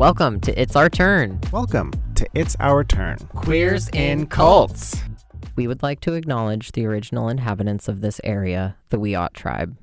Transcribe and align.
Welcome 0.00 0.40
to 0.40 0.58
It's 0.58 0.76
Our 0.76 0.88
Turn. 0.88 1.38
Welcome 1.52 1.92
to 2.14 2.26
It's 2.32 2.56
Our 2.58 2.84
Turn. 2.84 3.18
Queers 3.34 3.90
in 3.90 4.28
Cults. 4.28 4.98
We 5.56 5.66
would 5.66 5.82
like 5.82 6.00
to 6.00 6.14
acknowledge 6.14 6.72
the 6.72 6.86
original 6.86 7.28
inhabitants 7.28 7.86
of 7.86 8.00
this 8.00 8.18
area, 8.24 8.76
the 8.88 8.96
Wiyot 8.96 9.34
tribe, 9.34 9.76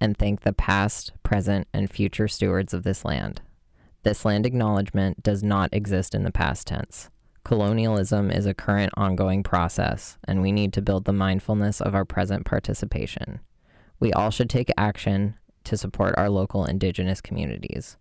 and 0.00 0.16
thank 0.16 0.40
the 0.40 0.54
past, 0.54 1.12
present, 1.22 1.68
and 1.74 1.90
future 1.90 2.26
stewards 2.26 2.72
of 2.72 2.84
this 2.84 3.04
land. 3.04 3.42
This 4.02 4.24
land 4.24 4.46
acknowledgement 4.46 5.22
does 5.22 5.42
not 5.42 5.68
exist 5.74 6.14
in 6.14 6.24
the 6.24 6.32
past 6.32 6.66
tense. 6.66 7.10
Colonialism 7.44 8.30
is 8.30 8.46
a 8.46 8.54
current 8.54 8.94
ongoing 8.96 9.42
process, 9.42 10.16
and 10.26 10.40
we 10.40 10.52
need 10.52 10.72
to 10.72 10.80
build 10.80 11.04
the 11.04 11.12
mindfulness 11.12 11.82
of 11.82 11.94
our 11.94 12.06
present 12.06 12.46
participation. 12.46 13.40
We 14.00 14.10
all 14.14 14.30
should 14.30 14.48
take 14.48 14.70
action 14.78 15.34
to 15.64 15.76
support 15.76 16.14
our 16.16 16.30
local 16.30 16.64
indigenous 16.64 17.20
communities. 17.20 17.98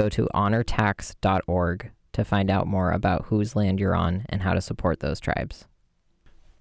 Go 0.00 0.08
to 0.08 0.30
honortax.org 0.34 1.90
to 2.14 2.24
find 2.24 2.50
out 2.50 2.66
more 2.66 2.90
about 2.90 3.26
whose 3.26 3.54
land 3.54 3.78
you're 3.78 3.94
on 3.94 4.24
and 4.30 4.40
how 4.40 4.54
to 4.54 4.60
support 4.62 5.00
those 5.00 5.20
tribes. 5.20 5.66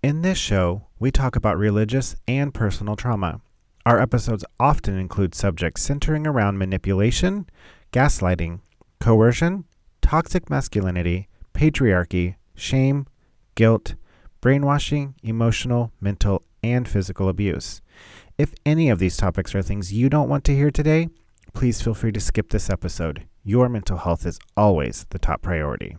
In 0.03 0.23
this 0.23 0.38
show, 0.38 0.88
we 0.99 1.09
talk 1.09 1.38
about 1.38 1.57
religious 1.57 2.17
and 2.27 2.53
personal 2.53 2.98
trauma. 2.98 3.39
Our 3.85 4.02
episodes 4.02 4.43
often 4.59 4.99
include 4.99 5.34
subjects 5.34 5.81
centering 5.81 6.27
around 6.27 6.57
manipulation, 6.57 7.48
gaslighting, 7.93 8.59
coercion, 8.99 9.63
toxic 10.01 10.49
masculinity, 10.49 11.29
patriarchy, 11.53 12.35
shame, 12.55 13.07
guilt, 13.55 13.95
brainwashing, 14.41 15.15
emotional, 15.23 15.93
mental, 16.01 16.43
and 16.62 16.90
physical 16.90 17.29
abuse. 17.29 17.81
If 18.37 18.53
any 18.65 18.90
of 18.90 18.99
these 18.99 19.15
topics 19.15 19.55
are 19.55 19.62
things 19.62 19.93
you 19.93 20.09
don't 20.09 20.27
want 20.27 20.43
to 20.43 20.55
hear 20.55 20.71
today, 20.71 21.07
please 21.53 21.81
feel 21.81 21.94
free 21.94 22.12
to 22.12 22.20
skip 22.20 22.49
this 22.49 22.70
episode. 22.70 23.26
Your 23.43 23.70
mental 23.70 23.98
health 23.98 24.26
is 24.26 24.40
always 24.55 25.05
the 25.10 25.20
top 25.20 25.41
priority. 25.41 25.98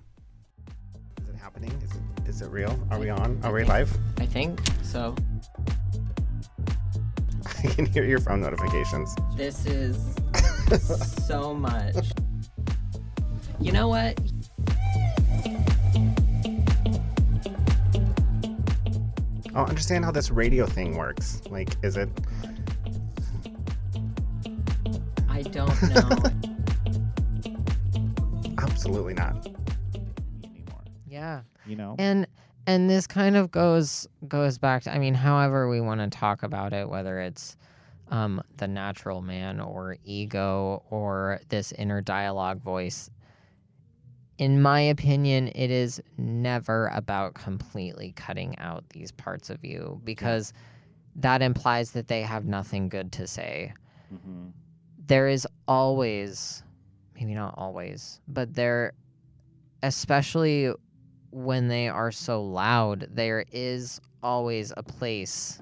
Is 1.22 1.28
it 1.28 1.36
happening? 1.36 1.72
Is 1.82 1.90
it, 1.92 2.28
is 2.28 2.42
it 2.42 2.50
real? 2.50 2.78
Are 2.90 2.98
we 2.98 3.10
on? 3.10 3.40
Are 3.42 3.52
we 3.52 3.64
live? 3.64 3.96
I 4.18 4.26
think 4.26 4.60
so. 4.82 5.14
I 7.64 7.66
can 7.68 7.86
hear 7.86 8.04
your 8.04 8.20
phone 8.20 8.40
notifications. 8.40 9.14
This 9.36 9.66
is 9.66 10.14
so 11.26 11.54
much. 11.54 11.96
You 13.60 13.72
know 13.72 13.88
what? 13.88 14.18
I 19.48 19.52
don't 19.54 19.68
understand 19.68 20.04
how 20.04 20.12
this 20.12 20.30
radio 20.30 20.64
thing 20.64 20.96
works. 20.96 21.42
Like, 21.50 21.70
is 21.82 21.96
it? 21.96 22.08
I 25.40 25.42
don't 25.44 25.82
know. 25.94 26.22
Absolutely 28.58 29.14
not. 29.14 29.48
yeah. 31.08 31.40
You 31.64 31.76
know? 31.76 31.96
And 31.98 32.26
and 32.66 32.90
this 32.90 33.06
kind 33.06 33.36
of 33.36 33.50
goes 33.50 34.06
goes 34.28 34.58
back 34.58 34.82
to 34.82 34.94
I 34.94 34.98
mean, 34.98 35.14
however 35.14 35.70
we 35.70 35.80
want 35.80 36.02
to 36.02 36.10
talk 36.10 36.42
about 36.42 36.74
it, 36.74 36.90
whether 36.90 37.20
it's 37.20 37.56
um, 38.08 38.42
the 38.58 38.68
natural 38.68 39.22
man 39.22 39.60
or 39.60 39.96
ego 40.04 40.82
or 40.90 41.40
this 41.48 41.72
inner 41.72 42.02
dialogue 42.02 42.60
voice. 42.60 43.08
In 44.36 44.60
my 44.60 44.80
opinion, 44.80 45.48
it 45.54 45.70
is 45.70 46.02
never 46.18 46.88
about 46.88 47.32
completely 47.32 48.12
cutting 48.12 48.58
out 48.58 48.84
these 48.90 49.10
parts 49.10 49.48
of 49.48 49.64
you 49.64 50.02
because 50.04 50.52
that 51.16 51.40
implies 51.40 51.92
that 51.92 52.08
they 52.08 52.20
have 52.22 52.44
nothing 52.44 52.90
good 52.90 53.10
to 53.12 53.26
say. 53.26 53.72
Mm-hmm. 54.12 54.48
There 55.10 55.26
is 55.28 55.44
always 55.66 56.62
maybe 57.16 57.34
not 57.34 57.52
always 57.58 58.20
but 58.28 58.54
there 58.54 58.92
especially 59.82 60.72
when 61.32 61.66
they 61.68 61.88
are 61.88 62.12
so 62.12 62.40
loud 62.42 63.08
there 63.10 63.44
is 63.50 64.00
always 64.22 64.72
a 64.76 64.82
place 64.84 65.60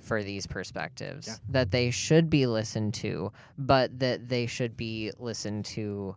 for 0.00 0.22
these 0.24 0.46
perspectives 0.46 1.26
Yeah. 1.28 1.34
that 1.50 1.70
they 1.70 1.90
should 1.90 2.28
be 2.28 2.46
listened 2.46 2.92
to 2.94 3.30
but 3.56 3.98
that 4.00 4.28
they 4.28 4.46
should 4.46 4.76
be 4.76 5.12
listened 5.18 5.64
to 5.66 6.14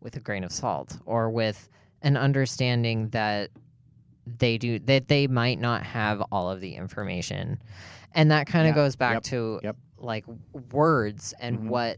with 0.00 0.14
a 0.16 0.20
grain 0.20 0.44
of 0.44 0.52
salt 0.52 0.98
or 1.06 1.30
with 1.30 1.68
an 2.02 2.16
understanding 2.18 3.08
that 3.10 3.50
they 4.26 4.58
do 4.58 4.78
that 4.80 5.08
they 5.08 5.26
might 5.26 5.58
not 5.58 5.82
have 5.84 6.20
all 6.30 6.50
of 6.50 6.60
the 6.60 6.74
information 6.74 7.60
and 8.14 8.30
that 8.30 8.46
kind 8.46 8.68
of 8.68 8.72
Yeah. 8.76 8.82
goes 8.82 8.94
back 8.96 9.14
Yep. 9.14 9.22
to 9.24 9.60
Yep. 9.64 9.76
Like 9.98 10.24
words 10.72 11.32
and 11.40 11.58
Mhm. 11.60 11.68
what 11.68 11.96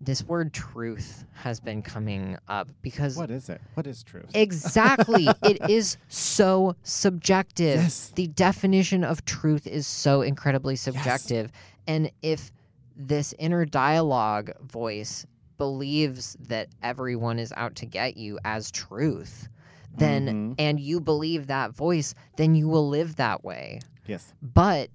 this 0.00 0.22
word 0.24 0.52
truth 0.52 1.24
has 1.32 1.58
been 1.58 1.80
coming 1.80 2.36
up 2.48 2.68
because 2.82 3.16
What 3.16 3.30
is 3.30 3.48
it? 3.48 3.60
What 3.74 3.86
is 3.86 4.02
truth? 4.02 4.26
exactly 4.34 5.26
it 5.42 5.70
is 5.70 5.96
so 6.08 6.76
subjective 6.82 7.76
Yes. 7.82 8.12
the 8.14 8.26
definition 8.26 9.04
of 9.04 9.24
truth 9.24 9.66
is 9.66 9.86
so 9.86 10.20
incredibly 10.22 10.76
subjective 10.76 11.50
and 11.86 12.10
if 12.22 12.52
this 12.96 13.34
inner 13.38 13.64
dialogue 13.64 14.50
voice 14.60 15.26
believes 15.56 16.36
that 16.48 16.68
everyone 16.82 17.38
is 17.38 17.52
out 17.56 17.74
to 17.76 17.86
get 17.86 18.16
you 18.18 18.38
as 18.44 18.70
truth 18.70 19.48
then 19.96 20.26
Mhm. 20.26 20.54
and 20.58 20.78
you 20.78 21.00
believe 21.00 21.46
that 21.46 21.72
voice 21.74 22.14
then 22.36 22.54
you 22.54 22.68
will 22.68 22.86
live 22.88 23.16
that 23.16 23.42
way 23.44 23.80
Yes. 24.06 24.34
but 24.42 24.90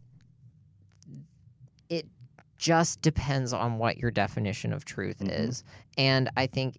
it 1.92 2.08
just 2.58 3.02
depends 3.02 3.54
on 3.54 3.78
what 3.78 3.98
your 3.98 4.12
definition 4.12 4.72
of 4.72 4.86
truth 4.86 5.20
Mhm. 5.20 5.30
is. 5.50 5.64
And 5.98 6.30
I 6.38 6.48
think, 6.48 6.78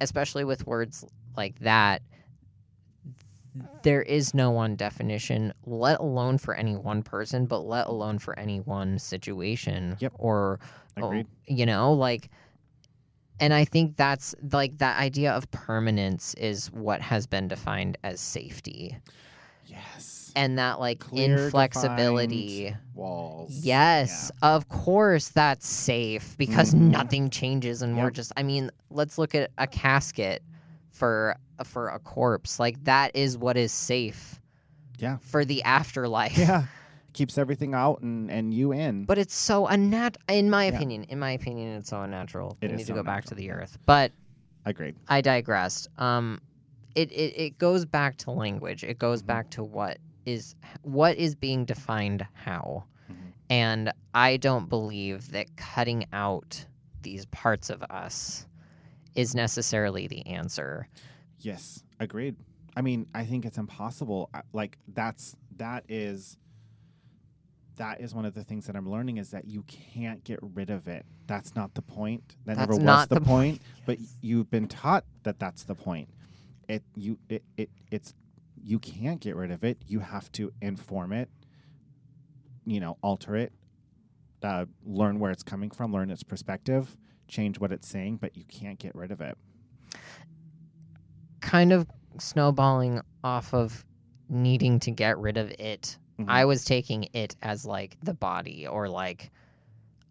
especially 0.00 0.44
with 0.44 0.66
words 0.66 1.04
like 1.36 1.58
that, 1.60 2.02
there 3.82 4.02
is 4.02 4.34
no 4.34 4.50
one 4.50 4.74
definition, 4.76 5.52
let 5.66 6.00
alone 6.00 6.38
for 6.38 6.54
any 6.54 6.74
one 6.76 7.02
person, 7.02 7.46
but 7.46 7.60
let 7.60 7.86
alone 7.86 8.18
for 8.18 8.38
any 8.38 8.60
one 8.60 8.98
situation. 8.98 9.96
Yep. 10.00 10.12
Or, 10.16 10.58
oh, 10.96 11.06
Agreed. 11.08 11.26
you 11.46 11.66
know, 11.66 11.92
like, 11.92 12.30
and 13.38 13.52
I 13.52 13.64
think 13.64 13.96
that's 13.96 14.34
like 14.52 14.78
that 14.78 14.98
idea 14.98 15.32
of 15.32 15.50
permanence 15.50 16.34
is 16.34 16.70
what 16.72 17.00
has 17.00 17.26
been 17.26 17.48
defined 17.48 17.98
as 18.02 18.20
safety. 18.20 18.96
Yes. 19.66 20.11
And 20.34 20.58
that 20.58 20.80
like 20.80 20.98
Clear, 21.00 21.46
inflexibility. 21.46 22.74
Walls. 22.94 23.50
Yes, 23.62 24.30
of 24.42 24.68
course 24.68 25.28
that's 25.28 25.66
safe 25.68 26.36
because 26.38 26.74
Mhm. 26.74 26.90
nothing 26.90 27.30
changes 27.30 27.82
and 27.82 27.96
we're 27.98 28.10
just 28.10 28.32
I 28.36 28.42
mean, 28.42 28.70
let's 28.90 29.18
look 29.18 29.34
at 29.34 29.50
a 29.58 29.66
casket 29.66 30.42
for 30.90 31.36
for 31.64 31.88
a 31.88 31.98
corpse. 31.98 32.58
Like 32.58 32.82
that 32.84 33.14
is 33.14 33.36
what 33.38 33.56
is 33.56 33.72
safe 33.72 34.40
Yeah. 34.98 35.18
for 35.20 35.44
the 35.44 35.62
afterlife. 35.62 36.36
Yeah. 36.36 36.64
Keeps 37.12 37.36
everything 37.36 37.74
out 37.74 38.00
and, 38.00 38.30
and 38.30 38.54
you 38.54 38.72
in. 38.72 39.04
But 39.04 39.18
it's 39.18 39.34
so 39.34 39.66
unnat 39.66 40.16
in 40.28 40.48
my 40.50 40.66
Yeah. 40.66 40.74
opinion, 40.76 41.04
in 41.04 41.18
my 41.18 41.32
opinion 41.32 41.76
it's 41.76 41.90
so 41.90 42.00
unnatural. 42.02 42.56
It 42.60 42.68
we 42.68 42.72
is 42.74 42.78
need 42.78 42.86
so 42.86 42.94
to 42.94 43.00
go 43.00 43.02
back 43.04 43.24
to 43.26 43.34
the 43.34 43.50
earth. 43.50 43.78
But 43.86 44.12
Agreed. 44.64 44.96
I 45.08 45.20
digressed. 45.20 45.88
Um 45.98 46.40
it, 46.94 47.10
it, 47.10 47.34
it 47.40 47.58
goes 47.58 47.84
back 47.86 48.16
to 48.18 48.30
language. 48.30 48.84
It 48.84 48.98
goes 48.98 49.22
Mhm. 49.22 49.26
back 49.26 49.50
to 49.50 49.64
what 49.64 49.98
is 50.26 50.54
what 50.82 51.16
is 51.16 51.34
being 51.34 51.64
defined 51.64 52.26
how. 52.34 52.84
Mhm. 53.10 53.14
And 53.50 53.92
I 54.14 54.36
don't 54.36 54.68
believe 54.68 55.30
that 55.32 55.56
cutting 55.56 56.06
out 56.12 56.66
these 57.02 57.26
parts 57.26 57.70
of 57.70 57.82
us 57.84 58.46
is 59.14 59.34
necessarily 59.34 60.06
the 60.06 60.26
answer. 60.26 60.88
Yes, 61.40 61.82
agreed. 62.00 62.36
I 62.76 62.80
mean, 62.82 63.06
I 63.14 63.24
think 63.24 63.44
it's 63.44 63.58
impossible. 63.58 64.30
Like 64.52 64.78
that's 64.88 65.36
that 65.56 65.84
is 65.88 66.38
that 67.76 68.00
is 68.00 68.14
one 68.14 68.24
of 68.24 68.34
the 68.34 68.44
things 68.44 68.66
that 68.66 68.76
I'm 68.76 68.88
learning 68.88 69.16
is 69.16 69.30
that 69.30 69.46
you 69.46 69.62
can't 69.64 70.22
get 70.24 70.38
rid 70.42 70.70
of 70.70 70.88
it. 70.88 71.04
That's 71.26 71.54
not 71.54 71.74
the 71.74 71.82
point. 71.82 72.36
That 72.44 72.58
never 72.58 72.76
was 72.76 73.08
the, 73.08 73.16
the 73.16 73.20
point. 73.26 73.60
point. 73.60 73.62
But 73.86 73.98
you've 74.20 74.50
been 74.50 74.68
taught 74.68 75.04
that 75.24 75.38
that's 75.38 75.64
the 75.64 75.74
point. 75.74 76.08
It 76.68 76.82
you 76.94 77.18
it, 77.28 77.42
it 77.56 77.70
it's 77.90 78.14
you 78.62 78.78
can't 78.78 79.20
get 79.20 79.36
rid 79.36 79.50
of 79.50 79.64
it. 79.64 79.78
You 79.86 80.00
have 80.00 80.30
to 80.32 80.52
inform 80.60 81.12
it. 81.12 81.28
You 82.64 82.80
know, 82.80 82.96
alter 83.02 83.36
it. 83.36 83.52
Uh, 84.42 84.66
learn 84.84 85.18
where 85.18 85.30
it's 85.30 85.42
coming 85.42 85.70
from. 85.70 85.92
Learn 85.92 86.10
its 86.10 86.22
perspective. 86.22 86.96
Change 87.28 87.58
what 87.58 87.72
it's 87.72 87.88
saying. 87.88 88.18
But 88.18 88.36
you 88.36 88.44
can't 88.44 88.78
get 88.78 88.94
rid 88.94 89.10
of 89.10 89.20
it. 89.20 89.36
Kind 91.40 91.72
of 91.72 91.86
snowballing 92.18 93.00
off 93.24 93.52
of 93.52 93.84
needing 94.28 94.78
to 94.80 94.90
get 94.90 95.18
rid 95.18 95.36
of 95.36 95.50
it. 95.58 95.98
Mhm. 96.18 96.26
I 96.28 96.44
was 96.44 96.64
taking 96.64 97.08
it 97.12 97.36
as 97.42 97.66
like 97.66 97.96
the 98.02 98.14
body 98.14 98.66
or 98.66 98.88
like 98.88 99.30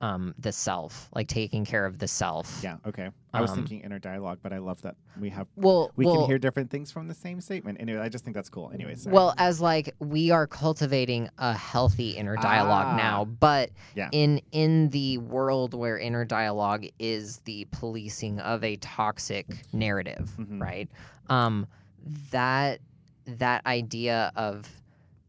um 0.01 0.33
the 0.39 0.51
self, 0.51 1.09
like 1.13 1.27
taking 1.27 1.63
care 1.63 1.85
of 1.85 1.99
the 1.99 2.07
self. 2.07 2.59
Yeah. 2.63 2.77
Okay. 2.85 3.09
I 3.33 3.39
was 3.39 3.51
Um, 3.51 3.57
thinking 3.57 3.81
inner 3.81 3.99
dialogue, 3.99 4.39
but 4.41 4.51
I 4.51 4.57
love 4.57 4.81
that 4.81 4.95
we 5.19 5.29
have 5.29 5.47
Well, 5.55 5.91
we 5.95 6.05
well, 6.05 6.17
can 6.17 6.25
hear 6.25 6.37
different 6.39 6.69
things 6.69 6.91
from 6.91 7.07
the 7.07 7.13
same 7.13 7.39
statement. 7.39 7.79
Anyway, 7.79 7.99
I 8.01 8.09
just 8.09 8.25
think 8.25 8.35
that's 8.35 8.49
cool. 8.49 8.71
Anyways. 8.73 9.03
sorry. 9.03 9.13
Well, 9.13 9.33
as 9.37 9.61
like 9.61 9.95
we 9.99 10.31
are 10.31 10.47
cultivating 10.47 11.29
a 11.37 11.53
healthy 11.53 12.11
inner 12.11 12.35
dialogue 12.35 12.87
Ah. 12.89 12.97
now, 12.97 13.25
but 13.25 13.69
Yeah. 13.95 14.09
in 14.11 14.41
in 14.51 14.89
the 14.89 15.19
world 15.19 15.73
where 15.73 15.97
inner 15.97 16.25
dialogue 16.25 16.85
is 16.99 17.37
the 17.45 17.65
policing 17.71 18.39
of 18.39 18.63
a 18.63 18.75
toxic 18.77 19.47
narrative, 19.71 20.31
Mhm. 20.37 20.59
right? 20.61 20.89
Um, 21.29 21.67
that 22.31 22.79
that 23.25 23.65
idea 23.67 24.31
of 24.35 24.67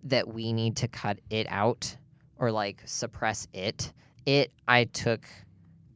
that 0.04 0.26
we 0.26 0.52
need 0.52 0.76
to 0.78 0.88
cut 0.88 1.19
it 1.30 1.46
out 1.50 1.96
or 2.38 2.50
like 2.50 2.82
suppress 2.86 3.46
it, 3.52 3.92
it 4.26 4.52
I 4.69 4.84
took 4.84 5.26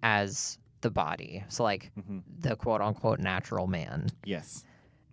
as 0.03 0.59
the 0.81 0.91
body, 0.91 1.43
so 1.49 1.63
like 1.65 1.91
Mhm. 1.99 2.23
the 2.41 2.57
quote 2.57 2.81
unquote 2.81 3.19
natural 3.21 3.67
man, 3.67 4.09
yes. 4.25 4.65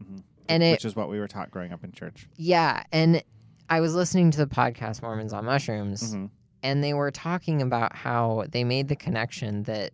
hmm 0.03 0.19
and 0.49 0.61
it 0.61 0.71
Which 0.71 0.85
is 0.85 0.95
what 0.95 1.09
we 1.09 1.19
were 1.19 1.27
taught 1.27 1.49
growing 1.51 1.71
up 1.71 1.83
in 1.85 1.91
church. 1.93 2.27
Yeah, 2.35 2.83
and 2.91 3.23
I 3.69 3.79
was 3.79 3.95
listening 3.95 4.29
to 4.31 4.37
the 4.39 4.45
podcast 4.47 5.01
Mormons 5.01 5.31
on 5.33 5.45
Mushrooms, 5.45 6.13
hmm 6.13 6.25
and 6.61 6.81
they 6.83 6.93
were 6.93 7.11
talking 7.11 7.61
about 7.61 7.93
how 7.95 8.45
they 8.49 8.63
made 8.63 8.87
the 8.87 8.95
connection 8.95 9.63
that 9.63 9.91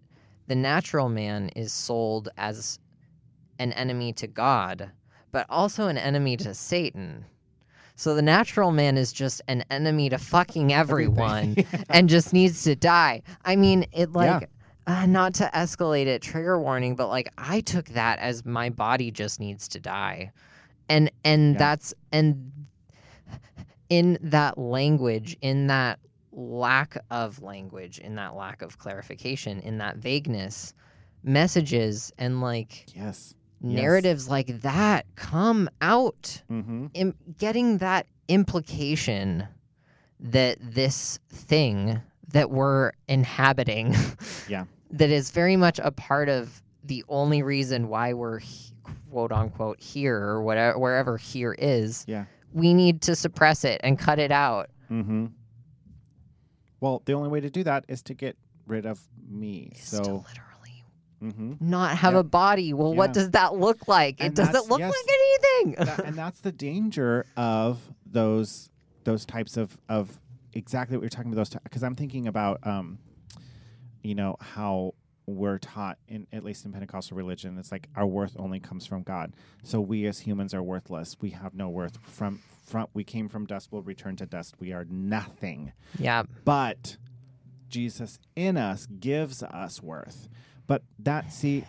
the 0.47 0.55
natural 0.55 1.09
man 1.09 1.49
is 1.55 1.71
sold 1.73 2.29
as 2.37 2.79
an 3.59 3.73
enemy 3.73 4.13
to 4.13 4.27
God, 4.27 4.91
but 5.31 5.45
also 5.49 5.87
an 5.87 5.97
enemy 5.97 6.37
to 6.37 6.53
Satan. 6.53 7.25
So 7.99 8.15
the 8.15 8.21
natural 8.21 8.71
man 8.71 8.97
is 8.97 9.11
just 9.11 9.41
an 9.49 9.65
enemy 9.69 10.07
to 10.07 10.17
fucking 10.17 10.71
everyone 10.71 11.57
and 11.89 12.07
just 12.07 12.31
needs 12.31 12.63
to 12.63 12.73
die. 12.73 13.23
I 13.43 13.57
mean, 13.57 13.87
it 13.91 14.13
like 14.13 14.49
uh, 14.87 15.05
not 15.05 15.33
to 15.33 15.49
escalate 15.53 16.05
it, 16.05 16.21
trigger 16.21 16.57
warning, 16.57 16.95
but 16.95 17.09
like 17.09 17.27
I 17.37 17.59
took 17.59 17.89
that 17.89 18.19
as 18.19 18.45
my 18.45 18.69
body 18.69 19.11
just 19.11 19.41
needs 19.41 19.67
to 19.67 19.81
die, 19.81 20.31
and 20.87 21.11
and 21.25 21.55
Yeah. 21.55 21.59
that's 21.59 21.93
and 22.13 22.53
in 23.89 24.17
that 24.21 24.57
language, 24.57 25.35
in 25.41 25.67
that 25.67 25.99
lack 26.31 26.95
of 27.11 27.41
language, 27.41 27.99
in 27.99 28.15
that 28.15 28.33
lack 28.33 28.61
of 28.61 28.77
clarification, 28.77 29.59
in 29.59 29.77
that 29.79 29.97
vagueness, 29.97 30.73
messages 31.21 32.13
and 32.17 32.39
like 32.39 32.85
yes. 32.95 33.35
Narratives 33.61 34.29
like 34.29 34.61
that 34.61 35.05
come 35.15 35.69
out 35.81 36.41
Mm-hmm. 36.51 36.87
Im- 36.93 37.15
getting 37.37 37.77
that 37.79 38.05
implication 38.27 39.47
that 40.19 40.57
this 40.61 41.19
thing 41.29 42.01
that 42.31 42.51
we're 42.51 42.91
inhabiting 43.07 43.95
Yeah. 44.47 44.65
that 44.91 45.09
is 45.09 45.31
very 45.31 45.55
much 45.55 45.79
a 45.83 45.91
part 45.91 46.29
of 46.29 46.61
the 46.83 47.03
only 47.09 47.41
reason 47.43 47.89
why 47.89 48.13
we're 48.13 48.39
he- 48.39 48.73
quote 49.11 49.31
unquote 49.31 49.79
here 49.81 50.17
or 50.17 50.41
whatever 50.43 50.77
wherever 50.79 51.17
here 51.17 51.55
is 51.57 52.05
Yeah. 52.07 52.25
we 52.53 52.73
need 52.73 53.01
to 53.03 53.15
suppress 53.15 53.63
it 53.65 53.81
and 53.83 53.97
cut 53.99 54.19
it 54.19 54.31
out 54.31 54.69
Mm-hmm. 54.91 55.27
Well, 56.81 57.01
the 57.05 57.13
only 57.13 57.29
way 57.29 57.41
to 57.41 57.49
do 57.49 57.63
that 57.65 57.85
is 57.87 58.01
to 58.03 58.13
get 58.13 58.37
rid 58.65 58.85
of 58.85 58.99
me. 59.29 59.73
So. 59.75 60.23
Mm-hmm. 61.21 61.53
not 61.59 61.97
have 61.97 62.13
Yep. 62.13 62.19
a 62.19 62.23
body. 62.23 62.73
Well 62.73 62.93
what 62.93 63.13
does 63.13 63.31
that 63.31 63.55
look 63.55 63.87
like? 63.87 64.21
It 64.23 64.35
doesn't 64.35 64.69
look 64.69 64.79
yes. 64.79 64.93
like 64.93 65.17
anything. 65.17 65.85
That, 65.85 66.05
and 66.05 66.15
that's 66.15 66.39
the 66.41 66.51
danger 66.51 67.25
of 67.35 67.79
those 68.05 68.69
those 69.03 69.25
types 69.25 69.57
of 69.57 69.77
of 69.89 70.19
exactly 70.53 70.97
what 70.97 71.03
you're 71.03 71.09
talking 71.09 71.31
about 71.31 71.49
those 71.49 71.61
because 71.63 71.83
i'm 71.83 71.95
thinking 71.95 72.27
about 72.27 72.65
um 72.65 72.97
you 74.01 74.15
know 74.15 74.35
how 74.39 74.93
we're 75.27 75.59
taught 75.59 75.97
in 76.07 76.25
at 76.33 76.43
least 76.43 76.65
in 76.65 76.71
pentecostal 76.71 77.15
religion 77.15 77.55
it's 77.59 77.71
like 77.71 77.87
our 77.95 78.07
worth 78.07 78.35
only 78.39 78.59
comes 78.59 78.85
from 78.87 79.03
god. 79.03 79.33
So 79.63 79.79
we 79.79 80.05
as 80.07 80.19
humans 80.19 80.53
are 80.55 80.63
worthless. 80.63 81.17
We 81.21 81.29
have 81.31 81.53
no 81.53 81.69
worth. 81.69 81.99
From 82.01 82.41
from 82.65 82.87
we 82.93 83.03
came 83.03 83.29
from 83.29 83.45
dust 83.45 83.69
we'll 83.71 83.83
return 83.83 84.15
to 84.17 84.25
dust. 84.25 84.55
We 84.59 84.73
are 84.73 84.85
nothing. 84.89 85.71
Yeah. 85.99 86.23
But 86.45 86.97
Jesus 87.69 88.17
in 88.35 88.57
us 88.57 88.87
gives 88.87 89.43
us 89.43 89.83
worth. 89.83 90.27
But 90.69 90.83
that, 90.99 91.33
see, 91.33 91.65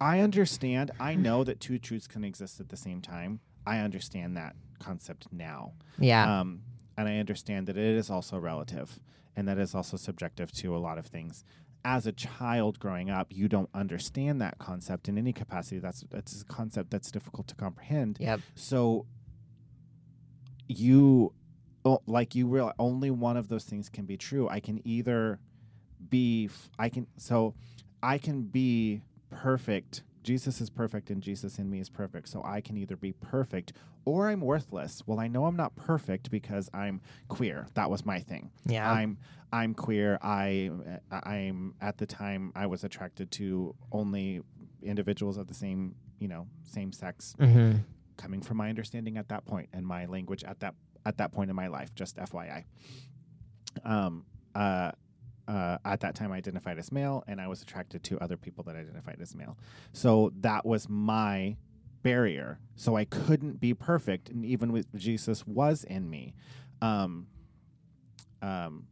I 0.00 0.20
understand. 0.20 0.90
I 1.00 1.14
know 1.14 1.44
that 1.44 1.60
two 1.60 1.78
truths 1.78 2.06
can 2.06 2.22
exist 2.24 2.60
at 2.60 2.68
the 2.68 2.76
same 2.76 3.00
time. 3.00 3.40
I 3.66 3.78
understand 3.78 4.36
that 4.36 4.54
concept 4.78 5.28
now. 5.32 5.72
yeah 5.98 6.40
Um, 6.40 6.60
and 6.98 7.08
I 7.08 7.16
understand 7.16 7.66
that 7.68 7.78
it 7.78 7.96
is 7.96 8.10
also 8.10 8.36
relative 8.38 9.00
and 9.34 9.48
that 9.48 9.58
is 9.58 9.74
also 9.74 9.96
subjective 9.96 10.52
to 10.52 10.76
a 10.76 10.78
lot 10.78 10.98
of 10.98 11.06
things. 11.06 11.42
As 11.86 12.06
a 12.06 12.12
child 12.12 12.78
growing 12.78 13.08
up, 13.08 13.28
you 13.32 13.48
don't 13.48 13.70
understand 13.72 14.42
that 14.42 14.58
concept 14.58 15.08
in 15.08 15.16
any 15.16 15.32
capacity. 15.32 15.78
That's 15.78 16.04
that's 16.10 16.42
a 16.42 16.44
concept 16.44 16.90
that's 16.90 17.10
difficult 17.10 17.46
to 17.48 17.54
comprehend. 17.54 18.18
yep 18.20 18.40
So 18.54 19.06
you 20.68 21.32
like 22.06 22.34
you 22.34 22.46
realize 22.46 22.74
only 22.78 23.10
one 23.10 23.36
of 23.36 23.48
those 23.48 23.64
things 23.64 23.88
can 23.88 24.04
be 24.06 24.16
true. 24.16 24.48
I 24.48 24.60
can 24.60 24.80
either 24.86 25.40
be 26.08 26.46
f- 26.46 26.70
I 26.78 26.88
can 26.88 27.06
so 27.16 27.54
I 28.04 28.18
can 28.18 28.42
be 28.42 29.00
perfect. 29.30 30.02
Jesus 30.22 30.60
is 30.60 30.70
perfect 30.70 31.10
and 31.10 31.22
Jesus 31.22 31.58
in 31.58 31.70
me 31.70 31.80
is 31.80 31.88
perfect. 31.88 32.28
So 32.28 32.42
I 32.44 32.60
can 32.60 32.76
either 32.76 32.96
be 32.96 33.12
perfect 33.12 33.72
or 34.04 34.28
I'm 34.28 34.40
worthless. 34.40 35.02
Well, 35.06 35.18
I 35.18 35.28
know 35.28 35.46
I'm 35.46 35.56
not 35.56 35.74
perfect 35.74 36.30
because 36.30 36.68
I'm 36.74 37.00
queer. 37.28 37.66
That 37.74 37.90
was 37.90 38.04
my 38.04 38.20
thing. 38.20 38.50
yeah 38.66 38.90
I'm 38.90 39.18
I'm 39.52 39.74
queer. 39.74 40.18
I 40.20 40.70
I'm 41.10 41.74
at 41.80 41.98
the 41.98 42.06
time 42.06 42.52
I 42.54 42.66
was 42.66 42.84
attracted 42.84 43.30
to 43.32 43.74
only 43.90 44.42
individuals 44.82 45.38
of 45.38 45.46
the 45.46 45.54
same, 45.54 45.94
you 46.18 46.28
know, 46.28 46.46
same 46.62 46.92
sex 46.92 47.34
mm-hmm. 47.38 47.78
coming 48.16 48.42
from 48.42 48.58
my 48.58 48.68
understanding 48.68 49.16
at 49.16 49.28
that 49.28 49.46
point 49.46 49.68
and 49.72 49.86
my 49.86 50.06
language 50.06 50.44
at 50.44 50.60
that 50.60 50.74
at 51.06 51.18
that 51.18 51.32
point 51.32 51.50
in 51.50 51.56
my 51.56 51.68
life. 51.68 51.94
Just 51.94 52.16
FYI. 52.16 52.64
Um. 53.84 54.24
Uh. 54.54 54.92
Uh, 55.46 55.78
at 55.84 56.00
that 56.00 56.14
time, 56.14 56.32
I 56.32 56.36
identified 56.36 56.78
as 56.78 56.90
male, 56.90 57.22
and 57.26 57.40
I 57.40 57.48
was 57.48 57.62
attracted 57.62 58.02
to 58.04 58.18
other 58.20 58.36
people 58.36 58.64
that 58.64 58.76
identified 58.76 59.18
as 59.20 59.34
male. 59.34 59.58
So 59.92 60.32
that 60.40 60.64
was 60.64 60.88
my 60.88 61.56
barrier. 62.02 62.58
So 62.76 62.96
I 62.96 63.04
couldn't 63.04 63.60
be 63.60 63.74
perfect, 63.74 64.30
and 64.30 64.44
even 64.44 64.72
with 64.72 64.94
Jesus 64.94 65.46
was 65.46 65.84
in 65.84 66.08
me. 66.08 66.34
Um, 66.80 67.26
um, 68.40 68.86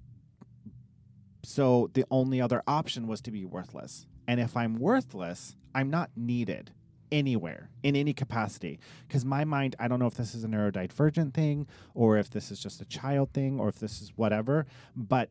so 1.43 1.91
the 1.95 2.05
only 2.11 2.41
other 2.41 2.63
option 2.67 3.07
was 3.07 3.21
to 3.23 3.31
be 3.31 3.45
worthless. 3.45 4.07
And 4.29 4.41
if 4.41 4.57
I'm 4.57 4.77
worthless, 4.77 5.57
I'm 5.75 5.91
not 5.91 6.11
needed 6.17 6.73
anywhere 7.11 7.69
in 7.83 7.95
any 7.95 8.15
capacity. 8.15 8.81
Because 9.07 9.25
my 9.25 9.45
mind, 9.45 9.77
I 9.79 9.89
don't 9.89 9.99
know 9.99 10.07
if 10.07 10.15
this 10.15 10.35
is 10.35 10.45
a 10.45 10.49
neurodivergent 10.49 11.35
thing 11.35 11.67
or 11.95 12.17
if 12.17 12.31
this 12.31 12.51
is 12.51 12.61
just 12.61 12.81
a 12.81 12.85
child 12.87 13.33
thing 13.33 13.61
or 13.61 13.69
if 13.69 13.79
this 13.79 14.01
is 14.01 14.13
whatever, 14.17 14.67
but 14.97 15.29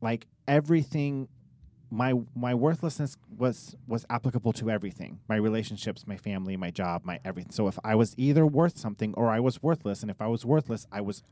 like 0.00 0.26
everything 0.46 1.28
my 1.90 2.12
my 2.34 2.54
worthlessness 2.54 3.16
was 3.36 3.74
was 3.86 4.04
applicable 4.10 4.52
to 4.52 4.70
everything 4.70 5.20
my 5.28 5.36
relationships 5.36 6.06
my 6.06 6.16
family 6.16 6.54
my 6.56 6.70
job 6.70 7.02
my 7.04 7.18
everything 7.24 7.50
so 7.50 7.66
if 7.66 7.78
i 7.82 7.94
was 7.94 8.14
either 8.18 8.44
worth 8.46 8.76
something 8.76 9.14
or 9.16 9.30
i 9.30 9.40
was 9.40 9.62
worthless 9.62 10.02
and 10.02 10.10
if 10.10 10.20
i 10.20 10.26
was 10.26 10.44
worthless 10.44 10.86
i 10.92 11.00
was 11.00 11.22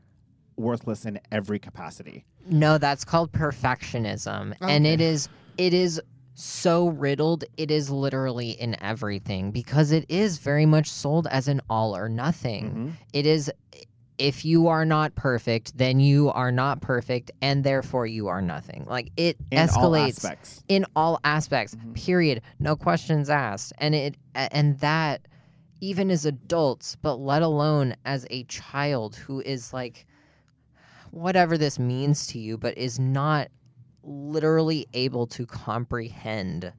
worthless 0.55 1.05
in 1.05 1.19
every 1.31 1.59
capacity 1.59 2.25
No, 2.49 2.77
that's 2.79 3.05
called 3.05 3.31
perfectionism. 3.31 4.55
And 4.61 4.87
it 4.87 4.93
Okay. 5.01 5.05
is 5.05 5.29
it 5.57 5.73
is 5.73 6.01
so 6.33 6.87
riddled. 6.89 7.43
It 7.57 7.69
is 7.71 7.89
literally 7.91 8.51
in 8.51 8.81
everything 8.81 9.51
because 9.51 9.91
it 9.91 10.05
is 10.09 10.37
very 10.39 10.65
much 10.65 10.89
sold 10.89 11.27
as 11.27 11.47
an 11.47 11.61
all 11.69 11.95
or 11.95 12.09
nothing. 12.09 12.63
Mhm. 12.71 12.91
It 13.13 13.25
is 13.25 13.51
if 14.17 14.43
you 14.43 14.67
are 14.67 14.83
not 14.85 15.13
perfect, 15.15 15.77
then 15.77 15.99
you 15.99 16.29
are 16.31 16.51
not 16.51 16.81
perfect 16.81 17.31
and 17.41 17.63
therefore 17.63 18.05
you 18.07 18.27
are 18.27 18.41
nothing. 18.41 18.85
Like 18.89 19.11
it 19.17 19.37
in 19.51 19.67
escalates 19.67 20.23
aspects 20.25 20.63
in 20.67 20.85
all 20.95 21.19
aspects 21.23 21.75
Mhm. 21.75 21.93
period 21.93 22.41
no 22.59 22.75
questions 22.75 23.29
asked 23.29 23.73
and 23.77 23.93
it 23.93 24.17
and 24.33 24.79
that 24.79 25.27
even 25.81 26.09
as 26.09 26.25
adults 26.25 26.97
but 27.01 27.15
let 27.15 27.41
alone 27.43 27.95
as 28.05 28.25
a 28.31 28.43
child 28.45 29.15
who 29.15 29.41
is 29.41 29.71
like 29.71 30.05
whatever 31.11 31.57
this 31.57 31.77
means 31.79 32.27
to 32.27 32.39
you 32.39 32.57
but 32.57 32.75
is 32.77 32.99
not 32.99 33.47
literally 34.03 34.87
able 34.93 35.27
to 35.27 35.45
comprehend 35.45 36.73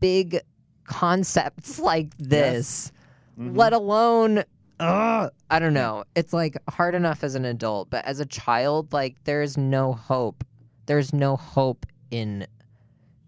big 0.00 0.40
concepts 0.84 1.78
like 1.92 2.16
this 2.18 2.90
Mhm. 3.38 3.56
let 3.56 3.72
alone 3.72 4.44
Ugh, 4.80 5.30
I 5.50 5.58
don't 5.58 5.74
know. 5.74 6.04
It's 6.16 6.32
like 6.32 6.56
hard 6.68 6.94
enough 6.94 7.22
as 7.22 7.34
an 7.34 7.44
adult, 7.44 7.90
but 7.90 8.04
as 8.04 8.20
a 8.20 8.26
child, 8.26 8.92
like 8.92 9.22
there's 9.24 9.56
no 9.56 9.92
hope. 9.92 10.44
There's 10.86 11.12
no 11.12 11.36
hope 11.36 11.86
in 12.10 12.46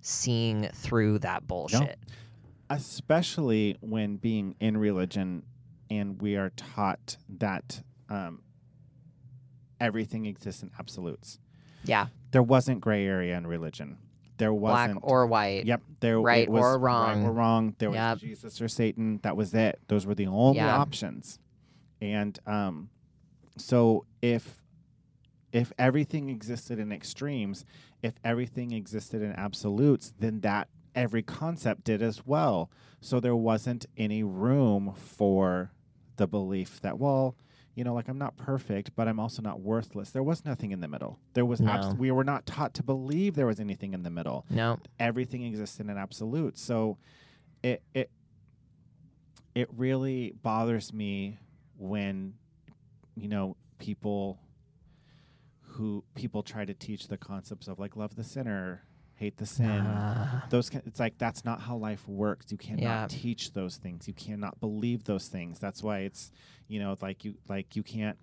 seeing 0.01 0.69
through 0.75 1.21
that 1.21 1.47
bullshit. 1.47 1.99
especially 2.71 3.77
when 3.81 4.17
being 4.17 4.55
in 4.61 4.77
religion 4.77 5.43
and 5.91 6.21
we 6.21 6.37
are 6.37 6.51
taught 6.51 7.17
that 7.29 7.83
um, 8.09 8.43
everything 9.81 10.27
exists 10.27 10.63
in 10.63 10.71
absolutes. 10.79 11.39
Yeah. 11.85 12.07
There 12.33 12.43
wasn't 12.43 12.81
gray 12.81 13.07
area 13.07 13.37
in 13.37 13.47
religion. 13.47 13.99
There 14.39 14.53
wasn't 14.53 15.01
black 15.01 15.11
or 15.11 15.27
white. 15.27 15.65
Yep, 15.67 15.83
there 16.01 16.21
Right 16.21 16.43
it 16.45 16.51
was 16.51 16.63
or 16.63 16.79
Right 16.79 17.15
wrong. 17.15 17.25
or 17.25 17.33
wrong. 17.33 17.75
There 17.79 17.91
was 17.91 17.97
Yep. 17.97 18.19
Jesus 18.19 18.61
or 18.61 18.69
Satan. 18.69 19.19
That 19.23 19.37
was 19.37 19.55
it. 19.55 19.81
Those 19.89 20.07
were 20.07 20.15
the 20.15 20.27
only 20.27 20.57
Yeah. 20.59 20.77
options. 20.77 21.39
And 22.01 22.39
um, 22.47 22.91
so 23.57 24.05
if 24.23 24.63
if 25.53 25.73
everything 25.79 26.29
existed 26.29 26.79
in 26.79 26.93
extremes, 26.93 27.65
if 28.03 28.15
everything 28.23 28.73
existed 28.73 29.23
in 29.23 29.33
absolutes, 29.33 30.13
then 30.19 30.41
that 30.41 30.69
every 30.95 31.23
concept 31.23 31.85
did 31.85 32.03
as 32.03 32.27
well. 32.27 32.71
So 33.01 33.21
there 33.21 33.37
wasn't 33.37 33.87
any 33.97 34.23
room 34.23 34.93
for 34.95 35.71
the 36.17 36.27
belief 36.27 36.81
that 36.83 36.99
well, 36.99 37.37
you 37.77 37.85
know, 37.85 37.95
like 37.95 38.09
I'm 38.09 38.19
not 38.19 38.37
perfect, 38.37 38.97
but 38.97 39.07
I'm 39.07 39.21
also 39.21 39.41
not 39.43 39.61
worthless. 39.61 40.11
There 40.11 40.23
was 40.23 40.45
nothing 40.45 40.73
in 40.73 40.81
the 40.81 40.89
middle. 40.89 41.21
There 41.35 41.45
was 41.45 41.61
abs- 41.61 41.95
we 41.95 42.11
were 42.11 42.25
not 42.25 42.45
taught 42.47 42.75
to 42.75 42.83
believe 42.83 43.35
there 43.37 43.47
was 43.47 43.61
anything 43.61 43.93
in 43.95 44.03
the 44.03 44.11
middle 44.11 44.45
No. 44.51 44.81
everything 44.99 45.43
exists 45.45 45.79
in 45.79 45.89
an 45.91 45.99
absolute. 45.99 46.59
So 46.59 46.97
it 47.63 47.83
it 47.95 48.11
it 49.55 49.69
really 49.77 50.35
bothers 50.43 50.93
me 50.93 51.39
when 51.79 52.35
you 53.15 53.29
know 53.29 53.57
people 53.79 54.39
who 55.61 56.03
people 56.15 56.43
try 56.43 56.65
to 56.65 56.73
teach 56.75 57.09
the 57.09 57.19
concepts 57.19 57.69
of 57.69 57.79
like 57.79 57.95
love 57.97 58.17
the 58.17 58.25
sinner, 58.25 58.83
hate 59.17 59.37
the 59.39 59.47
sin. 59.47 59.83
Ah. 59.85 60.45
Those 60.51 60.71
can, 60.71 60.83
it's 60.87 61.01
like 61.01 61.19
that's 61.19 61.45
not 61.45 61.61
how 61.61 61.77
life 61.77 62.07
works. 62.09 62.53
You 62.53 62.59
cannot 62.59 62.83
Yeah. 62.83 63.07
teach 63.09 63.53
those 63.53 63.77
things. 63.77 64.07
You 64.07 64.15
cannot 64.15 64.61
believe 64.61 65.05
those 65.05 65.29
things. 65.29 65.59
That's 65.59 65.83
why 65.83 66.01
it's 66.01 66.31
you 66.69 66.79
know 66.81 66.97
like 67.01 67.25
you 67.25 67.35
like 67.49 67.75
you 67.77 67.83
can't 67.83 68.19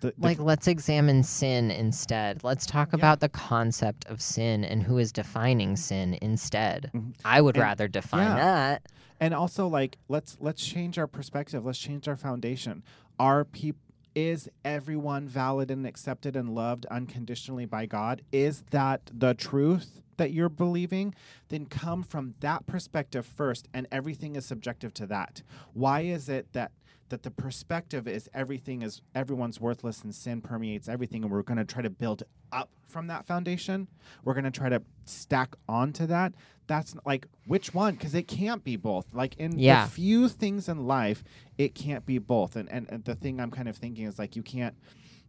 the, 0.00 0.08
the 0.08 0.14
like 0.18 0.38
let's 0.38 0.66
examine 0.68 1.22
sin 1.22 1.70
instead. 1.70 2.44
Let's 2.44 2.66
talk 2.66 2.90
Yeah. 2.92 2.96
about 2.98 3.20
the 3.20 3.28
concept 3.30 4.04
of 4.06 4.20
sin 4.20 4.64
and 4.64 4.82
who 4.82 4.98
is 4.98 5.12
defining 5.12 5.76
sin 5.76 6.18
instead. 6.20 6.90
Mhm. 6.94 7.14
I 7.24 7.40
would 7.40 7.56
And- 7.56 7.62
rather 7.62 7.88
define 7.88 8.36
yeah. 8.36 8.44
that. 8.44 8.82
and 9.20 9.32
also 9.32 9.66
like 9.68 9.96
let's 10.08 10.36
let's 10.40 10.62
change 10.62 10.98
our 10.98 11.06
perspective 11.06 11.64
let's 11.64 11.78
change 11.78 12.06
our 12.06 12.16
foundation 12.16 12.82
are 13.18 13.44
people 13.46 13.80
is 14.14 14.46
everyone 14.64 15.26
valid 15.26 15.70
and 15.70 15.86
accepted 15.86 16.36
and 16.36 16.54
loved 16.54 16.84
unconditionally 16.90 17.64
by 17.64 17.86
god 17.86 18.20
is 18.32 18.62
that 18.70 19.00
the 19.12 19.32
truth 19.32 20.02
that 20.16 20.32
you're 20.32 20.48
believing 20.48 21.14
then 21.48 21.66
come 21.66 22.02
from 22.02 22.34
that 22.40 22.66
perspective 22.66 23.26
first 23.26 23.68
and 23.74 23.86
everything 23.92 24.36
is 24.36 24.44
subjective 24.46 24.92
to 24.94 25.06
that. 25.06 25.42
Why 25.74 26.00
is 26.00 26.28
it 26.28 26.52
that 26.52 26.72
that 27.08 27.22
the 27.22 27.30
perspective 27.30 28.08
is 28.08 28.28
everything 28.34 28.82
is 28.82 29.00
everyone's 29.14 29.60
worthless 29.60 30.02
and 30.02 30.12
sin 30.12 30.40
permeates 30.40 30.88
everything 30.88 31.22
and 31.22 31.30
we're 31.30 31.42
going 31.42 31.56
to 31.56 31.64
try 31.64 31.80
to 31.80 31.88
build 31.90 32.24
up 32.50 32.68
from 32.88 33.06
that 33.06 33.24
foundation? 33.26 33.86
We're 34.24 34.34
going 34.34 34.42
to 34.44 34.50
try 34.50 34.68
to 34.70 34.82
stack 35.04 35.54
onto 35.68 36.06
that? 36.06 36.32
That's 36.66 36.94
n- 36.96 37.00
like 37.06 37.26
which 37.46 37.72
one? 37.72 37.94
Because 37.94 38.12
it 38.16 38.26
can't 38.26 38.64
be 38.64 38.74
both. 38.74 39.06
Like 39.14 39.36
in 39.36 39.56
Yeah. 39.56 39.84
the 39.84 39.90
few 39.92 40.28
things 40.28 40.68
in 40.68 40.86
life 40.88 41.22
it 41.58 41.76
can't 41.76 42.04
be 42.04 42.18
both. 42.18 42.56
And, 42.56 42.68
and 42.72 42.88
and 42.90 43.04
the 43.04 43.14
thing 43.14 43.40
i'm 43.40 43.50
kind 43.52 43.68
of 43.68 43.76
thinking 43.76 44.04
is 44.06 44.18
like 44.18 44.34
you 44.34 44.42
can't 44.42 44.74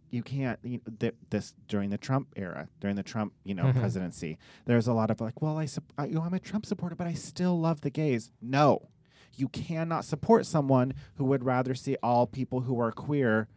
you 0.09 0.23
can't 0.23 0.59
you 0.63 0.79
th- 0.99 1.15
this 1.29 1.53
during 1.67 1.89
the 1.89 1.97
Trump 1.97 2.27
era, 2.35 2.67
during 2.79 2.95
the 2.95 3.03
Trump, 3.03 3.33
you 3.43 3.53
know, 3.53 3.65
Mhm. 3.65 3.79
presidency. 3.79 4.37
There's 4.65 4.87
a 4.87 4.93
lot 4.93 5.11
of 5.11 5.19
like, 5.21 5.41
well, 5.41 5.57
I, 5.57 5.65
sup- 5.65 5.91
I 5.97 6.05
you 6.05 6.15
know, 6.15 6.21
I'm 6.21 6.33
a 6.33 6.39
Trump 6.39 6.65
supporter, 6.65 6.95
but 6.95 7.07
I 7.07 7.13
still 7.13 7.59
love 7.59 7.81
the 7.81 7.89
gays. 7.89 8.31
No, 8.41 8.89
you 9.35 9.47
cannot 9.49 10.05
support 10.05 10.45
someone 10.45 10.93
who 11.15 11.25
would 11.25 11.43
rather 11.43 11.75
see 11.75 11.97
all 12.01 12.25
people 12.27 12.61
who 12.61 12.79
are 12.79 12.91
queer 12.91 13.47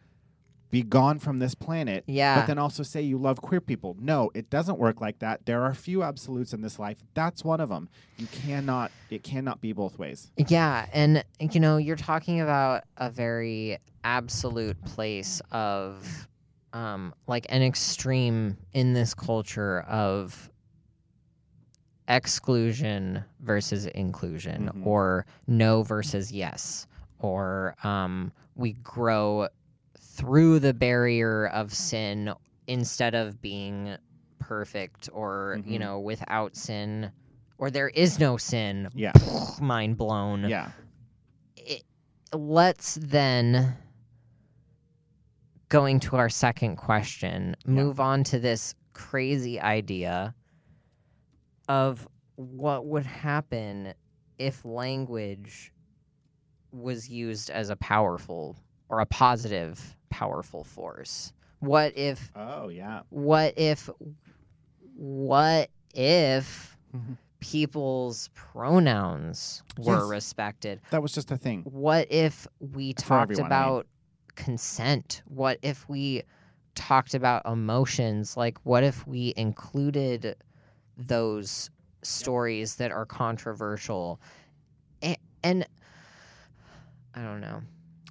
be 0.71 0.83
gone 0.85 1.19
from 1.19 1.38
this 1.40 1.57
planet. 1.57 2.04
Yeah. 2.07 2.38
But 2.40 2.47
then 2.47 2.57
also 2.59 2.85
say 2.85 3.02
you 3.02 3.19
love 3.19 3.40
queer 3.42 3.61
people. 3.61 3.97
No, 3.99 4.30
it 4.35 4.50
doesn't 4.50 4.78
work 4.78 5.00
like 5.00 5.19
that. 5.19 5.45
There 5.45 5.62
are 5.64 5.75
few 5.75 6.04
absolutes 6.04 6.52
in 6.52 6.61
this 6.61 6.78
life. 6.78 6.99
That's 7.14 7.42
one 7.45 7.59
of 7.61 7.71
them. 7.71 7.88
You 8.19 8.28
cannot. 8.28 8.92
It 9.11 9.25
cannot 9.25 9.61
be 9.61 9.73
both 9.73 9.99
ways. 9.99 10.30
Yeah, 10.37 10.87
and 10.92 11.25
you 11.40 11.59
know, 11.59 11.76
you're 11.76 11.97
talking 11.97 12.40
about 12.40 12.85
a 12.99 13.11
very 13.11 13.78
absolute 14.04 14.80
place 14.85 15.42
of 15.50 16.28
um 16.72 17.14
like 17.26 17.46
an 17.48 17.62
extreme 17.62 18.56
in 18.72 18.92
this 18.92 19.14
culture 19.14 19.80
of 19.82 20.48
exclusion 22.08 23.22
versus 23.40 23.86
inclusion 23.86 24.68
Mhm. 24.74 24.86
or 24.86 25.26
no 25.46 25.82
versus 25.82 26.32
yes 26.32 26.86
or 27.20 27.76
um 27.84 28.32
we 28.56 28.72
grow 28.74 29.46
through 29.98 30.58
the 30.58 30.74
barrier 30.74 31.46
of 31.48 31.72
sin 31.72 32.32
instead 32.66 33.14
of 33.14 33.40
being 33.40 33.96
perfect 34.38 35.08
or 35.12 35.60
you 35.64 35.76
Mhm. 35.78 35.80
know 35.80 36.00
without 36.00 36.56
sin 36.56 37.12
or 37.58 37.70
there 37.70 37.90
is 37.90 38.18
no 38.18 38.36
sin 38.36 38.88
Yeah. 38.94 39.12
mind 39.60 39.96
blown 39.96 40.48
Yeah. 40.48 40.70
it, 41.56 41.84
let's 42.32 42.94
then 43.00 43.76
going 45.70 45.98
to 46.00 46.16
our 46.16 46.28
second 46.28 46.76
question 46.76 47.56
Yeah. 47.64 47.70
move 47.72 47.98
on 48.00 48.22
to 48.24 48.38
this 48.38 48.74
crazy 48.92 49.58
idea 49.60 50.34
of 51.68 52.06
what 52.36 52.86
would 52.86 53.06
happen 53.06 53.94
if 54.38 54.64
language 54.64 55.72
was 56.72 57.08
used 57.08 57.50
as 57.50 57.70
a 57.70 57.76
powerful 57.76 58.56
or 58.88 59.00
a 59.00 59.06
positive 59.06 59.96
powerful 60.10 60.64
force 60.64 61.32
what 61.60 61.96
if 61.96 62.30
Oh 62.34 62.68
yeah. 62.68 63.02
what 63.10 63.54
if 63.56 63.88
what 64.96 65.70
if 65.94 66.76
Mhm. 66.94 67.16
people's 67.40 68.28
pronouns 68.34 69.62
were 69.78 69.98
Yes. 70.02 70.08
respected 70.10 70.80
That 70.90 71.02
was 71.02 71.12
just 71.12 71.30
a 71.30 71.36
thing. 71.36 71.62
what 71.62 72.10
if 72.10 72.46
we 72.58 72.92
talked 72.92 73.30
everyone, 73.32 73.52
I 73.52 73.56
mean. 73.56 73.68
about 73.68 73.86
consent? 74.44 75.23
What 75.26 75.59
if 75.62 75.88
we 75.88 76.23
talked 76.75 77.14
about 77.14 77.44
emotions? 77.47 78.37
Like 78.37 78.59
what 78.64 78.82
if 78.82 79.06
we 79.06 79.35
included 79.37 80.35
those 80.97 81.70
stories 82.02 82.76
that 82.76 82.90
are 82.90 83.04
controversial? 83.04 84.20
And, 85.02 85.18
and 85.42 85.66
i 87.14 87.23
don't 87.23 87.40
know. 87.40 87.62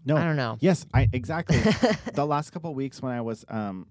No. 0.06 0.18
i 0.18 0.24
don't 0.24 0.38
know. 0.38 0.58
Yes, 0.60 0.86
I 0.94 1.10
exactly. 1.12 1.58
the 2.14 2.26
last 2.26 2.52
couple 2.52 2.74
weeks 2.74 3.02
when 3.02 3.12
I 3.12 3.22
was 3.22 3.44
um 3.50 3.88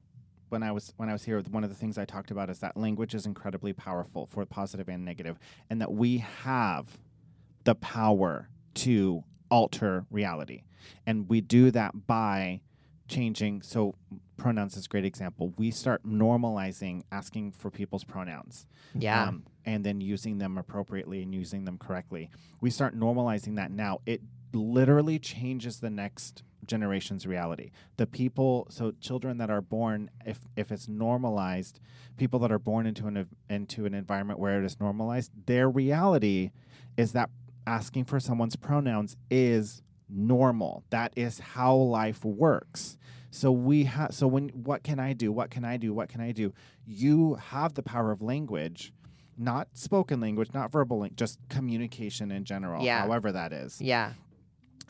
when 0.49 0.63
I 0.63 0.73
was 0.73 0.95
when 0.97 1.09
I 1.09 1.13
was 1.13 1.25
here, 1.25 1.41
one 1.51 1.65
of 1.65 1.71
the 1.71 1.77
things 1.77 1.99
I 1.99 2.05
talked 2.05 2.31
about 2.31 2.49
is 2.51 2.61
that 2.61 2.77
language 2.77 3.15
is 3.15 3.27
incredibly 3.27 3.73
powerful 3.73 4.27
for 4.27 4.47
positive 4.47 4.89
and 4.89 5.05
negative, 5.05 5.39
and 5.71 5.81
that 5.81 5.93
we 5.93 6.19
have 6.19 6.99
the 7.65 7.75
power 7.75 8.49
to 8.75 9.25
alter 9.51 10.07
reality, 10.11 10.63
and 11.07 11.29
we 11.29 11.41
do 11.41 11.71
that 11.71 12.07
by 12.07 12.61
changing. 13.09 13.63
So 13.63 13.95
pronouns 14.37 14.77
is 14.77 14.87
a 14.87 14.89
great 14.89 15.05
example. 15.05 15.53
We 15.57 15.71
start 15.71 16.05
normalizing 16.05 17.03
asking 17.11 17.53
for 17.53 17.71
people's 17.71 18.05
pronouns 18.05 18.67
yeah 18.95 19.29
um, 19.29 19.45
and 19.65 19.85
then 19.85 20.01
using 20.01 20.39
them 20.39 20.57
appropriately 20.57 21.23
and 21.23 21.35
using 21.35 21.65
them 21.65 21.79
correctly. 21.79 22.31
We 22.61 22.71
start 22.71 22.99
normalizing 22.99 23.57
that 23.57 23.71
now. 23.71 24.01
It 24.07 24.23
literally 24.53 25.19
changes 25.19 25.81
the 25.81 25.91
next 25.91 26.43
generation's 26.67 27.27
reality. 27.27 27.71
The 27.97 28.07
people, 28.07 28.67
so 28.71 28.93
children 29.01 29.39
that 29.39 29.51
are 29.51 29.61
born, 29.61 30.11
if 30.25 30.39
if 30.57 30.71
it's 30.71 30.89
normalized, 30.89 31.81
people 32.17 32.39
that 32.41 32.53
are 32.53 32.59
born 32.59 32.87
into 32.87 33.07
an 33.07 33.27
into 33.51 33.87
an 33.87 33.95
environment 33.95 34.39
where 34.39 34.63
it 34.63 34.65
is 34.65 34.79
normalized, 34.81 35.33
their 35.47 35.69
reality 35.69 36.51
is 36.97 37.13
that 37.13 37.31
asking 37.69 38.05
for 38.07 38.19
someone's 38.19 38.57
pronouns 38.57 39.17
is 39.31 39.83
normal. 40.09 40.83
That 40.91 41.13
is 41.17 41.39
how 41.39 41.75
life 41.77 42.25
works. 42.25 42.97
So 43.31 43.53
we 43.53 43.85
have. 43.85 44.15
So 44.15 44.27
when 44.27 44.49
what 44.49 44.83
can 44.83 44.99
I 44.99 45.13
do? 45.13 45.31
What 45.31 45.51
can 45.51 45.65
I 45.65 45.77
do? 45.77 45.93
What 45.93 46.09
can 46.09 46.21
I 46.23 46.33
do? 46.33 46.53
You 46.87 47.35
have 47.35 47.75
the 47.75 47.83
power 47.83 48.11
of 48.11 48.23
language, 48.23 48.93
not 49.37 49.69
spoken 49.75 50.19
language, 50.21 50.49
not 50.55 50.73
verbal, 50.73 51.01
lang- 51.01 51.13
just 51.15 51.39
communication 51.51 52.31
in 52.33 52.45
general. 52.45 52.83
Yeah. 52.83 53.01
However 53.01 53.31
that 53.33 53.53
is. 53.53 53.81
yeah 53.83 54.15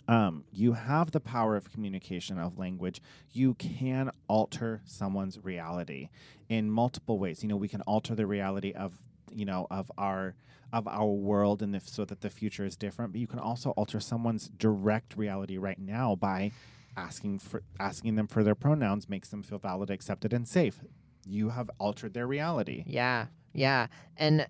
Um, 0.06 0.44
you 0.52 0.72
have 0.74 1.10
the 1.10 1.20
power 1.20 1.56
of 1.56 1.70
communication 1.72 2.38
of 2.38 2.58
language. 2.58 3.02
You 3.32 3.54
can 3.54 4.10
alter 4.28 4.80
someone's 4.84 5.36
reality 5.44 6.08
in 6.48 6.70
multiple 6.70 7.18
ways. 7.18 7.42
You 7.42 7.48
know, 7.50 7.56
we 7.56 7.68
can 7.68 7.82
alter 7.82 8.14
the 8.14 8.26
reality 8.26 8.72
of 8.72 9.02
you 9.34 9.44
know 9.44 9.66
of 9.70 9.90
our 9.98 10.34
of 10.72 10.86
our 10.86 11.06
world 11.06 11.62
and 11.62 11.74
if 11.74 11.88
so 11.88 12.04
that 12.04 12.20
the 12.20 12.30
future 12.30 12.64
is 12.64 12.76
different. 12.76 13.12
But 13.12 13.20
you 13.20 13.26
can 13.26 13.38
also 13.38 13.70
alter 13.70 14.00
someone's 14.00 14.48
direct 14.48 15.16
reality 15.16 15.56
right 15.58 15.78
now 15.78 16.14
by 16.14 16.52
asking 16.96 17.38
for 17.38 17.62
asking 17.80 18.16
them 18.16 18.26
for 18.26 18.42
their 18.42 18.54
pronouns 18.54 19.08
makes 19.08 19.28
them 19.28 19.42
feel 19.42 19.58
valid, 19.58 19.90
accepted, 19.90 20.32
and 20.32 20.46
safe. 20.46 20.80
You 21.26 21.50
have 21.50 21.70
altered 21.78 22.12
their 22.14 22.26
reality. 22.26 22.84
Yeah, 22.86 23.26
yeah, 23.54 23.86
and 24.16 24.46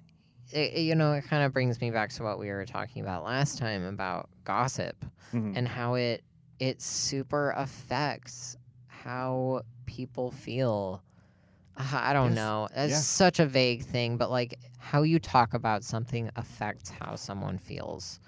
it, 0.51 0.79
you 0.81 0.95
know, 0.95 1.13
it 1.13 1.25
kind 1.25 1.45
of 1.45 1.53
brings 1.53 1.81
me 1.81 1.91
back 1.91 2.11
to 2.11 2.23
what 2.23 2.39
we 2.39 2.49
were 2.49 2.65
talking 2.65 3.03
about 3.03 3.25
last 3.25 3.59
time 3.59 3.85
about 3.85 4.29
gossip 4.45 5.05
Mhm. 5.33 5.57
and 5.57 5.69
how 5.69 5.95
it 5.95 6.25
it 6.59 6.81
super 6.83 7.51
affects 7.57 8.57
how 8.87 9.63
people 9.87 10.31
feel 10.33 11.03
I 11.79 12.13
don't 12.13 12.31
Yes. 12.31 12.37
know. 12.37 12.69
It's 12.75 12.93
Yeah. 12.93 13.01
such 13.01 13.39
a 13.39 13.47
vague 13.47 13.85
thing, 13.85 14.17
but 14.17 14.31
like 14.31 14.59
how 14.79 15.03
you 15.03 15.19
talk 15.19 15.55
about 15.55 15.85
something 15.85 16.31
affects 16.37 16.91
how 16.91 17.15
someone 17.15 17.59
feels, 17.59 18.19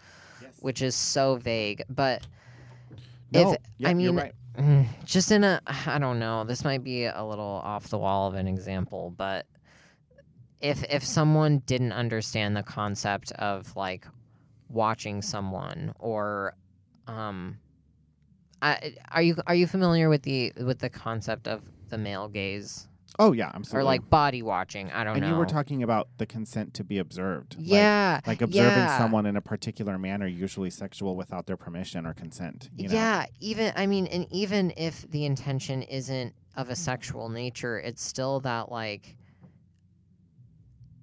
which 0.60 0.82
is 0.82 0.94
so 0.94 1.36
vague. 1.36 1.82
But 1.90 2.26
No, 3.32 3.52
if 3.52 3.58
yeah, 3.78 3.88
I 3.88 3.94
mean, 3.94 4.14
right. 4.16 4.34
mm, 4.56 4.86
just 5.04 5.32
in 5.32 5.42
a, 5.44 5.60
I 5.66 5.98
don't 5.98 6.18
know. 6.18 6.44
This 6.44 6.64
might 6.64 6.84
be 6.84 7.04
a 7.06 7.24
little 7.24 7.60
off 7.64 7.88
the 7.88 7.98
wall 7.98 8.28
of 8.28 8.34
an 8.34 8.46
example, 8.46 9.12
but 9.16 9.46
if 10.60 10.84
if 10.84 11.02
someone 11.04 11.58
didn't 11.66 11.92
understand 11.92 12.56
the 12.56 12.62
concept 12.62 13.32
of 13.32 13.74
like 13.76 14.06
watching 14.68 15.22
someone 15.22 15.92
or 15.98 16.54
um 17.06 17.58
I, 18.62 18.94
are 19.10 19.22
you 19.22 19.36
are 19.46 19.54
you 19.54 19.66
familiar 19.66 20.08
with 20.10 20.22
the 20.22 20.52
with 20.58 20.78
the 20.80 20.90
concept 20.90 21.48
of 21.48 21.64
the 21.88 21.96
male 21.96 22.28
gaze 22.28 22.86
Oh 23.22 23.32
yeah, 23.32 23.50
absolutely. 23.54 23.80
or 23.82 23.84
like 23.84 24.08
body 24.08 24.40
watching? 24.42 24.90
I 24.92 25.04
don't 25.04 25.12
and 25.14 25.20
know. 25.20 25.26
And 25.28 25.34
you 25.34 25.38
were 25.38 25.44
talking 25.46 25.82
about 25.82 26.08
the 26.16 26.24
consent 26.24 26.72
to 26.74 26.84
be 26.84 26.98
observed. 26.98 27.54
Like- 27.58 27.66
yeah, 27.68 28.20
Like, 28.26 28.40
observing 28.40 28.78
yeah. 28.78 28.96
someone 28.98 29.26
in 29.26 29.36
a 29.36 29.42
particular 29.42 29.98
manner, 29.98 30.26
usually 30.26 30.70
sexual, 30.70 31.16
without 31.16 31.46
their 31.46 31.58
permission 31.58 32.06
or 32.06 32.14
consent. 32.14 32.70
You 32.74 32.88
know? 32.88 32.94
Yeah, 32.94 33.26
even 33.38 33.74
I 33.76 33.86
mean, 33.86 34.06
and 34.06 34.26
even 34.30 34.72
if 34.76 35.08
the 35.10 35.26
intention 35.26 35.82
isn't 35.82 36.34
of 36.56 36.70
a 36.70 36.74
sexual 36.76 37.28
nature, 37.28 37.78
it's 37.78 38.02
still 38.02 38.40
that 38.40 38.72
like 38.72 39.16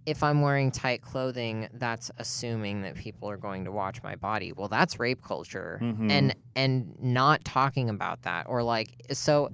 if 0.08 0.24
I'm 0.24 0.42
wearing 0.42 0.72
tight 0.72 1.02
clothing, 1.02 1.68
that's 1.74 2.10
assuming 2.18 2.82
that 2.84 2.96
people 2.96 3.30
are 3.30 3.36
going 3.38 3.66
to 3.66 3.72
watch 3.72 4.02
my 4.02 4.16
body. 4.16 4.54
Well, 4.54 4.70
that's 4.70 5.00
rape 5.00 5.22
culture. 5.22 5.80
Mhm. 5.84 6.10
And 6.10 6.36
and 6.56 6.96
not 7.00 7.44
talking 7.46 7.90
about 7.90 8.24
that 8.24 8.48
or 8.50 8.64
like 8.64 8.90
so 9.12 9.52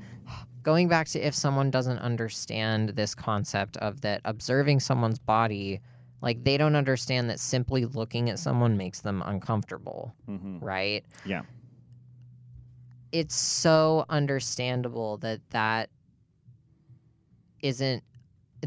going 0.64 0.88
back 0.88 1.08
to 1.10 1.20
if 1.20 1.36
someone 1.36 1.70
doesn't 1.70 2.00
understand 2.00 2.90
this 2.90 3.14
concept 3.14 3.78
of 3.78 4.02
that 4.02 4.22
observing 4.26 4.80
someone's 4.80 5.20
body 5.20 5.80
like 6.22 6.44
they 6.46 6.58
don't 6.58 6.76
understand 6.76 7.30
that 7.30 7.40
simply 7.40 7.86
looking 7.86 8.30
at 8.30 8.40
someone 8.40 8.78
makes 8.78 9.02
them 9.02 9.22
uncomfortable 9.26 10.16
Mhm. 10.28 10.60
right? 10.62 11.06
Yeah. 11.26 11.42
It's 13.12 13.36
so 13.36 14.06
understandable 14.10 15.18
that 15.18 15.42
that 15.52 15.90
isn't 17.62 18.04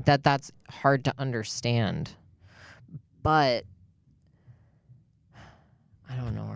that 0.04 0.22
that's 0.22 0.52
hard 0.68 1.04
to 1.06 1.14
understand. 1.18 2.10
But 3.22 3.64
I 6.08 6.14
don't 6.16 6.34
know 6.34 6.44
where 6.44 6.55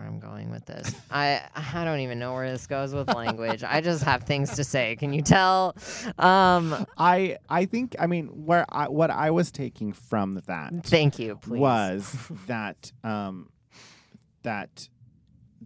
with 0.67 0.85
this. 0.85 0.95
I 1.09 1.41
I 1.55 1.83
don't 1.83 1.99
even 1.99 2.19
know 2.19 2.33
where 2.33 2.49
this 2.49 2.67
goes 2.67 2.93
with 2.93 3.13
language. 3.13 3.63
I 3.63 3.81
just 3.81 4.03
have 4.03 4.23
things 4.23 4.55
to 4.55 4.63
say. 4.63 4.95
Can 4.95 5.13
you 5.13 5.21
tell? 5.21 5.75
Um 6.17 6.85
I 6.97 7.37
I 7.49 7.65
think 7.65 7.95
I 7.99 8.07
mean 8.07 8.27
where 8.45 8.65
I, 8.69 8.87
what 8.87 9.09
I 9.09 9.31
was 9.31 9.51
taking 9.51 9.93
from 9.93 10.41
that 10.47 10.73
thank 10.83 11.19
you, 11.19 11.35
please. 11.35 11.59
was 11.59 12.31
that 12.47 12.91
um 13.03 13.49
that 14.43 14.89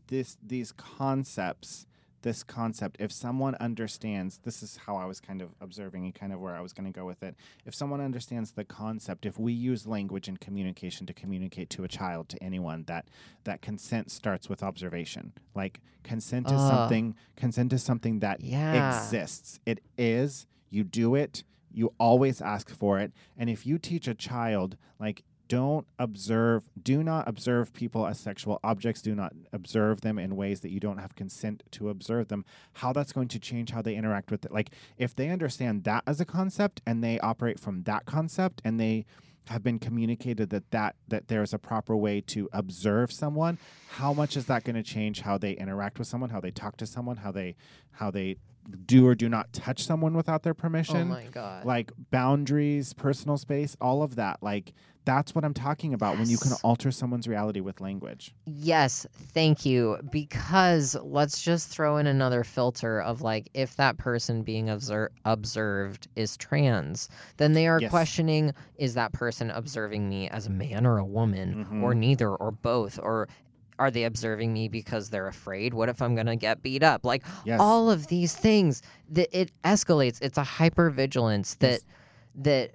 this 0.07 0.37
these 0.45 0.71
concepts 0.71 1.85
this 2.25 2.41
concept 2.41 2.97
if 2.99 3.11
someone 3.11 3.53
understands 3.59 4.39
this 4.43 4.63
is 4.63 4.77
how 4.87 4.95
I 4.97 5.05
was 5.05 5.21
kind 5.21 5.43
of 5.43 5.49
observing 5.61 6.05
and 6.05 6.13
kind 6.15 6.33
of 6.33 6.39
where 6.41 6.55
I 6.55 6.59
was 6.59 6.73
going 6.73 6.91
to 6.91 6.99
go 6.99 7.05
with 7.05 7.21
it. 7.21 7.35
If 7.67 7.75
someone 7.75 8.01
understands 8.01 8.53
the 8.53 8.65
concept 8.65 9.27
if 9.27 9.37
we 9.37 9.53
use 9.53 9.85
language 9.85 10.27
and 10.27 10.39
communication 10.39 11.05
to 11.05 11.13
communicate 11.13 11.69
to 11.69 11.83
a 11.83 11.87
child 11.87 12.27
to 12.29 12.43
anyone 12.43 12.83
that 12.87 13.05
that 13.43 13.61
consent 13.61 14.09
starts 14.09 14.49
with 14.49 14.63
observation. 14.63 15.33
Like 15.53 15.81
consent 16.03 16.47
is 16.47 16.53
ah. 16.55 16.69
something 16.69 17.15
consent 17.35 17.71
is 17.71 17.83
something 17.83 18.21
that 18.21 18.41
Yeah. 18.41 18.87
exists. 18.87 19.59
It 19.67 19.81
is. 19.95 20.47
You 20.71 20.83
do 20.83 21.13
it. 21.13 21.43
You 21.71 21.93
always 21.99 22.41
ask 22.41 22.71
for 22.71 22.99
it. 22.99 23.11
And 23.37 23.51
if 23.51 23.67
you 23.67 23.77
teach 23.77 24.07
a 24.07 24.15
child 24.15 24.77
like 24.99 25.21
don't 25.47 25.85
observe 25.99 26.63
do 26.81 27.03
not 27.03 27.27
observe 27.27 27.73
people 27.73 28.07
as 28.07 28.19
sexual 28.19 28.59
objects. 28.63 29.01
Do 29.01 29.15
not 29.15 29.33
observe 29.53 30.01
them 30.01 30.17
in 30.17 30.35
ways 30.35 30.61
that 30.61 30.71
you 30.71 30.79
don't 30.79 30.97
have 30.97 31.15
consent 31.15 31.63
to 31.71 31.89
observe 31.89 32.27
them. 32.27 32.45
How 32.73 32.93
that's 32.93 33.11
going 33.11 33.27
to 33.29 33.39
change 33.39 33.71
how 33.71 33.81
they 33.81 33.95
interact 33.95 34.31
with 34.31 34.45
it. 34.45 34.51
Like 34.51 34.71
if 34.97 35.15
they 35.15 35.29
understand 35.29 35.83
that 35.83 36.03
as 36.07 36.19
a 36.19 36.25
concept 36.25 36.81
and 36.85 37.03
they 37.03 37.19
operate 37.19 37.59
from 37.59 37.83
that 37.83 38.05
concept 38.05 38.61
and 38.65 38.79
they 38.79 39.05
have 39.47 39.63
been 39.63 39.79
communicated 39.79 40.49
that 40.49 40.71
that 40.71 40.95
that 41.07 41.27
there's 41.27 41.53
a 41.53 41.59
proper 41.59 41.95
way 41.95 42.19
to 42.19 42.49
observe 42.51 43.11
someone 43.11 43.59
how 43.89 44.11
much 44.11 44.35
is 44.35 44.47
that 44.47 44.63
going 44.63 44.75
to 44.75 44.81
change 44.81 45.21
how 45.21 45.37
they 45.37 45.51
interact 45.51 45.99
with 45.99 46.07
someone 46.07 46.31
how 46.31 46.39
they 46.39 46.49
talk 46.49 46.75
to 46.77 46.85
someone 46.87 47.17
how 47.17 47.31
they 47.31 47.55
how 47.91 48.09
they 48.09 48.35
do 48.85 49.07
or 49.07 49.15
do 49.15 49.29
not 49.29 49.51
touch 49.53 49.83
someone 49.83 50.13
without 50.15 50.43
their 50.43 50.53
permission. 50.53 51.01
Oh 51.03 51.05
my 51.05 51.25
god. 51.31 51.65
like 51.65 51.91
boundaries, 52.11 52.93
personal 52.93 53.37
space, 53.37 53.75
all 53.79 54.01
of 54.03 54.15
that. 54.15 54.41
Like 54.41 54.73
that's 55.05 55.35
what 55.35 55.45
I'm 55.45 55.53
talking 55.53 55.93
about 55.93 56.17
when 56.17 56.27
you 56.27 56.37
can 56.39 56.53
alter 56.63 56.91
someone's 56.91 57.27
reality 57.27 57.59
with 57.59 57.79
language. 57.79 58.33
Yes, 58.47 59.05
thank 59.13 59.63
you. 59.63 59.99
Because 60.11 60.95
let's 61.03 61.43
just 61.43 61.69
throw 61.69 61.97
in 61.97 62.07
another 62.07 62.43
filter 62.43 63.01
of 63.01 63.21
like, 63.21 63.47
if 63.53 63.75
that 63.75 63.97
person 63.97 64.41
being 64.41 64.67
obser- 64.67 65.11
observed 65.23 66.07
is 66.15 66.35
trans, 66.37 67.07
then 67.37 67.53
they 67.53 67.67
are 67.67 67.79
Yes. 67.79 67.91
questioning 67.91 68.51
is 68.77 68.95
that 68.95 69.13
person 69.13 69.51
observing 69.51 70.09
me 70.09 70.27
as 70.29 70.47
a 70.47 70.51
man 70.51 70.87
or 70.87 70.97
a 70.97 71.05
woman, 71.05 71.67
or 71.83 71.93
Mhm. 71.93 71.97
neither, 71.97 72.35
or 72.35 72.51
both? 72.51 72.97
Or 72.97 73.27
are 73.77 73.91
they 73.91 74.03
observing 74.05 74.53
me 74.53 74.67
because 74.69 75.09
they're 75.09 75.27
afraid? 75.27 75.73
What 75.73 75.89
if 75.89 76.01
I'm 76.01 76.15
going 76.15 76.27
to 76.27 76.35
get 76.35 76.61
beat 76.61 76.83
up? 76.83 77.05
Like, 77.05 77.23
Yes. 77.45 77.59
all 77.59 77.89
of 77.91 78.07
these 78.07 78.35
things 78.35 78.81
that 79.09 79.29
it 79.37 79.51
escalates. 79.63 80.19
It's 80.21 80.37
a 80.37 80.43
hypervigilance 80.43 81.57
that, 81.59 81.71
Yes. 81.71 81.85
that, 82.35 82.71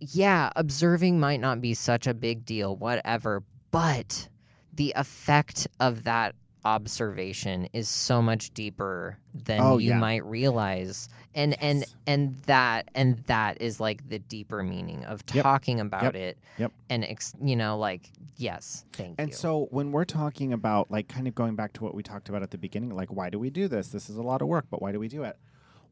yeah, 0.00 0.50
observing 0.56 1.20
might 1.20 1.40
not 1.40 1.60
be 1.60 1.74
such 1.74 2.06
a 2.06 2.14
big 2.14 2.44
deal, 2.44 2.76
whatever, 2.76 3.42
but 3.70 4.28
the 4.72 4.92
effect 4.96 5.66
of 5.78 6.04
that 6.04 6.34
observation 6.64 7.68
is 7.72 7.88
so 7.88 8.20
much 8.22 8.52
deeper 8.54 9.16
than 9.34 9.60
Oh, 9.60 9.78
you 9.78 9.90
yeah. 9.90 9.98
might 9.98 10.24
realize 10.24 11.08
and 11.34 11.60
and 11.62 11.80
Yes. 11.80 11.94
and 12.06 12.36
that 12.46 12.88
and 12.94 13.18
that 13.26 13.60
is 13.62 13.78
like 13.80 14.08
the 14.08 14.18
deeper 14.18 14.62
meaning 14.62 15.04
of 15.04 15.22
Yep. 15.32 15.42
talking 15.44 15.80
about 15.80 16.02
Yep. 16.02 16.14
it 16.16 16.38
Yep. 16.58 16.72
and 16.90 17.04
ex- 17.04 17.34
you 17.40 17.54
know 17.56 17.78
like 17.78 18.10
yes 18.36 18.84
thank 18.92 19.10
you. 19.10 19.14
And 19.18 19.30
you 19.30 19.36
so 19.36 19.68
when 19.70 19.92
we're 19.92 20.04
talking 20.04 20.52
about 20.52 20.90
like 20.90 21.08
kind 21.08 21.28
of 21.28 21.34
going 21.34 21.54
back 21.54 21.72
to 21.74 21.84
what 21.84 21.94
we 21.94 22.02
talked 22.02 22.28
about 22.28 22.42
at 22.42 22.50
the 22.50 22.58
beginning, 22.58 22.90
like 22.90 23.12
why 23.12 23.30
do 23.30 23.38
we 23.38 23.50
do 23.50 23.68
this? 23.68 23.88
This 23.88 24.10
is 24.10 24.16
a 24.16 24.22
lot 24.22 24.42
of 24.42 24.48
work, 24.48 24.66
but 24.70 24.82
why 24.82 24.90
do 24.92 24.98
we 24.98 25.08
do 25.08 25.22
it? 25.22 25.36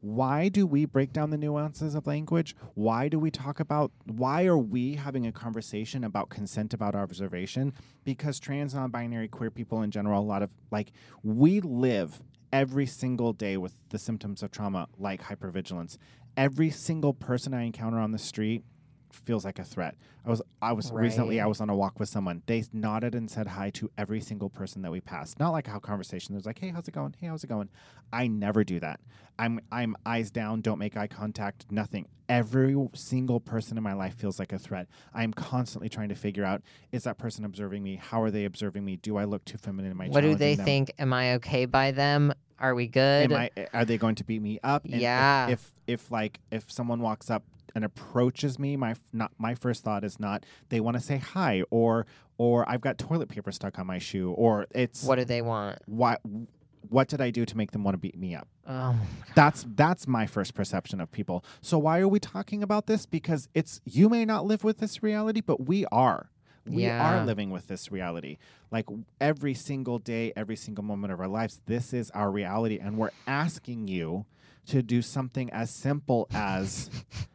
Why 0.01 0.47
do 0.47 0.65
we 0.65 0.85
break 0.85 1.11
down 1.11 1.29
the 1.29 1.37
nuances 1.37 1.93
of 1.93 2.07
language? 2.07 2.55
Why 2.73 3.09
do 3.09 3.19
we 3.19 3.31
talk 3.31 3.59
about 3.59 3.91
why 4.05 4.45
are 4.45 4.57
we 4.57 4.95
having 4.95 5.27
a 5.27 5.31
conversation 5.31 6.03
about 6.03 6.29
consent 6.29 6.73
about 6.73 6.95
observation? 6.95 7.73
Because 8.05 8.39
trans 8.39 8.73
non-binary 8.73 9.27
queer 9.27 9.51
people 9.51 9.81
in 9.81 9.91
general, 9.91 10.21
a 10.21 10.23
lot 10.23 10.41
of 10.41 10.51
like 10.71 10.91
we 11.21 11.59
live 11.59 12.21
every 12.53 12.85
single 12.85 13.33
day 13.33 13.57
with 13.57 13.75
the 13.89 13.99
symptoms 13.99 14.41
of 14.41 14.51
trauma 14.51 14.87
like 14.97 15.23
hypervigilance. 15.23 15.97
Every 16.37 16.69
single 16.69 17.13
person 17.13 17.53
I 17.53 17.63
encounter 17.63 17.99
on 17.99 18.11
the 18.11 18.17
street 18.17 18.63
feels 19.11 19.45
like 19.45 19.59
a 19.59 19.63
threat. 19.63 19.95
I 20.25 20.29
was 20.29 20.41
I 20.61 20.73
was 20.73 20.91
recently 20.91 21.39
I 21.39 21.45
was 21.45 21.61
on 21.61 21.69
a 21.69 21.75
walk 21.75 21.99
with 21.99 22.09
someone. 22.09 22.43
They 22.45 22.63
nodded 22.73 23.15
and 23.15 23.29
said 23.29 23.47
hi 23.47 23.69
to 23.71 23.89
every 23.97 24.21
single 24.21 24.49
person 24.49 24.81
that 24.83 24.91
we 24.91 25.01
passed. 25.01 25.39
Not 25.39 25.51
like 25.51 25.67
how 25.67 25.79
conversation 25.79 26.33
there's 26.35 26.45
like, 26.45 26.59
"Hey, 26.59 26.69
how's 26.69 26.87
it 26.87 26.93
going? 26.93 27.15
Hey, 27.19 27.27
how's 27.27 27.43
it 27.43 27.47
going?" 27.47 27.69
I 28.11 28.27
never 28.27 28.63
do 28.63 28.79
that. 28.79 28.99
I'm 29.37 29.59
I'm 29.71 29.95
eyes 30.05 30.31
down, 30.31 30.61
don't 30.61 30.79
make 30.79 30.97
eye 30.97 31.07
contact, 31.07 31.65
nothing. 31.71 32.07
Every 32.27 32.75
single 32.93 33.39
person 33.39 33.77
in 33.77 33.83
my 33.83 33.93
life 33.93 34.13
feels 34.13 34.37
like 34.37 34.53
a 34.53 34.59
threat. 34.59 34.87
I'm 35.13 35.33
constantly 35.33 35.89
trying 35.89 36.09
to 36.09 36.15
figure 36.15 36.43
out 36.43 36.61
is 36.91 37.03
that 37.03 37.17
person 37.17 37.45
observing 37.45 37.81
me? 37.81 37.95
How 37.95 38.21
are 38.21 38.29
they 38.29 38.45
observing 38.45 38.85
me? 38.85 38.97
Do 38.97 39.17
I 39.17 39.23
look 39.23 39.45
too 39.45 39.57
feminine? 39.57 39.91
Am 39.91 40.01
I 40.01 40.07
what 40.07 40.21
do 40.21 40.35
they 40.35 40.55
them? 40.55 40.65
think 40.65 40.91
am 40.99 41.13
i 41.13 41.35
okay 41.35 41.65
by 41.65 41.91
them 41.91 42.33
are 42.59 42.75
we 42.75 42.87
good 42.87 43.31
Am 43.31 43.37
I, 43.37 43.49
eh, 43.55 43.65
are 43.73 43.85
they 43.85 43.97
going 43.97 44.15
to 44.15 44.23
beat 44.23 44.41
me 44.41 44.59
up? 44.63 44.83
And 44.85 44.95
if- 44.95 45.01
Yeah. 45.01 45.47
If, 45.47 45.71
if 45.87 46.11
like 46.11 46.39
if 46.51 46.69
someone 46.69 46.99
walks 47.01 47.29
up 47.29 47.43
and 47.75 47.83
approaches 47.85 48.57
me, 48.59 48.75
my 48.77 48.95
not 49.13 49.31
my 49.37 49.55
first 49.55 49.83
thought 49.83 50.03
is 50.03 50.19
not 50.19 50.45
they 50.69 50.79
want 50.79 50.95
to 50.97 51.01
say 51.03 51.17
hi 51.17 51.63
or 51.69 52.05
or 52.37 52.67
I've 52.69 52.81
got 52.81 52.97
toilet 52.97 53.29
paper 53.29 53.51
stuck 53.51 53.77
on 53.79 53.87
my 53.87 53.97
shoe 53.99 54.31
or 54.31 54.67
it's 54.71 55.03
what 55.03 55.15
do 55.17 55.25
they 55.25 55.41
want 55.41 55.79
what 55.85 56.21
what 56.87 57.07
did 57.09 57.19
I 57.21 57.29
do 57.29 57.45
to 57.45 57.57
make 57.57 57.71
them 57.71 57.83
want 57.83 57.93
to 57.93 57.99
beat 57.99 58.17
me 58.17 58.33
up? 58.35 58.47
oh 58.67 58.95
That's 59.35 59.65
that's 59.75 60.07
my 60.07 60.25
first 60.25 60.53
perception 60.55 61.01
of 61.01 61.11
people. 61.11 61.43
So 61.61 61.77
why 61.77 61.99
are 61.99 62.07
we 62.07 62.19
talking 62.19 62.63
about 62.63 62.87
this? 62.87 63.05
Because 63.05 63.47
it's 63.53 63.81
you 63.85 64.09
may 64.09 64.25
not 64.25 64.45
live 64.45 64.63
with 64.63 64.77
this 64.77 65.03
reality, 65.03 65.41
but 65.41 65.67
we 65.67 65.85
are. 65.91 66.29
We 66.65 66.83
Yeah. 66.83 67.19
are 67.21 67.25
living 67.25 67.49
with 67.49 67.67
this 67.67 67.91
reality. 67.91 68.37
Like 68.71 68.85
every 69.19 69.53
single 69.55 69.97
day, 69.99 70.31
every 70.35 70.55
single 70.55 70.83
moment 70.83 71.11
of 71.13 71.19
our 71.19 71.27
lives, 71.27 71.61
this 71.65 71.93
is 71.93 72.11
our 72.11 72.31
reality 72.31 72.77
and 72.79 72.97
we're 72.97 73.11
asking 73.27 73.87
you 73.87 74.25
to 74.67 74.81
do 74.83 75.01
something 75.01 75.49
as 75.51 75.69
simple 75.71 76.27
as 76.33 76.89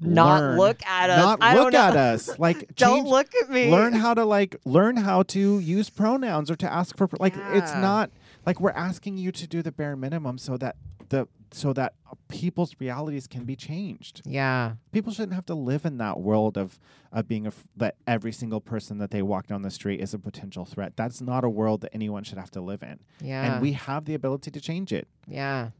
not 0.00 0.40
learn- 0.42 0.58
look 0.58 0.86
at 0.86 1.10
us 1.10 1.18
Not 1.18 1.38
I 1.42 1.54
look 1.54 1.72
don't 1.72 1.74
at 1.74 1.96
us. 1.96 2.38
Like 2.38 2.74
don't 2.76 3.06
look 3.06 3.28
at 3.42 3.48
me 3.50 3.70
learn 3.70 3.94
how 3.94 4.12
to 4.14 4.24
like 4.24 4.56
learn 4.64 4.96
how 4.98 5.22
to 5.24 5.58
use 5.58 5.88
pronouns 5.90 6.50
or 6.50 6.56
to 6.56 6.70
ask 6.72 6.96
for 6.98 7.08
like 7.18 7.34
it's 7.52 7.72
not 7.74 8.10
like 8.44 8.60
we're 8.60 8.70
asking 8.72 9.16
you 9.18 9.32
to 9.32 9.46
do 9.46 9.62
the 9.62 9.72
bare 9.72 9.96
minimum 9.96 10.38
so 10.38 10.56
that 10.58 10.76
the 11.08 11.28
so 11.52 11.72
that 11.72 11.94
people's 12.28 12.74
realities 12.80 13.26
can 13.28 13.44
be 13.44 13.54
changed. 13.54 14.20
Yeah. 14.26 14.72
People 14.90 15.12
shouldn't 15.12 15.34
have 15.34 15.46
to 15.46 15.54
live 15.54 15.84
in 15.86 15.98
that 15.98 16.18
world 16.20 16.58
of 16.58 16.78
of 17.12 17.28
being 17.28 17.46
a 17.46 17.48
f- 17.50 17.66
that 17.76 17.94
every 18.06 18.32
single 18.32 18.60
person 18.60 18.98
that 18.98 19.12
they 19.12 19.22
walk 19.22 19.46
down 19.46 19.62
the 19.62 19.70
street 19.70 20.00
is 20.00 20.12
a 20.12 20.18
potential 20.18 20.64
threat. 20.64 20.94
That's 20.96 21.20
not 21.20 21.44
a 21.44 21.48
world 21.48 21.80
that 21.82 21.94
anyone 21.94 22.24
should 22.24 22.38
have 22.38 22.50
to 22.50 22.60
live 22.60 22.82
in. 22.82 22.98
Yeah. 23.20 23.52
And 23.54 23.62
we 23.62 23.72
have 23.72 24.04
the 24.04 24.14
ability 24.14 24.50
to 24.50 24.60
change 24.60 24.92
it. 24.92 25.06
yeah. 25.28 25.70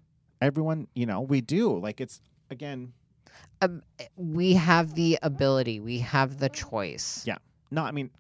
Everyone, 0.41 0.87
you 0.95 1.07
know, 1.07 1.21
we 1.23 1.41
do. 1.41 1.77
Like 1.79 2.01
it's 2.01 2.21
again, 2.51 2.93
Um, 3.63 3.83
we 4.17 4.53
have 4.55 4.95
the 4.95 5.19
ability. 5.23 5.81
We 5.81 6.01
have 6.01 6.39
the 6.39 6.49
choice. 6.49 7.25
Yeah. 7.27 7.39
no, 7.71 7.83
I 7.83 7.91
mean 7.93 8.11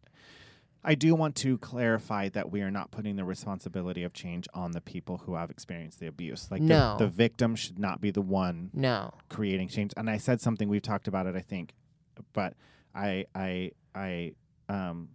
I 0.88 0.94
do 0.94 1.16
want 1.16 1.34
to 1.36 1.58
clarify 1.58 2.28
that 2.28 2.52
we 2.52 2.62
are 2.62 2.70
not 2.70 2.92
putting 2.92 3.16
the 3.16 3.24
responsibility 3.24 4.04
of 4.04 4.12
change 4.12 4.46
on 4.54 4.70
the 4.70 4.80
people 4.80 5.18
who 5.18 5.34
have 5.34 5.50
experienced 5.50 5.98
the 5.98 6.06
abuse. 6.06 6.48
Like 6.48 6.62
No. 6.62 6.96
the, 6.96 7.06
the 7.06 7.10
victim 7.10 7.56
should 7.56 7.76
not 7.78 8.00
be 8.00 8.12
the 8.12 8.20
one 8.22 8.70
No. 8.72 9.12
creating 9.28 9.66
change. 9.68 9.92
And 9.96 10.08
I 10.08 10.16
said 10.18 10.40
something 10.40 10.68
we've 10.68 10.82
talked 10.82 11.08
about 11.08 11.26
it, 11.26 11.34
I 11.34 11.40
think, 11.40 11.74
but 12.32 12.54
I 12.94 13.26
I 13.34 13.72
I 13.94 14.32
um 14.68 15.08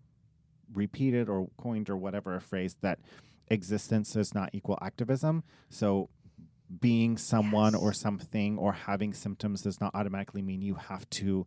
repeated 0.73 1.29
or 1.29 1.49
coined 1.57 1.89
or 1.89 1.97
whatever 1.97 2.35
a 2.35 2.41
phrase 2.41 2.75
that 2.81 2.99
existence 3.49 4.13
does 4.13 4.33
not 4.33 4.49
equal 4.53 4.77
activism. 4.81 5.43
So 5.69 6.09
being 6.79 7.17
someone 7.17 7.75
or 7.75 7.91
something 7.93 8.57
or 8.57 8.71
having 8.73 9.13
symptoms 9.13 9.62
does 9.62 9.81
not 9.81 9.93
automatically 9.93 10.41
mean 10.41 10.62
you 10.62 10.75
have 10.75 11.10
to 11.10 11.45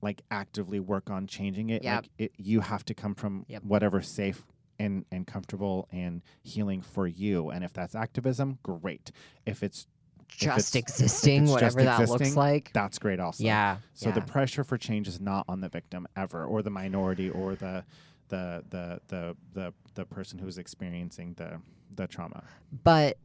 like 0.00 0.22
actively 0.30 0.80
work 0.80 1.10
on 1.10 1.26
changing 1.26 1.70
it. 1.70 1.82
Yep. 1.84 1.94
Like 2.02 2.10
it, 2.18 2.32
you 2.36 2.60
have 2.60 2.84
to 2.86 2.94
come 2.94 3.14
from 3.14 3.44
Yep. 3.48 3.64
whatever's 3.64 4.08
safe 4.08 4.44
and, 4.78 5.04
and 5.12 5.26
comfortable 5.26 5.88
and 5.92 6.22
healing 6.42 6.80
for 6.82 7.06
you. 7.06 7.50
And 7.50 7.64
if 7.64 7.72
that's 7.72 7.94
activism, 7.94 8.58
great. 8.62 9.10
If 9.46 9.62
it's 9.62 9.86
Just 10.28 10.74
it's- 10.74 10.74
existing, 10.76 11.42
it's 11.44 11.52
just 11.52 11.76
whatever 11.76 11.82
that 11.84 12.08
looks 12.08 12.36
like. 12.36 12.70
that's 12.72 12.98
great 12.98 13.18
also. 13.20 13.44
Yeah. 13.44 13.78
So 13.94 14.10
the 14.12 14.20
pressure 14.20 14.64
for 14.64 14.76
change 14.78 15.08
is 15.08 15.20
not 15.20 15.44
on 15.48 15.60
the 15.60 15.68
victim 15.68 16.06
ever, 16.16 16.44
or 16.44 16.62
the 16.62 16.70
minority, 16.70 17.30
or 17.30 17.54
the 17.54 17.84
the 18.28 18.62
the 18.70 19.00
the 19.08 19.36
the, 19.54 19.72
the 19.94 20.04
person 20.04 20.38
who's 20.38 20.58
experiencing 20.58 21.34
the 21.38 21.60
the 21.96 22.06
trauma. 22.06 22.44
but 22.84 23.16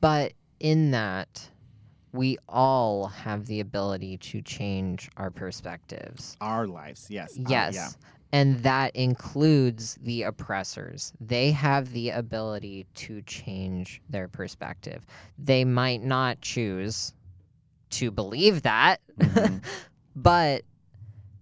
but 0.00 0.32
in 0.60 0.90
that 0.92 1.48
we 2.12 2.36
all 2.48 3.06
have 3.06 3.46
the 3.46 3.60
ability 3.60 4.16
to 4.18 4.42
change 4.42 5.10
our 5.16 5.30
perspectives. 5.30 6.36
Our 6.40 6.66
lives, 6.66 7.06
yes, 7.10 7.38
uh, 7.38 7.42
Yes. 7.48 7.74
yeah, 7.74 7.88
And 8.32 8.58
that 8.60 8.94
includes 8.94 9.96
the 10.02 10.22
oppressors. 10.24 11.12
They 11.20 11.50
have 11.52 11.92
the 11.92 12.10
ability 12.10 12.86
to 12.96 13.22
change 13.22 14.00
their 14.08 14.28
perspective. 14.28 15.04
They 15.38 15.64
might 15.64 16.02
not 16.02 16.40
choose 16.40 17.12
to 17.90 18.10
believe 18.10 18.62
that, 18.62 19.00
Mhm. 19.18 19.62
but 20.16 20.62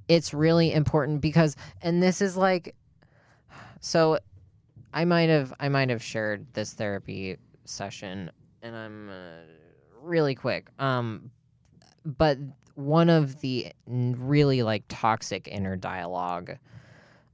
it's 0.09 0.33
really 0.33 0.73
important 0.73 1.21
because 1.21 1.57
and 1.83 2.03
this 2.03 2.23
is 2.23 2.37
like 2.37 2.75
so 3.81 4.19
I 4.95 5.05
might 5.05 5.29
have 5.29 5.53
I 5.61 5.69
might 5.69 5.91
have 5.91 6.03
shared 6.03 6.47
this 6.55 6.73
therapy 6.73 7.37
session 7.67 8.31
and 8.69 8.77
I'm 8.77 9.09
uh, 9.09 10.03
really 10.03 10.35
quick. 10.35 10.69
Um 10.79 11.31
but 12.05 12.39
one 12.75 13.11
of 13.11 13.41
the 13.41 13.73
really 13.87 14.63
like 14.63 14.85
toxic 14.89 15.49
inner 15.49 15.77
dialogue 15.77 16.57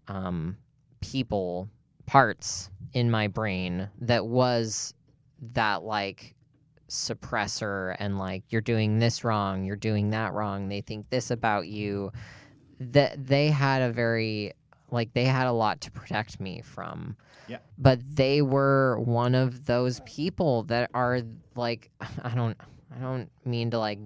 um 0.09 0.57
people 1.01 1.69
parts 2.07 2.71
in 2.93 3.11
my 3.11 3.29
brain 3.29 3.89
that 4.01 4.27
was 4.27 4.95
that 5.53 5.83
like 5.83 6.35
suppressor 6.89 7.95
and 7.99 8.19
like 8.19 8.45
you're 8.51 8.61
doing 8.61 8.99
this 8.99 9.25
wrong, 9.25 9.65
you're 9.65 9.77
doing 9.77 10.11
that 10.11 10.33
wrong, 10.33 10.69
they 10.69 10.81
think 10.81 11.11
this 11.11 11.31
about 11.31 11.67
you 11.67 12.13
that 12.81 13.27
they 13.27 13.49
had 13.49 13.83
a 13.83 13.93
very 13.93 14.53
like 14.91 15.13
they 15.13 15.25
had 15.25 15.47
a 15.47 15.53
lot 15.53 15.81
to 15.83 15.91
protect 15.91 16.41
me 16.41 16.63
from. 16.63 17.17
Yeah. 17.49 17.59
But 17.79 18.01
they 18.17 18.43
were 18.43 18.99
one 19.01 19.35
of 19.35 19.67
those 19.67 20.01
people 20.01 20.65
that 20.65 20.91
are 20.95 21.21
like 21.55 21.91
I 22.23 22.35
don't 22.35 22.57
I 22.95 23.01
don't 23.01 23.31
mean 23.45 23.71
to 23.71 23.79
like 23.79 23.99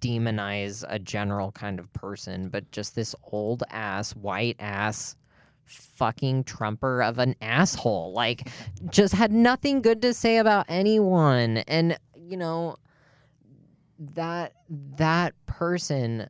demonize 0.00 0.84
a 0.88 0.98
general 0.98 1.50
kind 1.52 1.78
of 1.78 1.92
person, 1.92 2.48
but 2.48 2.70
just 2.70 2.94
this 2.94 3.14
old 3.32 3.64
ass 3.70 4.14
white 4.14 4.56
ass 4.60 5.16
fucking 5.64 6.44
trumper 6.44 7.02
of 7.02 7.18
an 7.18 7.34
asshole. 7.40 8.12
Like 8.12 8.48
just 8.90 9.14
had 9.14 9.32
nothing 9.32 9.82
good 9.82 10.02
to 10.02 10.14
say 10.14 10.38
about 10.38 10.66
anyone 10.68 11.58
and 11.58 11.98
you 12.16 12.36
know 12.36 12.76
that 13.98 14.52
that 14.96 15.34
person 15.46 16.28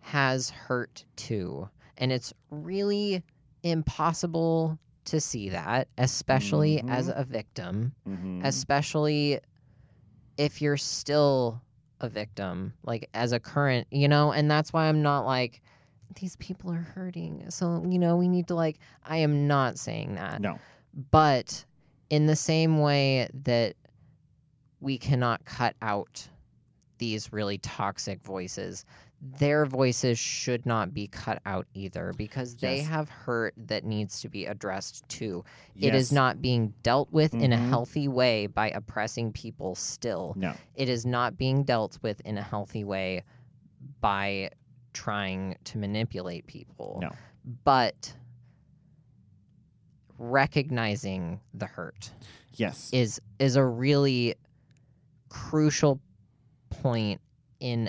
has 0.00 0.50
hurt 0.50 1.04
too 1.16 1.68
and 1.98 2.10
it's 2.12 2.32
really 2.50 3.22
impossible 3.62 4.78
to 5.06 5.20
see 5.20 5.48
that 5.48 5.88
especially 5.98 6.82
as 6.88 7.08
Mhm. 7.08 7.20
a 7.20 7.24
victim 7.24 7.92
Mhm. 8.06 8.44
especially 8.44 9.40
if 10.36 10.60
you're 10.62 10.76
still 10.76 11.60
a 12.00 12.08
victim 12.08 12.72
like 12.84 13.08
as 13.14 13.32
a 13.32 13.40
current 13.40 13.86
you 13.90 14.08
know 14.08 14.32
and 14.32 14.50
that's 14.50 14.72
why 14.72 14.86
i'm 14.88 15.02
not 15.02 15.26
like 15.26 15.60
these 16.16 16.36
people 16.36 16.70
are 16.72 16.80
hurting 16.94 17.44
so 17.50 17.84
you 17.88 17.98
know 17.98 18.16
we 18.16 18.28
need 18.28 18.46
to 18.48 18.54
like 18.54 18.78
i 19.04 19.16
am 19.18 19.46
not 19.46 19.78
saying 19.78 20.14
that 20.14 20.40
no, 20.40 20.58
but 21.10 21.64
in 22.08 22.26
the 22.26 22.36
same 22.36 22.78
way 22.78 23.28
that 23.44 23.74
we 24.80 24.96
cannot 24.98 25.44
cut 25.44 25.76
out 25.82 26.26
these 26.98 27.32
really 27.32 27.58
toxic 27.58 28.22
voices, 28.22 28.84
their 29.22 29.66
voices 29.66 30.18
should 30.18 30.64
not 30.64 30.94
be 30.94 31.06
cut 31.06 31.42
out 31.44 31.66
either 31.74 32.14
because 32.16 32.56
they 32.56 32.78
have 32.80 33.08
hurt 33.10 33.52
that 33.56 33.84
needs 33.84 34.20
to 34.22 34.28
be 34.30 34.46
addressed 34.46 35.06
too. 35.10 35.44
It 35.76 35.94
is 35.94 36.10
not 36.10 36.40
being 36.40 36.72
dealt 36.82 37.12
with 37.12 37.34
in 37.34 37.52
a 37.52 37.56
Mhm. 37.56 37.68
healthy 37.68 38.08
way 38.08 38.46
by 38.46 38.70
oppressing 38.70 39.32
people 39.32 39.74
still. 39.74 40.32
no, 40.36 40.54
It 40.74 40.88
is 40.88 41.04
not 41.04 41.36
being 41.36 41.64
dealt 41.64 41.98
with 42.02 42.20
in 42.22 42.38
a 42.38 42.42
healthy 42.42 42.82
way 42.84 43.22
by 44.00 44.50
trying 44.94 45.56
to 45.64 45.76
manipulate 45.78 46.46
people. 46.46 46.98
No. 47.02 47.10
But 47.64 48.14
recognizing 50.18 51.40
the 51.54 51.66
hurt 51.66 52.12
yes, 52.54 52.90
is 52.92 53.20
is 53.38 53.56
a 53.56 53.64
really 53.64 54.34
crucial 55.28 56.00
point 56.70 57.20
in 57.60 57.88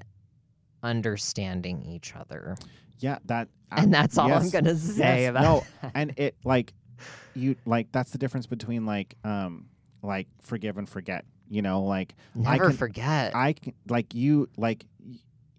understanding 0.83 1.81
each 1.83 2.15
other. 2.15 2.55
yeah. 2.99 3.19
That 3.25 3.47
And 3.71 3.93
that's 3.93 4.17
all 4.17 4.31
I'm 4.33 4.49
going 4.49 4.65
to 4.65 4.75
say 4.75 5.21
yes, 5.23 5.29
about 5.29 5.43
no, 5.43 5.63
that. 5.81 5.91
and 5.95 6.13
it 6.17 6.35
like 6.43 6.73
you 7.35 7.55
like 7.65 7.89
that's 7.93 8.11
the 8.11 8.17
difference 8.17 8.45
between 8.45 8.85
like 8.85 9.15
um 9.23 9.67
like 10.03 10.27
forgive 10.41 10.77
and 10.77 10.87
forget. 10.89 11.25
You 11.49 11.61
know, 11.61 11.83
like 11.83 12.15
I 12.45 12.57
Never 12.57 12.67
can- 12.69 12.77
forget. 12.77 13.35
I 13.35 13.53
can 13.53 13.73
like 13.87 14.13
you 14.13 14.49
like 14.57 14.85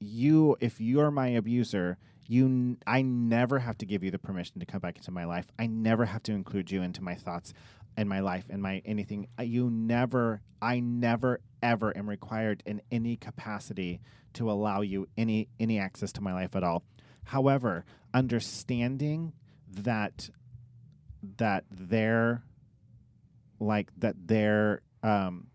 you 0.00 0.56
if 0.60 0.80
you're 0.80 1.10
my 1.10 1.28
abuser 1.28 1.96
you 2.26 2.44
n- 2.46 2.78
I 2.86 3.02
never 3.02 3.58
have 3.58 3.76
to 3.78 3.86
give 3.86 4.02
you 4.04 4.10
the 4.10 4.18
permission 4.18 4.58
to 4.60 4.66
come 4.66 4.80
back 4.80 4.96
into 4.96 5.10
my 5.10 5.24
life. 5.24 5.46
I 5.58 5.66
never 5.66 6.04
have 6.06 6.22
to 6.24 6.32
include 6.32 6.70
you 6.70 6.80
into 6.82 7.02
my 7.02 7.14
thoughts 7.14 7.52
and 7.96 8.08
my 8.08 8.20
life 8.20 8.44
and 8.50 8.62
my 8.62 8.82
anything. 8.84 9.28
You 9.40 9.70
never 9.70 10.42
I 10.60 10.80
never 10.80 11.40
ever 11.62 11.96
am 11.96 12.08
required 12.08 12.62
in 12.66 12.82
any 12.90 13.16
capacity 13.16 14.00
to 14.34 14.50
allow 14.50 14.80
you 14.80 15.08
any 15.16 15.48
any 15.60 15.78
access 15.78 16.12
to 16.12 16.20
my 16.20 16.32
life 16.32 16.56
at 16.56 16.64
all. 16.64 16.84
However, 17.24 17.84
understanding 18.14 19.32
that 19.68 20.30
that 21.36 21.64
their 21.70 22.42
like 23.60 23.90
that 23.98 24.16
their 24.26 24.82
um 25.02 25.48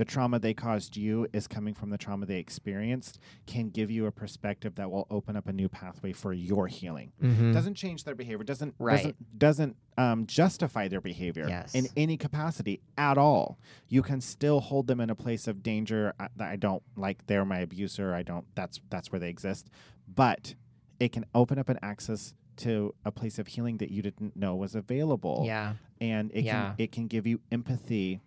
the 0.00 0.04
trauma 0.06 0.38
they 0.38 0.54
caused 0.54 0.96
you 0.96 1.26
is 1.34 1.46
coming 1.46 1.74
from 1.74 1.90
the 1.90 1.98
trauma 1.98 2.24
they 2.24 2.38
experienced 2.38 3.18
can 3.46 3.68
give 3.68 3.90
you 3.90 4.06
a 4.06 4.10
perspective 4.10 4.74
that 4.76 4.90
will 4.90 5.06
open 5.10 5.36
up 5.36 5.46
a 5.46 5.52
new 5.52 5.68
pathway 5.68 6.10
for 6.10 6.32
your 6.32 6.68
healing 6.68 7.12
Mhm. 7.22 7.52
doesn't 7.52 7.74
change 7.74 8.04
their 8.04 8.14
behavior 8.14 8.42
doesn't 8.42 8.74
Right. 8.78 8.96
doesn't 8.96 9.38
doesn't 9.38 9.76
um, 9.98 10.24
justify 10.26 10.88
their 10.88 11.02
behavior 11.02 11.46
Yes. 11.46 11.74
in 11.74 11.86
any 11.98 12.16
capacity 12.16 12.80
at 12.96 13.18
all 13.18 13.58
you 13.88 14.00
can 14.00 14.22
still 14.22 14.60
hold 14.60 14.86
them 14.86 15.00
in 15.00 15.10
a 15.10 15.14
place 15.14 15.46
of 15.46 15.62
danger 15.62 16.14
I, 16.18 16.28
that 16.36 16.48
i 16.48 16.56
don't 16.56 16.82
like 16.96 17.26
they're 17.26 17.44
my 17.44 17.58
abuser 17.58 18.14
i 18.14 18.22
don't 18.22 18.46
that's 18.54 18.80
that's 18.88 19.12
where 19.12 19.18
they 19.20 19.28
exist 19.28 19.68
but 20.08 20.54
it 20.98 21.12
can 21.12 21.26
open 21.34 21.58
up 21.58 21.68
an 21.68 21.78
access 21.82 22.32
to 22.56 22.94
a 23.04 23.12
place 23.12 23.38
of 23.38 23.48
healing 23.48 23.76
that 23.78 23.90
you 23.90 24.00
didn't 24.00 24.34
know 24.34 24.56
was 24.56 24.74
available 24.74 25.42
Yeah. 25.46 25.74
and 26.00 26.30
it 26.32 26.44
Yeah. 26.44 26.68
can 26.70 26.74
it 26.78 26.90
can 26.92 27.06
give 27.06 27.26
you 27.26 27.40
empathy 27.52 28.22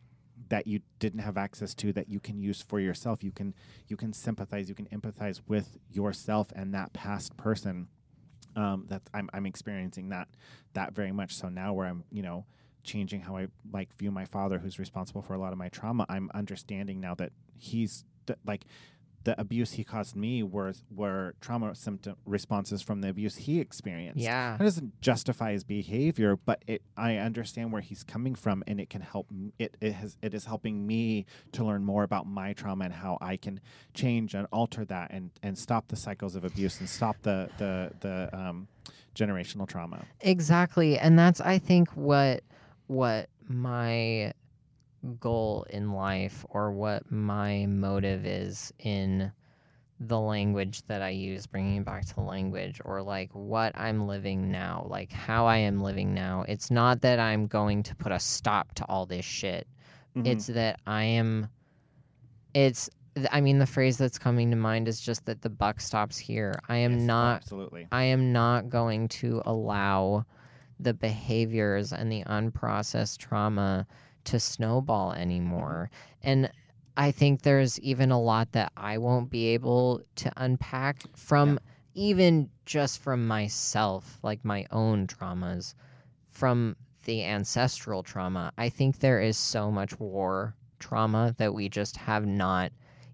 that 0.54 0.68
you 0.68 0.80
didn't 1.00 1.22
have 1.22 1.36
access 1.36 1.74
to 1.74 1.92
that 1.94 2.08
you 2.08 2.20
can 2.20 2.40
use 2.40 2.62
for 2.62 2.80
yourself 2.80 3.24
you 3.24 3.32
can 3.32 3.56
you 3.88 3.98
can 3.98 4.14
sympathize 4.14 4.70
you 4.70 4.76
can 4.76 4.86
empathize 4.88 5.42
with 5.48 5.80
yourself 5.92 6.52
and 6.56 6.76
that 6.76 6.94
past 6.94 7.36
person 7.38 7.88
um, 8.56 8.86
that 8.88 9.02
I'm, 9.16 9.32
I'm 9.34 9.48
experiencing 9.48 10.10
that 10.10 10.28
that 10.74 10.94
very 10.94 11.12
much 11.12 11.34
so 11.36 11.50
now 11.50 11.74
where 11.74 11.88
i'm 11.88 12.04
you 12.12 12.22
know 12.22 12.46
changing 12.84 13.22
how 13.22 13.38
I 13.38 13.48
like 13.72 13.96
view 13.98 14.12
my 14.12 14.26
father, 14.26 14.60
who's 14.60 14.78
responsible 14.78 15.22
for 15.22 15.34
a 15.34 15.38
lot 15.38 15.52
of 15.54 15.58
my 15.58 15.70
trauma. 15.70 16.06
I'm 16.10 16.30
understanding 16.34 17.00
now 17.00 17.16
that 17.16 17.32
he's 17.58 18.04
th- 18.28 18.40
like 18.46 18.66
the 19.24 19.40
abuse 19.40 19.74
he 19.74 19.84
caused 19.84 20.16
me 20.16 20.44
were 20.44 20.74
were 20.94 21.36
trauma 21.42 21.74
symptom 21.76 22.16
responses 22.26 22.82
from 22.82 23.02
the 23.02 23.10
abuse 23.10 23.36
he 23.38 23.60
experienced. 23.60 24.22
Yeah. 24.22 24.58
That 24.58 24.64
doesn't 24.64 25.02
justify 25.02 25.54
his 25.54 25.64
behavior, 25.64 26.36
but 26.36 26.64
it 26.68 26.82
I 26.98 27.18
understand 27.18 27.72
where 27.72 27.82
he's 27.82 28.04
coming 28.04 28.36
from, 28.36 28.64
and 28.68 28.80
it 28.80 28.90
can 28.90 29.02
help. 29.02 29.28
It 29.60 29.78
it 29.82 29.94
has 29.94 30.18
it 30.22 30.34
is 30.34 30.46
helping 30.46 30.86
me 30.86 31.26
to 31.54 31.64
learn 31.64 31.84
more 31.84 32.04
about 32.04 32.28
my 32.28 32.54
trauma 32.54 32.86
and 32.86 32.94
how 32.94 33.18
I 33.22 33.38
can 33.38 33.60
change 33.94 34.34
and 34.34 34.48
alter 34.52 34.86
that, 34.86 35.12
and 35.12 35.32
and 35.42 35.58
stop 35.58 35.88
the 35.88 35.96
cycles 35.96 36.36
of 36.36 36.44
abuse 36.44 36.80
and 36.80 36.90
stop 36.90 37.18
the 37.22 37.50
the 37.58 37.92
the 38.02 38.30
um, 38.38 38.68
generational 39.16 39.68
trauma. 39.68 40.06
Exactly. 40.22 40.98
And 40.98 41.18
that's 41.18 41.40
I 41.42 41.60
think 41.60 41.90
what 41.92 42.44
what 42.88 43.30
my 43.48 44.34
goal 45.20 45.66
in 45.70 45.94
life 45.94 46.46
or 46.50 46.72
what 46.72 47.12
my 47.12 47.66
motive 47.66 48.26
is 48.26 48.72
in 48.80 49.32
the 50.00 50.20
language 50.20 50.84
that 50.88 51.02
I 51.02 51.10
use, 51.10 51.46
bringing 51.46 51.78
it 51.78 51.86
back 51.86 52.06
to 52.08 52.22
language, 52.22 52.82
or 52.84 53.02
like 53.02 53.30
what 53.34 53.78
I'm 53.78 54.08
living 54.08 54.52
now, 54.52 54.86
like 54.90 55.12
how 55.12 55.46
I 55.46 55.58
am 55.58 55.82
living 55.82 56.14
now. 56.14 56.46
It's 56.48 56.72
not 56.72 57.02
that 57.02 57.20
I'm 57.20 57.48
going 57.48 57.84
to 57.84 57.96
put 57.96 58.12
a 58.12 58.20
stop 58.20 58.74
to 58.76 58.86
all 58.86 59.06
this 59.06 59.26
shit. 59.26 59.68
Mhm. 60.16 60.28
It's 60.28 60.48
that 60.48 60.80
I 60.88 61.04
am, 61.04 61.48
it's, 62.54 62.90
I 63.32 63.42
mean, 63.42 63.60
the 63.60 63.66
phrase 63.66 63.98
that's 63.98 64.18
coming 64.18 64.50
to 64.50 64.56
mind 64.58 64.88
is 64.88 65.00
just 65.00 65.26
that 65.26 65.42
the 65.42 65.50
buck 65.50 65.80
stops 65.80 66.18
here. 66.18 66.60
I 66.68 66.78
am 66.78 66.94
Yes, 66.94 67.02
not 67.02 67.36
absolutely. 67.38 67.88
I 67.92 68.04
am 68.06 68.34
not 68.34 68.70
going 68.70 69.08
to 69.10 69.42
allow 69.46 70.26
the 70.80 70.94
behaviors 70.94 71.94
and 71.94 72.12
the 72.12 72.24
unprocessed 72.24 73.20
trauma 73.20 73.86
to 74.26 74.40
snowball 74.40 75.14
anymore. 75.14 75.90
And 76.22 76.52
I 76.96 77.12
think 77.12 77.42
there's 77.42 77.80
even 77.80 78.12
a 78.12 78.22
lot 78.22 78.52
that 78.52 78.72
I 78.78 78.98
won't 78.98 79.30
be 79.30 79.48
able 79.48 80.02
to 80.18 80.32
unpack 80.38 81.04
from 81.16 81.60
even 81.96 82.50
just 82.66 83.02
from 83.02 83.28
myself, 83.28 84.20
like 84.24 84.44
my 84.44 84.66
own 84.72 85.08
traumas, 85.08 85.74
from 86.28 86.76
the 87.06 87.24
ancestral 87.24 88.04
trauma. 88.04 88.52
I 88.58 88.70
think 88.70 89.00
there 89.00 89.22
is 89.22 89.38
so 89.38 89.70
much 89.72 90.00
war 90.00 90.56
trauma 90.80 91.36
that 91.38 91.54
we 91.54 91.70
just 91.70 91.98
have 91.98 92.26
not 92.26 92.72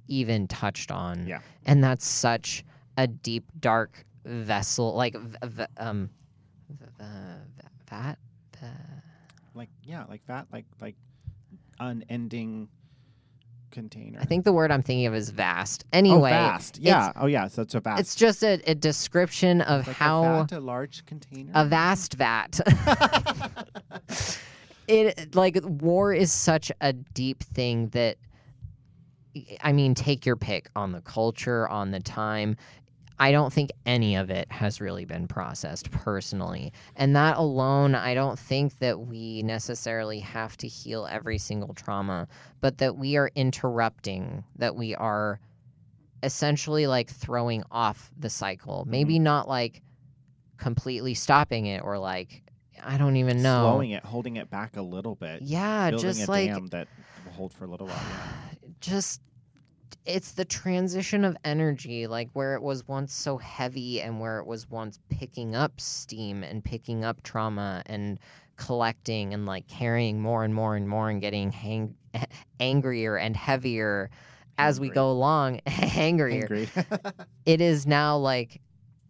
even 0.07 0.47
touched 0.47 0.91
on. 0.91 1.27
Yeah. 1.27 1.39
And 1.65 1.83
that's 1.83 2.05
such 2.05 2.63
a 2.97 3.07
deep, 3.07 3.45
dark 3.59 4.05
vessel, 4.25 4.93
like, 4.95 5.15
v- 5.15 5.37
v- 5.43 5.65
um, 5.77 6.09
v- 6.69 6.85
v- 6.99 7.67
vat? 7.89 8.15
V- 8.59 8.67
Like 9.53 9.69
yeah, 9.83 10.05
like 10.07 10.25
that, 10.27 10.47
like 10.51 10.65
like 10.81 10.95
unending 11.79 12.69
container. 13.71 14.19
I 14.19 14.25
think 14.25 14.45
the 14.45 14.53
word 14.53 14.71
I'm 14.71 14.81
thinking 14.81 15.05
of 15.05 15.13
is 15.13 15.29
vast. 15.29 15.83
Oh, 15.85 15.97
Anyway, 15.97 16.31
vast. 16.31 16.79
Yeah. 16.79 17.11
Oh, 17.15 17.27
yeah. 17.27 17.47
So 17.47 17.61
it's 17.61 17.75
a 17.75 17.79
vast. 17.79 17.99
it's 17.99 18.15
just 18.15 18.43
a, 18.43 18.61
a 18.65 18.75
description 18.75 19.61
of 19.61 19.87
like 19.87 19.95
how. 19.95 20.23
a, 20.23 20.43
vat, 20.43 20.51
a 20.53 20.59
large 20.59 21.05
container. 21.05 21.51
a 21.53 21.65
vast 21.65 22.15
vat. 22.15 22.59
it 24.87 25.35
like 25.35 25.59
war 25.63 26.13
is 26.13 26.31
such 26.31 26.71
a 26.81 26.93
deep 26.93 27.43
thing 27.43 27.89
that 27.89 28.17
I 29.61 29.73
mean, 29.73 29.93
take 29.93 30.25
your 30.25 30.35
pick 30.35 30.69
on 30.75 30.91
the 30.91 31.01
culture, 31.01 31.67
on 31.69 31.91
the 31.91 31.99
time. 31.99 32.55
I 33.19 33.33
don't 33.33 33.51
think 33.51 33.71
any 33.85 34.15
of 34.15 34.29
it 34.29 34.49
has 34.49 34.79
really 34.79 35.03
been 35.03 35.27
processed 35.27 35.91
personally. 35.91 36.71
And 36.95 37.15
that 37.17 37.37
alone, 37.37 37.93
I 37.93 38.13
don't 38.13 38.39
think 38.39 38.79
that 38.79 39.01
we 39.01 39.43
necessarily 39.43 40.19
have 40.21 40.55
to 40.57 40.67
heal 40.67 41.05
every 41.05 41.37
single 41.37 41.73
trauma, 41.73 42.29
but 42.61 42.77
that 42.77 42.95
we 42.95 43.17
are 43.17 43.29
interrupting, 43.35 44.45
that 44.55 44.75
we 44.75 44.95
are 44.95 45.39
essentially 46.23 46.87
like 46.87 47.09
throwing 47.09 47.63
off 47.71 48.09
the 48.17 48.29
cycle. 48.29 48.81
Mm-hmm. 48.81 48.91
Maybe 48.91 49.19
not 49.19 49.49
like 49.49 49.81
completely 50.57 51.13
stopping 51.13 51.65
it 51.65 51.83
or 51.83 51.97
like, 51.97 52.43
I 52.81 52.97
don't 52.97 53.17
even 53.17 53.41
know. 53.41 53.63
Slowing 53.63 53.91
it, 53.91 54.05
holding 54.05 54.37
it 54.37 54.49
back 54.49 54.77
a 54.77 54.81
little 54.81 55.15
bit. 55.15 55.41
Yeah, 55.41 55.91
just 55.91 56.25
a 56.25 56.31
like 56.31 56.69
that 56.69 56.87
will 57.25 57.33
hold 57.33 57.53
for 57.53 57.65
a 57.65 57.67
little 57.67 57.87
while. 57.87 57.97
Yeah. 57.97 58.69
just 58.79 59.21
it's 60.05 60.33
the 60.33 60.45
transition 60.45 61.23
of 61.23 61.35
energy 61.43 62.07
like 62.07 62.29
where 62.33 62.55
it 62.55 62.61
was 62.61 62.87
once 62.87 63.13
so 63.13 63.37
heavy 63.37 64.01
and 64.01 64.19
where 64.19 64.39
it 64.39 64.45
was 64.45 64.69
once 64.69 64.99
picking 65.09 65.55
up 65.55 65.79
steam 65.79 66.43
and 66.43 66.63
picking 66.63 67.03
up 67.03 67.21
trauma 67.23 67.83
and 67.85 68.19
collecting 68.57 69.33
and 69.33 69.45
like 69.45 69.67
carrying 69.67 70.19
more 70.19 70.43
and 70.43 70.53
more 70.53 70.75
and 70.75 70.87
more 70.87 71.09
and 71.09 71.21
getting 71.21 71.51
hang- 71.51 71.95
angrier 72.59 73.17
and 73.17 73.35
heavier 73.35 74.09
as 74.59 74.79
we 74.79 74.89
go 74.89 75.09
along 75.09 75.61
angrier. 75.95 76.67
It 77.45 77.61
is 77.61 77.87
now 77.87 78.17
like 78.17 78.61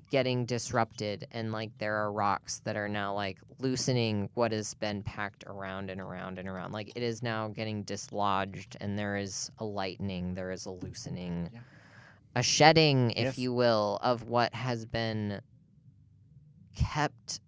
getting 0.10 0.46
disrupted 0.46 1.28
and 1.32 1.52
like 1.52 1.70
there 1.78 1.96
are 1.96 2.12
rocks 2.12 2.60
that 2.66 2.76
are 2.76 2.90
now 2.90 3.14
like 3.14 3.38
loosening 3.60 4.28
what 4.34 4.52
has 4.52 4.74
been 4.76 5.04
packed 5.04 5.44
around 5.48 5.90
and 5.92 6.02
around 6.02 6.40
and 6.40 6.48
around 6.50 6.72
like 6.72 6.92
it 6.96 7.04
is 7.04 7.22
now 7.22 7.48
getting 7.50 7.84
dislodged 7.84 8.76
and 8.82 8.98
there 8.98 9.18
is 9.18 9.52
a 9.60 9.66
lightening 9.66 10.34
there 10.34 10.52
is 10.52 10.66
a 10.66 10.72
loosening 10.72 11.50
Yeah. 11.54 11.60
a 12.36 12.42
shedding 12.44 13.12
if 13.12 13.18
Yes. 13.26 13.38
you 13.38 13.54
will 13.54 14.00
of 14.02 14.24
what 14.24 14.54
has 14.54 14.86
been 14.86 15.42
kept 16.76 17.42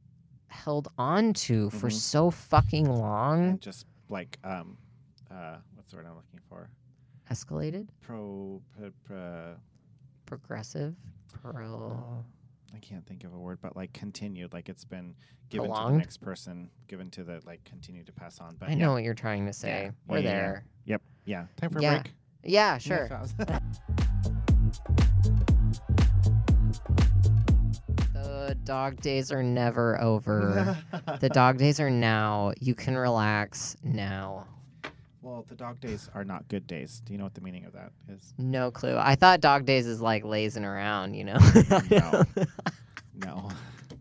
held 0.48 0.90
on 0.98 1.34
to 1.34 1.70
for 1.72 1.88
Mhm. 1.90 1.94
so 1.94 2.30
fucking 2.30 2.86
long 2.90 3.50
and 3.52 3.62
just 3.62 3.86
like 4.10 4.38
um, 4.44 4.78
uh, 5.32 5.58
what's 5.76 5.92
the 5.92 5.98
word 5.98 6.06
I'm 6.06 6.16
looking 6.16 6.42
for? 6.50 6.70
escalated 7.32 7.88
Pro. 8.02 8.62
pro, 8.78 8.92
pro 9.06 9.56
progressive 10.26 10.96
pro 11.28 12.24
I 12.74 12.80
can't 12.80 13.06
think 13.06 13.24
of 13.24 13.34
a 13.34 13.38
word, 13.40 13.60
but 13.62 13.76
like 13.76 13.94
continued, 13.94 14.54
like 14.54 14.70
it's 14.70 14.86
been 14.86 15.14
given 15.50 15.70
to 15.70 15.76
the 15.76 15.90
next 15.92 16.18
person, 16.18 16.70
given 16.88 17.10
to 17.12 17.24
the 17.24 17.42
like 17.46 17.64
continue 17.66 18.04
to 18.04 18.12
pass 18.12 18.40
on. 18.40 18.56
But 18.60 18.70
i 18.70 18.72
yeah. 18.72 18.78
know 18.80 18.94
what 18.94 19.04
you're 19.04 19.14
trying 19.14 19.46
to 19.46 19.54
say 19.54 19.84
Yeah. 19.86 19.92
we're 20.08 20.18
yeah. 20.20 20.32
there 20.32 20.66
Yep. 20.86 21.02
Yeah. 21.26 21.46
Time 21.58 21.70
for 21.72 21.82
Yeah, 21.82 21.92
a 21.92 22.02
break. 22.02 22.14
yeah 22.44 22.78
sure 22.78 23.10
The 28.14 28.58
dog 28.64 29.00
days 29.02 29.32
are 29.32 29.44
never 29.44 30.00
over. 30.02 30.78
the 31.20 31.30
dog 31.30 31.58
days 31.58 31.80
are 31.80 31.90
now. 31.90 32.54
You 32.60 32.76
can 32.76 32.98
relax 32.98 33.76
now. 33.84 34.46
Well, 35.22 35.46
the 35.48 35.56
dog 35.56 35.80
days 35.80 36.10
are 36.14 36.24
not 36.24 36.48
good 36.48 36.68
days. 36.68 37.02
Do 37.06 37.14
you 37.14 37.18
know 37.18 37.26
what 37.26 37.34
the 37.34 37.42
meaning 37.42 37.66
of 37.66 37.74
that 37.74 37.92
is? 38.10 38.34
No 38.38 38.72
clue. 38.72 38.98
I 38.98 39.16
thought 39.16 39.42
dog 39.42 39.66
days 39.66 39.86
is 39.86 40.02
like 40.02 40.24
lazing 40.24 40.66
around, 40.66 41.14
you 41.14 41.26
know? 41.26 41.38
No. 41.90 42.24
No, 43.24 43.50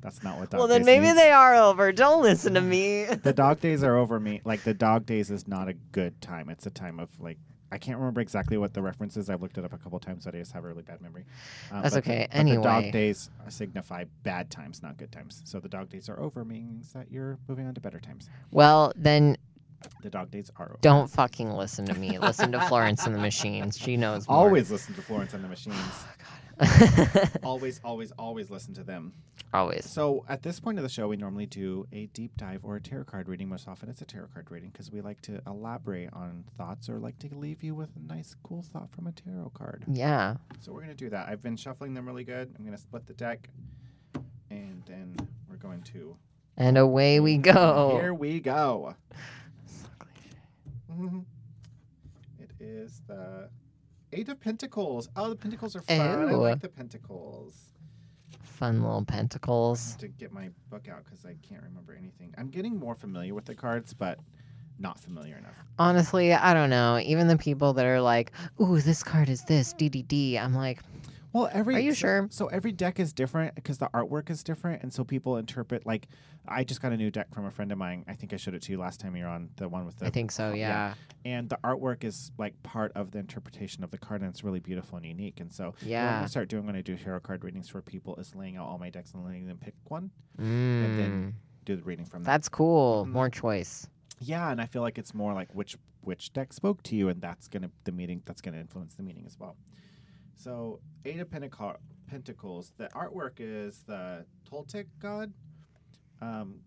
that's 0.00 0.22
not 0.22 0.38
what 0.38 0.50
dog 0.50 0.61
well, 0.61 0.68
then 0.68 0.80
days 0.80 0.87
maybe 0.87 1.04
means. 1.06 1.16
they 1.16 1.30
are 1.30 1.54
over. 1.54 1.92
Don't 1.92 2.22
listen 2.22 2.54
to 2.54 2.61
me. 2.61 3.04
the 3.22 3.33
dog 3.33 3.61
days 3.61 3.83
are 3.83 3.96
over 3.96 4.18
me. 4.18 4.40
Like 4.44 4.62
the 4.62 4.72
dog 4.72 5.04
days 5.04 5.30
is 5.30 5.46
not 5.46 5.68
a 5.68 5.74
good 5.74 6.20
time. 6.22 6.48
It's 6.48 6.66
a 6.66 6.70
time 6.70 6.98
of 6.98 7.11
like 7.20 7.37
I 7.72 7.78
can't 7.78 7.98
remember 7.98 8.20
exactly 8.20 8.56
what 8.56 8.74
the 8.74 8.83
reference 8.83 9.16
is. 9.16 9.30
I've 9.30 9.42
looked 9.42 9.59
it 9.59 9.64
up 9.64 9.72
a 9.72 9.78
couple 9.78 9.98
times, 10.00 10.24
but 10.24 10.35
I 10.35 10.38
just 10.38 10.52
have 10.52 10.64
a 10.64 10.68
really 10.68 10.83
bad 10.83 11.00
memory. 11.00 11.24
Uh, 11.70 11.83
That's 11.83 11.94
but 11.94 12.04
okay. 12.04 12.26
but 12.33 12.44
the 12.44 12.56
dog 12.56 12.90
days 12.90 13.30
signify 13.48 14.04
bad 14.22 14.50
times, 14.50 14.83
not 14.83 14.96
good 14.96 15.12
times. 15.12 15.42
So 15.44 15.61
the 15.61 15.68
dog 15.68 15.88
days 15.88 16.09
are 16.09 16.18
over 16.18 16.44
means 16.44 16.92
that 16.94 17.12
you're 17.12 17.38
moving 17.46 17.66
on 17.68 17.74
to 17.74 17.80
better 17.80 18.00
times. 18.00 18.28
Well, 18.50 18.92
then 18.96 19.37
The 20.02 20.10
dog 20.10 20.30
dates 20.30 20.50
are 20.56 20.66
over. 20.70 20.78
don't 20.80 21.08
fucking 21.08 21.52
listen 21.52 21.86
to 21.86 21.94
me. 21.94 22.18
Listen 22.18 22.52
to 22.52 22.60
Florence 22.62 23.06
and 23.06 23.14
the 23.14 23.18
Machines. 23.20 23.78
She 23.78 23.96
knows 23.96 24.28
more. 24.28 24.38
always 24.38 24.70
listen 24.70 24.94
to 24.94 25.02
Florence 25.02 25.34
and 25.34 25.42
the 25.44 25.48
Machines. 25.48 25.76
Oh, 25.78 26.06
God. 26.18 26.26
always, 27.42 27.80
always, 27.84 28.10
always 28.12 28.50
listen 28.50 28.74
to 28.74 28.84
them. 28.84 29.14
always. 29.54 29.88
So 29.88 30.24
at 30.28 30.42
this 30.42 30.60
point 30.60 30.78
of 30.78 30.82
the 30.82 30.90
show, 30.90 31.08
we 31.08 31.16
normally 31.16 31.46
do 31.46 31.86
a 31.92 32.06
deep 32.08 32.36
dive 32.36 32.60
or 32.62 32.76
a 32.76 32.80
tarot 32.80 33.04
card 33.04 33.28
reading. 33.28 33.48
Most 33.48 33.66
often, 33.66 33.88
it's 33.88 34.02
a 34.02 34.04
tarot 34.04 34.28
card 34.34 34.50
reading 34.50 34.68
because 34.70 34.90
we 34.90 35.00
like 35.00 35.20
to 35.22 35.40
elaborate 35.46 36.10
on 36.12 36.44
thoughts 36.58 36.88
or 36.90 36.98
like 36.98 37.18
to 37.20 37.34
leave 37.34 37.62
you 37.62 37.74
with 37.74 37.88
a 37.96 38.12
nice, 38.12 38.36
cool 38.42 38.62
thought 38.62 38.90
from 38.90 39.06
a 39.06 39.12
tarot 39.12 39.52
card. 39.54 39.84
Yeah. 39.88 40.36
So 40.60 40.72
we're 40.72 40.82
gonna 40.82 40.94
do 40.94 41.08
that. 41.10 41.28
I've 41.28 41.42
been 41.42 41.56
shuffling 41.56 41.94
them 41.94 42.06
really 42.06 42.24
good. 42.24 42.54
I'm 42.58 42.64
gonna 42.64 42.76
split 42.78 43.06
the 43.06 43.14
deck, 43.14 43.48
and 44.50 44.82
then 44.86 45.16
we're 45.48 45.56
going 45.56 45.82
to. 45.82 46.16
And 46.56 46.76
away 46.76 47.20
we 47.20 47.38
go. 47.38 47.98
Here 48.00 48.12
we 48.12 48.38
go. 48.40 48.94
It 52.38 52.50
is 52.58 53.02
the 53.06 53.48
Eight 54.12 54.28
of 54.28 54.40
Pentacles. 54.40 55.08
Oh, 55.16 55.28
the 55.28 55.36
Pentacles 55.36 55.76
are 55.76 55.82
fun. 55.82 56.00
I 56.00 56.30
Ew. 56.30 56.36
like 56.36 56.60
the 56.60 56.68
Pentacles. 56.68 57.54
Fun 58.42 58.82
little 58.82 59.04
pentacles. 59.04 59.96
to 59.96 60.08
get 60.08 60.32
my 60.32 60.50
book 60.68 60.86
out 60.88 61.04
because 61.04 61.24
I 61.24 61.34
can't 61.46 61.62
remember 61.62 61.94
anything. 61.94 62.34
I'm 62.36 62.48
getting 62.48 62.76
more 62.76 62.94
familiar 62.94 63.34
with 63.34 63.46
the 63.46 63.54
cards, 63.54 63.94
but 63.94 64.18
not 64.78 64.98
familiar 64.98 65.36
enough. 65.38 65.54
Honestly, 65.78 66.32
I 66.34 66.52
don't 66.52 66.68
know. 66.70 66.98
Even 67.02 67.28
the 67.28 67.38
people 67.38 67.72
that 67.74 67.86
are 67.86 68.00
like, 68.02 68.32
"Ooh, 68.60 68.80
this 68.80 69.02
card 69.02 69.28
is 69.30 69.44
this 69.44 69.72
DDD," 69.74 70.38
I'm 70.38 70.54
like, 70.54 70.80
Well, 71.32 71.48
every 71.52 71.76
Are 71.76 71.80
you 71.80 71.92
so, 71.92 71.98
sure? 71.98 72.26
So 72.30 72.46
every 72.48 72.72
deck 72.72 72.98
is 72.98 73.12
different 73.12 73.54
because 73.54 73.78
the 73.78 73.88
artwork 73.94 74.30
is 74.30 74.42
different, 74.42 74.82
and 74.82 74.92
so 74.92 75.04
people 75.04 75.36
interpret. 75.36 75.86
Like, 75.86 76.08
I 76.48 76.64
just 76.64 76.82
got 76.82 76.92
a 76.92 76.96
new 76.96 77.10
deck 77.10 77.32
from 77.32 77.44
a 77.46 77.50
friend 77.52 77.70
of 77.70 77.78
mine. 77.78 78.04
I 78.08 78.14
think 78.14 78.32
I 78.32 78.36
showed 78.36 78.54
it 78.54 78.62
to 78.62 78.72
you 78.72 78.78
last 78.78 78.98
time 78.98 79.14
you 79.14 79.22
were 79.22 79.30
on 79.30 79.50
the 79.56 79.68
one 79.68 79.86
with 79.86 79.96
the. 79.98 80.06
I 80.06 80.10
think 80.10 80.32
so. 80.32 80.48
yeah. 80.52 80.54
Yeah. 80.54 80.94
And 81.24 81.48
the 81.48 81.58
artwork 81.62 82.02
is 82.02 82.32
like 82.38 82.60
part 82.64 82.90
of 82.96 83.12
the 83.12 83.18
interpretation 83.20 83.84
of 83.84 83.90
the 83.92 83.98
card, 83.98 84.22
and 84.22 84.30
it's 84.30 84.42
really 84.42 84.58
beautiful 84.60 84.96
and 84.96 85.06
unique. 85.06 85.38
And 85.40 85.52
so, 85.52 85.74
yeah, 85.82 86.04
what 86.04 86.10
I'm 86.12 86.18
gonna 86.20 86.28
start 86.28 86.48
doing 86.48 86.66
when 86.66 86.74
I 86.76 86.80
do 86.80 86.96
tarot 86.96 87.20
card 87.20 87.44
readings 87.44 87.68
for 87.68 87.80
people 87.82 88.16
is 88.16 88.34
laying 88.34 88.56
out 88.56 88.66
all 88.66 88.78
my 88.78 88.90
decks 88.90 89.12
and 89.12 89.24
letting 89.24 89.46
them 89.46 89.58
pick 89.58 89.74
one, 89.84 90.10
Mm. 90.38 90.96
then 90.96 91.34
do 91.64 91.76
the 91.76 91.82
reading 91.82 92.06
from 92.06 92.24
that. 92.24 92.30
That's 92.30 92.48
cool. 92.48 93.04
Mhm. 93.06 93.10
More 93.12 93.28
choice. 93.30 93.86
Yeah, 94.18 94.50
and 94.50 94.60
I 94.60 94.66
feel 94.66 94.82
like 94.82 94.98
it's 94.98 95.14
more 95.14 95.32
like 95.34 95.54
which 95.54 95.76
which 96.02 96.32
deck 96.32 96.52
spoke 96.54 96.82
to 96.84 96.96
you, 96.96 97.08
and 97.10 97.20
that's 97.20 97.46
gonna 97.46 97.70
the 97.84 97.92
meaning 97.92 98.22
that's 98.24 98.40
gonna 98.40 98.58
influence 98.58 98.94
the 98.94 99.02
meaning 99.02 99.24
as 99.26 99.38
well. 99.38 99.56
So 100.40 100.81
Eight 101.05 101.20
of 101.20 101.31
Pentacle, 101.31 101.76
Pentacles. 102.07 102.72
The 102.79 102.88
artwork 102.94 103.33
is 103.40 103.83
the 103.87 104.24
Toltec 104.50 104.87
god, 104.98 105.33
um, 106.22 106.61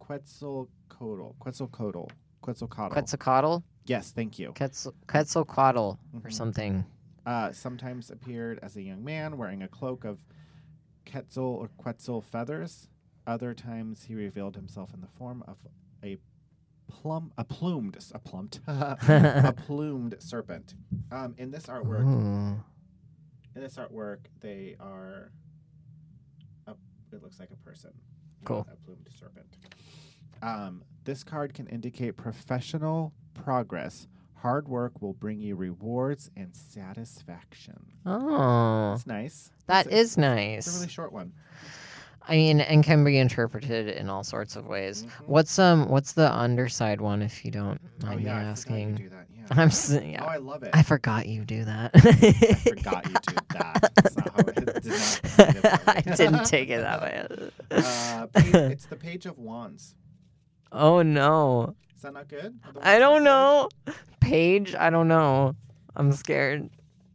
Quetzalcoatl, 0.00 1.34
Quetzalcoatl, 1.40 2.10
Quetzalcoatl. 2.42 2.92
Quetzalcoatl? 2.92 3.62
yes, 3.86 4.10
thank 4.12 4.38
you. 4.40 4.52
Quetzal- 4.52 4.94
Quetzalcoatl 5.06 5.98
or 6.12 6.20
Mhm. 6.20 6.32
something. 6.32 6.84
Uh, 7.24 7.52
sometimes 7.52 8.10
appeared 8.10 8.58
as 8.62 8.76
a 8.76 8.82
young 8.82 9.04
man 9.04 9.36
wearing 9.38 9.62
a 9.62 9.68
cloak 9.68 10.04
of 10.04 10.18
Quetzal 11.04 11.44
or 11.44 11.68
Quetzal 11.76 12.20
feathers. 12.20 12.88
Other 13.28 13.54
times 13.54 14.04
he 14.04 14.14
revealed 14.16 14.56
himself 14.56 14.92
in 14.92 15.00
the 15.00 15.08
form 15.08 15.42
of 15.46 15.56
a 16.02 16.18
plum, 16.88 17.32
a 17.38 17.44
plumed, 17.44 17.96
a 18.14 18.18
plumed, 18.18 18.60
a 18.66 19.54
plumed 19.66 20.16
serpent. 20.18 20.74
Um, 21.10 21.34
in 21.38 21.50
this 21.50 21.66
artwork, 21.66 22.04
Ooh. 22.04 22.60
in 23.54 23.62
this 23.62 23.76
artwork, 23.76 24.18
they 24.40 24.76
are. 24.80 25.30
A, 26.66 26.72
it 27.12 27.22
looks 27.22 27.38
like 27.40 27.50
a 27.50 27.56
person. 27.56 27.90
Cool. 28.44 28.66
A 28.72 28.76
plumed 28.84 29.08
serpent. 29.18 29.56
Um, 30.42 30.82
this 31.04 31.24
card 31.24 31.54
can 31.54 31.66
indicate 31.68 32.16
professional 32.16 33.12
progress. 33.34 34.06
Hard 34.40 34.68
work 34.68 35.00
will 35.00 35.14
bring 35.14 35.40
you 35.40 35.56
rewards 35.56 36.30
and 36.36 36.54
satisfaction. 36.54 37.86
Oh, 38.04 38.90
That's 38.90 39.06
nice. 39.06 39.50
that 39.66 39.86
It's 39.86 39.94
a- 39.94 39.98
is 39.98 40.06
It's 40.10 40.16
a 40.16 40.20
nice. 40.20 40.76
really 40.76 40.88
short 40.88 41.12
one. 41.12 41.32
I 42.28 42.34
mean, 42.36 42.60
and 42.60 42.82
can 42.82 43.04
be 43.04 43.18
interpreted 43.18 43.88
in 43.88 44.08
all 44.10 44.24
sorts 44.24 44.56
of 44.56 44.66
ways. 44.66 45.04
Mhm. 45.04 45.28
What's 45.28 45.58
um, 45.58 45.88
what's 45.88 46.12
the 46.12 46.32
underside 46.32 47.00
one? 47.00 47.22
If 47.22 47.44
you 47.44 47.50
don't 47.50 47.80
Oh 48.02 48.06
mind 48.06 48.20
me 48.20 48.26
yeah, 48.26 48.38
I 48.38 48.42
you 48.42 48.46
asking, 48.48 48.94
do 48.96 49.08
that. 49.10 49.26
Yeah. 49.32 49.44
I'm 49.50 49.70
yeah. 50.10 50.24
Oh, 50.24 50.26
I 50.26 50.36
love 50.38 50.62
it. 50.64 50.70
I 50.72 50.82
forgot 50.82 51.26
you 51.26 51.44
do 51.44 51.64
that. 51.64 51.92
I 51.94 52.00
forgot 52.54 53.06
you 53.06 53.14
did 53.26 53.40
that. 53.50 53.92
That's 53.94 54.16
not 54.16 54.32
how 54.32 54.40
it, 54.40 54.54
did 54.56 54.66
not 54.74 55.20
take 55.22 55.48
it 55.56 55.62
that 55.62 55.82
I 55.86 56.00
didn't 56.16 56.44
take 56.46 56.68
it 56.70 56.80
that 56.80 57.00
way. 57.02 57.26
Uh, 57.70 58.26
page, 58.34 58.54
it's 58.72 58.86
the 58.86 58.96
page 58.96 59.26
of 59.26 59.38
wands. 59.38 59.94
oh 60.72 61.02
no. 61.02 61.74
Is 61.94 62.02
that 62.02 62.12
not 62.12 62.28
good? 62.28 62.58
I 62.82 62.98
don't 62.98 63.22
know. 63.24 63.68
Page, 64.20 64.74
I 64.74 64.90
don't 64.90 65.08
know. 65.08 65.54
I'm 65.94 66.10
scared. 66.12 66.68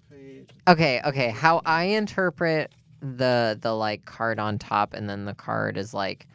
Page. 0.09 0.49
Okay, 0.67 1.01
okay. 1.05 1.29
How 1.29 1.61
I 1.65 1.83
interpret 1.83 2.71
the 3.01 3.57
the 3.61 3.73
like 3.73 4.05
card 4.05 4.39
on 4.39 4.57
top 4.59 4.93
and 4.93 5.09
then 5.09 5.25
the 5.25 5.33
card 5.33 5.77
is 5.77 5.93
like 5.93 6.27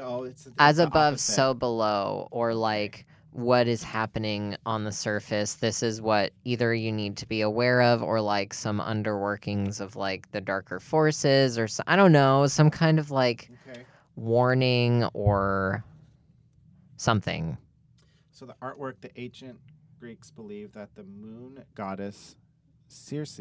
Oh, 0.00 0.22
it's, 0.24 0.46
it's 0.46 0.54
as 0.58 0.78
above 0.78 1.14
opposite. 1.14 1.32
so 1.32 1.54
below 1.54 2.28
or 2.30 2.54
like 2.54 3.04
what 3.32 3.66
is 3.68 3.82
happening 3.82 4.56
on 4.64 4.84
the 4.84 4.92
surface 4.92 5.54
this 5.54 5.82
is 5.82 6.00
what 6.00 6.32
either 6.44 6.72
you 6.74 6.92
need 6.92 7.16
to 7.16 7.26
be 7.26 7.40
aware 7.40 7.82
of 7.82 8.02
or 8.02 8.20
like 8.20 8.54
some 8.54 8.80
underworkings 8.80 9.80
of 9.80 9.96
like 9.96 10.30
the 10.32 10.40
darker 10.40 10.78
forces 10.80 11.58
or 11.58 11.66
so, 11.68 11.82
i 11.86 11.96
don't 11.96 12.12
know 12.12 12.46
some 12.46 12.70
kind 12.70 12.98
of 12.98 13.10
like 13.10 13.50
Okay. 13.68 13.80
warning 14.16 15.04
or 15.14 15.84
something 16.96 17.56
So 18.30 18.46
the 18.46 18.54
artwork, 18.62 18.94
the 19.00 19.10
ancient 19.20 19.58
Greeks 20.00 20.30
believed 20.30 20.74
that 20.74 20.94
the 20.94 21.02
moon 21.04 21.64
goddess 21.74 22.36
Circe 22.88 23.40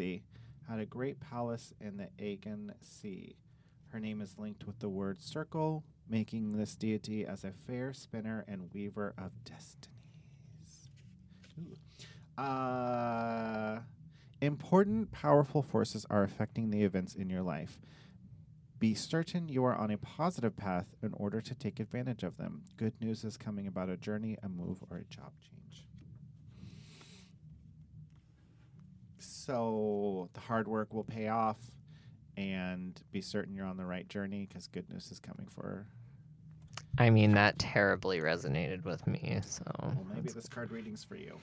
had 0.70 0.80
a 0.80 0.86
great 0.86 1.20
palace 1.20 1.74
in 1.80 1.98
the 1.98 2.10
Aegean 2.20 2.74
Sea. 2.82 3.36
Her 3.90 4.00
name 4.00 4.22
is 4.22 4.38
linked 4.38 4.66
with 4.66 4.80
the 4.80 4.90
word 4.90 5.22
circle, 5.22 5.84
making 6.10 6.58
this 6.58 6.76
deity 6.76 7.26
as 7.26 7.44
a 7.44 7.52
fair 7.52 7.94
spinner 7.94 8.44
and 8.48 8.70
weaver 8.74 9.14
of 9.18 9.32
destinies. 9.46 9.94
Uh, 12.38 13.80
important, 14.42 15.12
powerful 15.12 15.62
forces 15.62 16.06
are 16.10 16.24
affecting 16.24 16.70
the 16.70 16.84
events 16.84 17.16
in 17.16 17.30
your 17.30 17.42
life. 17.42 17.80
Be 18.78 18.94
certain 18.94 19.50
you 19.50 19.64
are 19.64 19.76
on 19.76 19.90
a 19.90 19.98
positive 19.98 20.56
path 20.56 20.86
in 21.02 21.14
order 21.14 21.42
to 21.42 21.56
take 21.56 21.80
advantage 21.80 22.24
of 22.24 22.38
them. 22.38 22.62
Good 22.76 22.94
news 23.02 23.24
is 23.24 23.38
coming 23.38 23.66
about 23.66 23.90
a 23.90 23.98
journey, 23.98 24.38
a 24.44 24.50
move, 24.50 24.84
or 24.92 24.98
a 24.98 25.06
job 25.06 25.32
change. 25.42 25.87
So 29.48 30.30
the 30.34 30.42
hard 30.42 30.68
work 30.68 30.94
will 30.94 31.06
pay 31.06 31.30
off, 31.30 31.56
and 32.36 33.02
be 33.14 33.22
certain 33.22 33.56
you're 33.56 33.66
on 33.66 33.78
the 33.78 33.86
right 33.86 34.08
journey 34.10 34.46
because 34.46 34.68
good 34.68 34.90
news 34.90 35.10
is 35.10 35.20
coming 35.22 35.48
for. 35.48 35.62
her. 35.64 35.88
i 36.98 37.10
mean 37.10 37.32
that 37.36 37.58
terribly 37.58 38.20
resonated 38.20 38.84
with 38.84 39.08
me 39.08 39.40
so 39.46 39.64
Well, 39.82 40.06
maybe 40.14 40.30
this 40.30 40.48
card 40.50 40.70
reading's 40.72 41.04
for 41.06 41.16
you. 41.16 41.38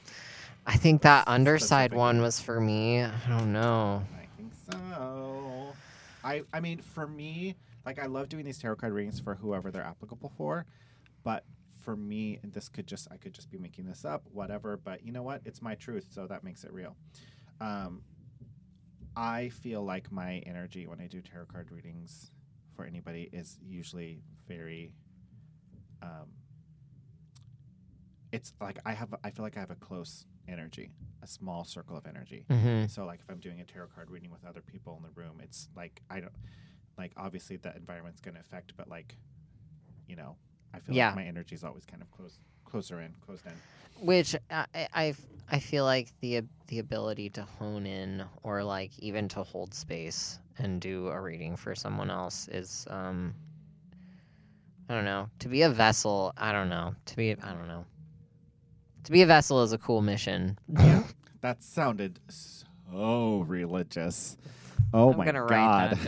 i 0.67 0.77
think 0.77 1.01
that 1.03 1.23
Specific. 1.23 1.35
underside 1.35 1.95
one 1.95 2.21
was 2.21 2.41
for 2.41 2.61
me 2.61 3.03
i 3.03 3.11
don't 3.29 3.53
know 3.55 4.05
I 4.15 4.27
think 4.37 4.53
so. 4.71 5.73
I 6.23 6.43
I 6.53 6.61
mean, 6.61 6.79
for 6.81 7.07
me, 7.07 7.55
like 7.87 7.99
I 7.99 8.07
love 8.07 8.29
doing 8.29 8.45
these 8.45 8.59
tarot 8.59 8.77
card 8.77 8.93
readings 8.93 9.19
for 9.21 9.35
whoever 9.37 9.71
they're 9.71 9.83
applicable 9.83 10.31
for, 10.37 10.67
but 11.23 11.45
for 11.81 11.97
me, 11.97 12.39
and 12.43 12.53
this 12.53 12.69
could 12.69 12.87
just 12.87 13.09
I 13.11 13.17
could 13.17 13.33
just 13.35 13.51
be 13.51 13.59
making 13.59 13.87
this 13.87 14.05
up, 14.05 14.23
whatever. 14.33 14.77
But 14.77 15.05
you 15.05 15.13
know 15.13 15.23
what? 15.23 15.41
It's 15.45 15.61
my 15.63 15.75
truth, 15.75 16.07
so 16.11 16.27
that 16.27 16.43
makes 16.45 16.65
it 16.65 16.73
real. 16.73 16.97
Um, 17.61 18.03
I 19.17 19.49
feel 19.51 19.85
like 19.85 20.11
my 20.11 20.39
energy 20.47 20.87
when 20.87 21.01
I 21.01 21.07
do 21.07 21.21
tarot 21.21 21.47
card 21.47 21.71
readings 21.71 22.31
for 22.75 22.85
anybody 22.85 23.29
is 23.33 23.59
usually 23.65 24.23
very. 24.49 24.95
Um, 26.03 26.29
it's 28.33 28.53
like 28.61 28.79
I 28.85 28.93
have 28.93 29.15
I 29.23 29.31
feel 29.31 29.45
like 29.45 29.57
I 29.57 29.61
have 29.61 29.71
a 29.71 29.77
close 29.77 30.27
energy, 30.49 30.91
a 31.23 31.27
small 31.27 31.65
circle 31.65 31.97
of 31.97 32.07
energy. 32.07 32.45
hmm 32.51 32.87
So 32.87 33.05
like 33.07 33.21
if 33.21 33.31
I'm 33.31 33.39
doing 33.39 33.61
a 33.61 33.65
tarot 33.65 33.89
card 33.95 34.11
reading 34.11 34.31
with 34.31 34.45
other 34.45 34.61
people 34.61 34.97
in 34.97 35.03
the 35.05 35.21
room, 35.21 35.41
it's 35.43 35.69
like 35.77 36.03
I 36.11 36.21
don't 36.21 36.33
like 36.99 37.13
obviously 37.17 37.57
the 37.57 37.75
environment's 37.77 38.21
going 38.21 38.35
to 38.35 38.41
affect, 38.41 38.77
but 38.77 38.89
like 38.89 39.17
you 40.09 40.17
know, 40.17 40.37
I 40.75 40.81
feel 40.81 40.95
Yeah. 40.97 41.07
like 41.09 41.17
my 41.17 41.25
energy 41.25 41.55
is 41.55 41.65
always 41.65 41.87
kind 41.87 42.03
of 42.03 42.11
close 42.11 42.39
closer 42.65 43.01
in, 43.01 43.13
closed 43.27 43.45
in. 43.47 43.53
which 44.07 44.35
I, 44.51 44.67
I 44.75 44.89
I've- 44.95 45.61
feel 45.61 45.85
like 45.85 46.09
the 46.21 46.43
the 46.69 46.79
ability 46.81 47.31
to 47.31 47.43
hone 47.43 47.87
in 47.87 48.25
or 48.43 48.65
like 48.65 48.91
even 48.99 49.29
to 49.29 49.43
hold 49.43 49.73
space 49.75 50.39
and 50.59 50.81
do 50.81 51.09
a 51.09 51.21
reading 51.21 51.57
for 51.57 51.75
someone 51.75 52.11
else 52.11 52.49
is 52.49 52.87
um 52.91 53.35
I 54.89 54.95
don't 54.95 55.05
know. 55.05 55.29
To 55.41 55.49
be 55.49 55.63
a 55.63 55.71
vessel 55.71 56.33
I 56.37 56.53
don't 56.53 56.69
know. 56.69 56.95
To 57.07 57.17
be 57.17 57.33
I 57.33 57.53
don't 57.53 57.69
know. 57.69 57.85
To 59.05 59.13
be 59.13 59.23
a 59.23 59.27
vessel 59.27 59.63
is 59.63 59.73
a 59.73 59.79
cool 59.79 60.01
mission. 60.03 60.59
Yeah, 60.69 61.05
that 61.43 61.63
sounded 61.63 62.19
so 62.29 63.45
religious. 63.47 64.37
Oh 64.97 65.11
I'm 65.11 65.19
my 65.19 65.25
gonna 65.25 65.41
god! 65.47 65.51
write 65.51 66.01
that 66.03 66.05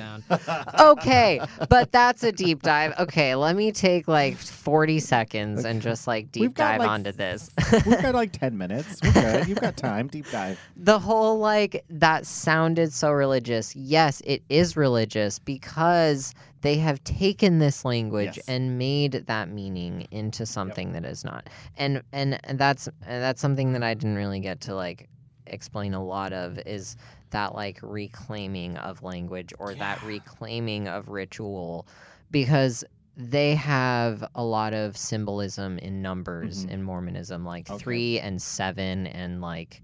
down 0.78 0.88
okay 0.96 1.40
but 1.68 1.90
that's 1.92 2.22
a 2.22 2.30
deep 2.30 2.62
dive 2.62 2.94
okay 3.00 3.34
let 3.34 3.56
me 3.56 3.72
take 3.72 4.06
like 4.06 4.36
40 4.36 5.00
seconds 5.00 5.64
and 5.64 5.82
just 5.82 6.06
like 6.06 6.30
deep 6.30 6.54
dive 6.54 6.78
like, 6.78 6.88
onto 6.88 7.10
this 7.12 7.50
We've 7.84 8.00
got 8.00 8.14
like 8.14 8.32
ten 8.32 8.56
minutes. 8.56 9.00
We're 9.02 9.12
good. 9.12 9.48
You've 9.48 9.60
got 9.60 9.76
time. 9.76 10.06
Deep 10.08 10.30
dive. 10.30 10.58
the 10.76 10.98
whole 10.98 11.38
like 11.38 11.84
that 11.90 12.24
sounded 12.26 12.92
so 12.92 13.10
religious. 13.10 13.74
Yes, 13.74 14.22
it 14.24 14.42
is 14.48 14.76
religious 14.76 15.38
because 15.40 16.32
they 16.62 16.76
have 16.76 17.02
taken 17.04 17.58
this 17.58 17.84
language 17.84 18.36
Yes. 18.36 18.48
and 18.48 18.78
made 18.78 19.12
that 19.26 19.48
meaning 19.48 20.06
into 20.12 20.46
something 20.46 20.92
that 20.92 21.04
is 21.04 21.24
not. 21.24 21.48
And 21.76 22.02
and 22.12 22.38
and 22.44 22.58
that's 22.58 22.88
that's 23.06 23.40
something 23.40 23.72
that 23.72 23.82
I 23.82 23.94
didn't 23.94 24.16
really 24.16 24.40
get 24.40 24.60
to 24.62 24.74
like 24.74 25.08
explain 25.46 25.94
a 25.94 26.04
lot 26.04 26.32
of 26.32 26.58
is 26.66 26.96
that 27.30 27.54
like 27.54 27.78
reclaiming 27.82 28.76
of 28.78 29.02
language 29.02 29.52
or 29.58 29.74
that 29.74 30.02
reclaiming 30.02 30.88
of 30.88 31.08
ritual 31.08 31.86
because 32.30 32.84
they 33.16 33.54
have 33.54 34.22
a 34.34 34.44
lot 34.44 34.74
of 34.74 34.96
symbolism 34.96 35.78
in 35.78 36.02
numbers 36.02 36.66
Mhm. 36.66 36.70
in 36.70 36.82
Mormonism, 36.82 37.44
like 37.44 37.70
Okay. 37.70 37.78
three 37.82 38.20
and 38.20 38.40
seven, 38.42 39.06
and 39.06 39.40
like 39.40 39.82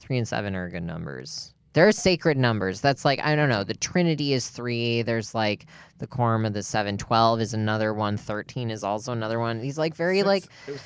three 0.00 0.18
and 0.18 0.26
seven 0.26 0.54
are 0.54 0.68
good 0.70 0.82
numbers. 0.82 1.52
They're 1.72 1.92
sacred 1.92 2.36
numbers. 2.38 2.80
That's 2.80 3.04
like 3.04 3.20
I 3.24 3.34
don't 3.34 3.48
know. 3.48 3.64
The 3.64 3.74
Trinity 3.74 4.32
is 4.32 4.48
three. 4.48 5.02
There's 5.02 5.34
like 5.34 5.66
the 5.98 6.06
quorum 6.06 6.44
of 6.46 6.52
the 6.52 6.62
seven. 6.62 6.96
Twelve 6.96 7.40
is 7.40 7.52
another 7.52 7.92
one. 7.92 8.16
Thirteen 8.16 8.70
is 8.70 8.84
also 8.84 9.12
another 9.12 9.38
one. 9.40 9.60
He's 9.60 9.76
like 9.78 9.94
very 9.94 10.18
Six- 10.20 10.26
like 10.26 10.44
was, 10.68 10.80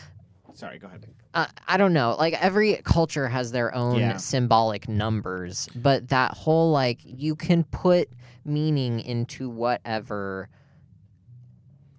sorry. 0.55 0.79
Go 0.79 0.87
ahead. 0.89 1.07
Uh, 1.35 1.47
I 1.67 1.77
don't 1.77 1.93
know. 1.93 2.17
Like 2.19 2.35
every 2.43 2.77
culture 2.85 3.29
has 3.29 3.53
their 3.53 3.75
own 3.75 4.01
Yeah. 4.01 4.17
symbolic 4.17 4.89
numbers, 4.89 5.69
but 5.75 6.09
that 6.09 6.33
whole 6.33 6.71
like 6.73 7.01
you 7.05 7.37
can 7.37 7.65
put 7.65 8.09
meaning 8.45 9.01
into 9.01 9.49
whatever 9.49 10.49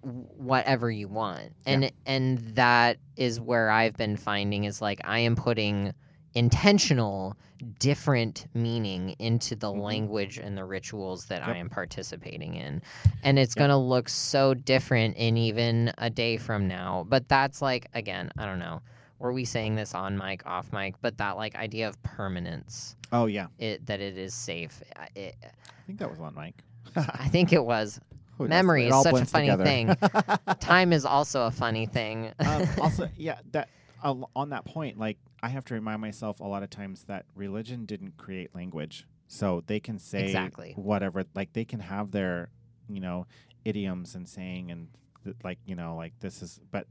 whatever 0.02 0.90
you 0.90 1.08
want. 1.08 1.54
And 1.66 1.92
and 2.06 2.38
that 2.56 2.98
is 3.16 3.40
where 3.40 3.70
I've 3.70 3.96
been 3.96 4.16
finding 4.16 4.64
is 4.64 4.80
like 4.80 5.00
I 5.04 5.20
am 5.20 5.36
putting 5.36 5.92
intentional 6.34 7.36
different 7.80 8.46
meaning 8.54 9.10
into 9.18 9.56
the 9.56 9.66
Mhm. 9.66 9.82
language 9.82 10.38
and 10.38 10.56
the 10.56 10.64
rituals 10.64 11.26
that 11.26 11.46
I 11.46 11.56
am 11.56 11.68
participating 11.68 12.54
in. 12.54 12.80
And 13.22 13.38
it's 13.38 13.54
Yep. 13.56 13.58
going 13.60 13.70
to 13.70 13.76
look 13.76 14.08
so 14.08 14.54
different 14.54 15.16
in 15.16 15.36
even 15.36 15.92
a 15.98 16.08
day 16.08 16.36
from 16.36 16.66
now. 16.68 17.04
But 17.08 17.28
that's 17.28 17.60
like 17.60 17.86
again, 17.94 18.30
I 18.38 18.46
don't 18.46 18.58
know. 18.60 18.80
Were 19.20 19.32
we 19.32 19.44
saying 19.44 19.76
this 19.76 19.94
on 19.94 20.16
mic, 20.18 20.44
off 20.46 20.72
mic? 20.72 20.94
But 21.00 21.18
that 21.18 21.36
like 21.36 21.54
idea 21.54 21.88
of 21.88 22.02
permanence, 22.02 22.96
Oh 23.12 23.26
yeah, 23.26 23.46
it 23.58 23.86
that 23.86 24.00
it 24.00 24.18
is 24.18 24.34
safe. 24.34 24.82
I- 24.96 25.08
It, 25.14 25.36
I 25.44 25.82
think 25.86 25.98
that 26.00 26.10
was 26.10 26.18
on 26.20 26.34
mic. 26.34 26.54
I 26.96 27.28
think 27.28 27.52
it 27.52 27.64
was. 27.64 28.00
Who? 28.38 28.48
Memory 28.48 28.84
It 28.84 28.88
is 28.88 28.92
all 28.94 29.02
such 29.04 29.20
a 29.20 29.26
funny 29.26 29.48
together. 29.50 29.64
thing. 29.64 29.94
Time 30.60 30.92
is 30.94 31.04
also 31.04 31.42
a 31.42 31.50
funny 31.50 31.84
thing. 31.84 32.32
um, 32.38 32.66
also, 32.80 33.08
yeah, 33.16 33.38
that 33.52 33.68
uh, 34.02 34.14
on 34.34 34.48
that 34.50 34.64
point, 34.64 34.98
like 34.98 35.18
I 35.42 35.50
have 35.50 35.64
to 35.66 35.74
remind 35.74 36.00
myself 36.00 36.40
a 36.40 36.44
lot 36.46 36.62
of 36.62 36.70
times 36.70 37.04
that 37.04 37.26
religion 37.34 37.84
didn't 37.84 38.16
create 38.16 38.54
language, 38.54 39.06
so 39.28 39.62
they 39.66 39.78
can 39.80 39.98
say 39.98 40.24
Exactly. 40.24 40.72
whatever. 40.76 41.24
Like 41.34 41.52
they 41.52 41.66
can 41.66 41.80
have 41.80 42.12
their, 42.12 42.48
you 42.88 43.00
know, 43.00 43.26
idioms 43.66 44.14
and 44.14 44.26
saying 44.26 44.70
and 44.70 44.88
th- 45.24 45.36
like 45.44 45.58
you 45.66 45.74
know, 45.74 45.94
like 45.96 46.14
this 46.20 46.40
is, 46.40 46.58
but 46.70 46.80
that 46.80 46.86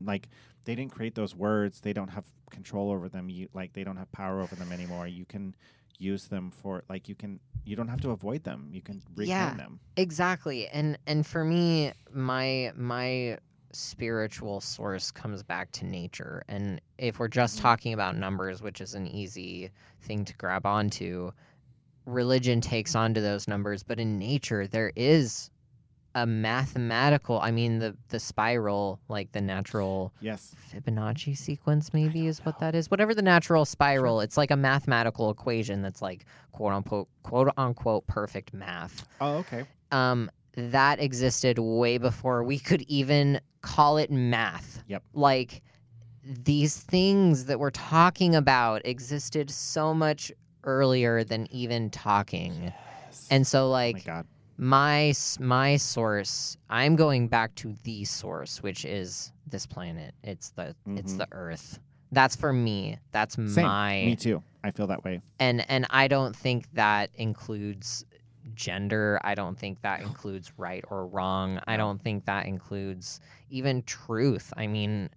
like 0.00 0.28
they 0.64 0.74
didn't 0.74 0.92
create 0.92 1.14
those 1.14 1.34
words. 1.34 1.80
They 1.80 1.92
don't 1.92 2.08
have 2.08 2.24
control 2.50 2.90
over 2.90 3.08
them. 3.08 3.28
You 3.28 3.48
like 3.54 3.72
they 3.72 3.84
don't 3.84 3.96
have 3.96 4.10
power 4.12 4.40
over 4.40 4.54
them 4.56 4.72
anymore. 4.72 5.06
You 5.06 5.24
can 5.24 5.54
use 5.98 6.28
them 6.28 6.50
for 6.50 6.84
like 6.88 7.08
you 7.08 7.14
can 7.14 7.40
you 7.64 7.74
don't 7.76 7.88
have 7.88 8.00
to 8.02 8.10
avoid 8.10 8.44
them. 8.44 8.68
You 8.72 8.80
can 8.82 9.02
reclaim 9.16 9.28
Yeah. 9.28 9.54
them. 9.56 9.80
exactly 9.96 10.68
and 10.68 10.96
and 11.06 11.26
for 11.26 11.44
me 11.44 11.92
my 12.12 12.72
my 12.76 13.36
spiritual 13.72 14.60
source 14.60 15.10
comes 15.10 15.42
back 15.42 15.70
to 15.72 15.84
nature 15.84 16.42
and 16.48 16.80
if 16.98 17.18
we're 17.18 17.28
just 17.28 17.58
Mhm. 17.58 17.62
talking 17.62 17.92
about 17.92 18.16
numbers 18.16 18.62
which 18.62 18.80
is 18.80 18.94
an 18.94 19.06
easy 19.06 19.70
thing 20.00 20.24
to 20.24 20.34
grab 20.36 20.64
onto 20.64 21.30
religion 22.06 22.60
takes 22.60 22.94
onto 22.94 23.20
those 23.20 23.46
numbers 23.46 23.82
but 23.82 23.98
in 24.00 24.18
nature 24.18 24.66
there 24.66 24.92
is 24.96 25.50
a 26.22 26.26
mathematical 26.26 27.40
i 27.40 27.50
mean 27.50 27.78
the 27.78 27.96
the 28.08 28.18
spiral 28.18 28.98
like 29.08 29.30
the 29.32 29.40
natural 29.40 30.12
Yes. 30.20 30.54
Fibonacci 30.72 31.36
sequence 31.36 31.92
maybe 31.92 32.20
don't 32.20 32.28
is 32.28 32.44
what 32.44 32.58
that 32.60 32.74
is. 32.74 32.90
Whatever 32.90 33.14
the 33.14 33.22
natural 33.22 33.64
spiral, 33.64 34.20
it's 34.20 34.36
like 34.36 34.50
a 34.50 34.56
mathematical 34.56 35.30
equation 35.30 35.82
that's 35.82 36.02
like 36.02 36.24
quote 36.52 36.72
unquote 36.72 37.08
quote 37.22 37.48
unquote 37.56 38.06
perfect 38.06 38.52
math. 38.52 39.06
Oh, 39.20 39.36
okay. 39.38 39.64
Um 39.92 40.30
that 40.54 41.00
existed 41.00 41.58
way 41.58 41.98
before 41.98 42.42
we 42.42 42.58
could 42.58 42.82
even 42.82 43.40
call 43.62 43.96
it 43.96 44.10
math. 44.10 44.82
Yep. 44.88 45.02
Like 45.14 45.62
these 46.24 46.76
things 46.76 47.44
that 47.46 47.58
we're 47.60 47.70
talking 47.70 48.34
about 48.34 48.82
existed 48.84 49.50
so 49.50 49.94
much 49.94 50.32
earlier 50.64 51.24
than 51.24 51.46
even 51.52 51.90
talking. 51.90 52.72
Yes. 53.06 53.28
And 53.30 53.46
so 53.46 53.66
oh 53.66 53.70
like 53.70 53.94
my 53.96 54.00
God. 54.00 54.26
My 54.60 55.12
my 55.38 55.76
source 55.76 56.56
i'm 56.68 56.96
going 56.96 57.28
back 57.28 57.54
to 57.54 57.74
the 57.84 58.04
source 58.04 58.60
which 58.62 58.84
is 58.84 59.32
this 59.46 59.66
planet. 59.66 60.14
It's 60.22 60.50
the 60.50 60.74
it's 60.88 61.14
Mhm. 61.14 61.18
the 61.18 61.28
earth. 61.32 61.78
That's 62.12 62.36
for 62.36 62.52
me. 62.52 62.98
That's 63.12 63.34
Same. 63.36 63.64
my 63.64 63.92
Me 64.04 64.14
too. 64.16 64.42
I 64.62 64.70
feel 64.72 64.86
that 64.88 65.04
way. 65.04 65.22
and 65.38 65.64
and 65.70 65.86
i 65.90 66.06
don't 66.08 66.34
think 66.36 66.70
that 66.74 67.08
includes 67.14 68.04
gender. 68.54 69.20
I 69.22 69.34
don't 69.34 69.58
think 69.58 69.80
that 69.82 70.00
includes 70.02 70.52
right 70.58 70.84
or 70.90 71.06
wrong. 71.06 71.60
I 71.66 71.76
don't 71.76 72.02
think 72.02 72.24
that 72.26 72.46
includes 72.46 73.20
even 73.50 73.82
truth. 73.84 74.52
I 74.56 74.66
mean 74.66 75.08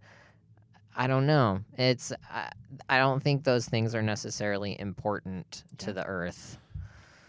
i 0.96 1.08
don't 1.08 1.26
know. 1.26 1.60
It's 1.78 2.14
i, 2.30 2.52
I 2.90 2.98
don't 3.00 3.22
think 3.24 3.44
those 3.44 3.68
things 3.68 3.96
are 3.96 4.02
necessarily 4.04 4.80
important 4.80 5.64
to 5.80 5.92
the 5.94 6.06
earth. 6.06 6.58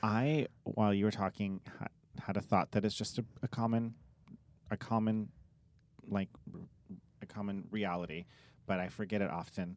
I, 0.04 0.46
while 0.64 0.92
you 0.92 1.04
were 1.04 1.12
talking, 1.12 1.60
had 2.20 2.36
a 2.36 2.40
thought 2.40 2.72
that 2.72 2.84
is 2.84 2.94
just 2.94 3.18
a, 3.18 3.24
a 3.42 3.48
common, 3.48 3.94
a 4.70 4.76
common, 4.76 5.28
like, 6.08 6.28
a 7.20 7.26
common 7.26 7.64
reality, 7.70 8.24
but 8.66 8.78
I 8.78 8.88
forget 8.88 9.22
it 9.22 9.30
often. 9.30 9.76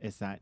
Is 0.00 0.18
that 0.18 0.40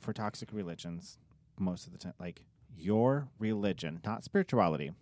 for 0.00 0.12
toxic 0.12 0.52
religions, 0.52 1.18
most 1.58 1.86
of 1.86 1.92
the 1.92 1.98
time, 1.98 2.14
like 2.18 2.42
your 2.76 3.28
religion, 3.38 4.00
not 4.04 4.24
spirituality. 4.24 4.92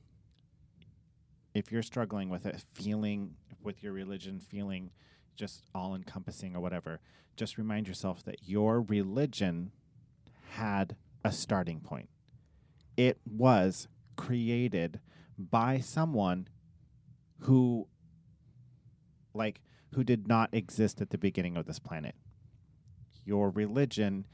If 1.54 1.70
you're 1.72 1.82
struggling 1.82 2.28
with 2.28 2.46
it, 2.46 2.64
feeling 2.72 3.36
with 3.62 3.82
your 3.82 3.92
religion, 3.92 4.40
feeling 4.40 4.90
just 5.36 5.62
all 5.74 5.94
encompassing 5.94 6.54
or 6.54 6.60
whatever, 6.60 7.00
just 7.36 7.58
remind 7.58 7.88
yourself 7.88 8.22
that 8.24 8.48
your 8.48 8.80
religion 8.82 9.72
had 10.50 10.96
a 11.24 11.32
starting 11.32 11.80
point 11.80 12.08
it 12.96 13.18
was 13.26 13.88
created 14.16 15.00
by 15.38 15.78
someone 15.80 16.48
who 17.40 17.86
like 19.34 19.60
who 19.94 20.04
did 20.04 20.26
not 20.28 20.48
exist 20.52 21.00
at 21.00 21.10
the 21.10 21.18
beginning 21.18 21.56
of 21.56 21.66
this 21.66 21.78
planet 21.78 22.14
your 23.24 23.50
religion 23.50 24.26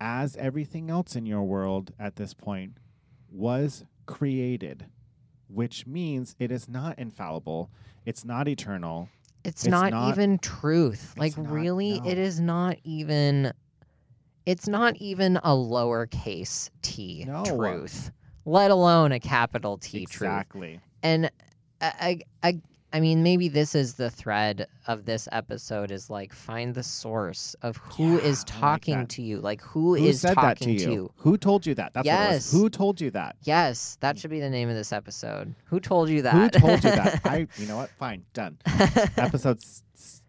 as 0.00 0.36
everything 0.36 0.90
else 0.90 1.14
in 1.16 1.26
your 1.26 1.42
world 1.42 1.92
at 1.98 2.16
this 2.16 2.32
point 2.34 2.72
was 3.30 3.84
created 4.06 4.86
which 5.48 5.86
means 5.86 6.34
it 6.38 6.50
is 6.50 6.68
not 6.68 6.98
infallible 6.98 7.70
it's 8.06 8.24
not 8.24 8.48
eternal 8.48 9.08
It's, 9.44 9.64
It's 9.64 9.70
not, 9.70 9.90
not- 9.90 10.10
even 10.12 10.38
truth. 10.38 11.14
Like 11.16 11.36
not- 11.36 11.50
really, 11.50 11.98
no. 12.00 12.06
it 12.10 12.18
is 12.18 12.40
not 12.40 12.76
even. 12.84 13.52
It's 14.46 14.68
not 14.68 14.96
even 14.96 15.36
a 15.38 15.50
lowercase 15.50 16.68
t 16.82 17.24
No. 17.26 17.42
truth, 17.44 18.10
let 18.44 18.70
alone 18.70 19.12
a 19.12 19.20
capital 19.20 19.78
T 19.78 20.06
truth. 20.06 20.22
exactly 20.22 20.80
And 21.02 21.30
I, 21.80 22.20
I, 22.42 22.60
I, 22.92 23.00
mean, 23.00 23.22
maybe 23.22 23.48
this 23.48 23.74
is 23.74 23.94
the 23.94 24.10
thread 24.10 24.66
of 24.86 25.06
this 25.06 25.28
episode: 25.32 25.90
is 25.90 26.10
like 26.10 26.32
find 26.34 26.74
the 26.74 26.82
source 26.82 27.54
of 27.62 27.76
who 27.78 28.18
Yeah, 28.18 28.24
is 28.24 28.38
I 28.38 28.52
like 28.54 28.60
talking 28.60 29.06
to 29.06 29.22
you, 29.22 29.40
like 29.40 29.62
who 29.62 29.94
who 29.94 30.04
is 30.06 30.20
said 30.20 30.34
talking 30.34 30.74
that 30.76 30.78
to 30.82 30.86
you? 30.86 30.92
you. 30.92 31.12
who 31.16 31.38
told 31.38 31.64
you 31.64 31.74
that 31.76 31.94
that's 31.94 32.06
what 32.06 32.12
it 32.14 32.18
was. 32.34 32.34
Yes. 32.34 32.52
who 32.52 32.68
told 32.68 33.00
you 33.00 33.10
that 33.12 33.36
Yes, 33.44 33.96
that 34.00 34.18
should 34.18 34.30
be 34.30 34.40
the 34.40 34.50
name 34.50 34.68
of 34.68 34.74
this 34.74 34.92
episode. 34.92 35.54
Who 35.64 35.80
told 35.80 36.08
you 36.10 36.20
that? 36.22 36.54
Who 36.56 36.60
told 36.60 36.84
you 36.84 36.90
that? 36.90 37.20
I, 37.24 37.46
you 37.56 37.66
know 37.66 37.76
what? 37.76 37.90
Fine, 37.98 38.24
done. 38.34 38.58
Episode 39.16 39.58
s- 39.58 39.82
s- 39.94 40.22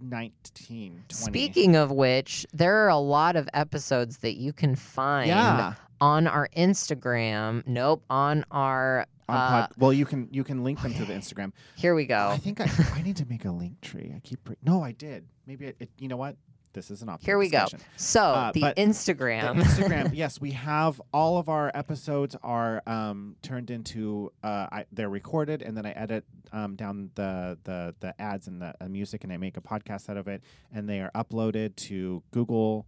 19, 0.00 1.04
20. 1.08 1.14
Speaking 1.14 1.76
of 1.76 1.90
which, 1.92 2.46
there 2.52 2.74
are 2.84 2.88
a 2.88 2.98
lot 2.98 3.36
of 3.36 3.48
episodes 3.54 4.18
that 4.18 4.36
you 4.36 4.52
can 4.52 4.74
find 4.74 5.28
yeah, 5.28 5.74
on 6.00 6.26
our 6.26 6.48
Instagram. 6.56 7.66
Nope, 7.66 8.04
on 8.10 8.44
our. 8.50 9.06
on 9.28 9.36
uh, 9.36 9.48
pod, 9.48 9.72
well, 9.78 9.92
you 9.92 10.04
can 10.04 10.28
you 10.30 10.44
can 10.44 10.62
link 10.64 10.80
them 10.82 10.94
to 10.94 11.04
the. 11.04 11.12
Instagram. 11.14 11.52
here 11.76 11.94
we 11.94 12.06
go. 12.06 12.28
I 12.28 12.38
think 12.38 12.60
I, 12.60 12.70
I 12.94 13.02
need 13.02 13.16
to 13.16 13.26
make 13.26 13.44
a 13.44 13.50
link 13.50 13.80
tree. 13.80 14.12
I 14.14 14.20
keep 14.20 14.48
no, 14.62 14.82
I 14.82 14.92
did. 14.92 15.26
Maybe 15.46 15.66
it, 15.66 15.76
it, 15.80 15.90
you 15.98 16.08
know 16.08 16.16
what? 16.16 16.36
This 16.72 16.90
is 16.90 17.00
an 17.00 17.08
option. 17.08 17.24
Here 17.24 17.38
we 17.38 17.48
go. 17.48 17.64
So 17.96 18.20
Uh, 18.20 18.52
the 18.52 18.60
but 18.60 18.76
the 18.76 18.82
Instagram. 18.82 19.62
Instagram, 19.62 20.10
yes, 20.14 20.38
we 20.38 20.50
have 20.50 21.00
all 21.10 21.38
of 21.38 21.48
our 21.48 21.70
episodes 21.72 22.36
are 22.42 22.82
um, 22.86 23.36
turned 23.40 23.70
into 23.70 24.30
uh, 24.44 24.66
I, 24.70 24.84
they're 24.92 25.08
recorded, 25.08 25.62
and 25.62 25.74
then 25.74 25.86
I 25.86 25.92
edit 25.92 26.26
um, 26.52 26.76
down 26.76 27.10
the 27.14 27.56
the 27.64 27.94
the 28.00 28.20
ads 28.20 28.46
and 28.46 28.60
the 28.60 28.74
uh, 28.78 28.88
music, 28.88 29.24
and 29.24 29.32
I 29.32 29.38
make 29.38 29.56
a 29.56 29.62
podcast 29.62 30.10
out 30.10 30.18
of 30.18 30.28
it, 30.28 30.42
and 30.70 30.86
they 30.86 31.00
are 31.00 31.10
uploaded 31.14 31.74
to 31.76 32.22
Google. 32.30 32.86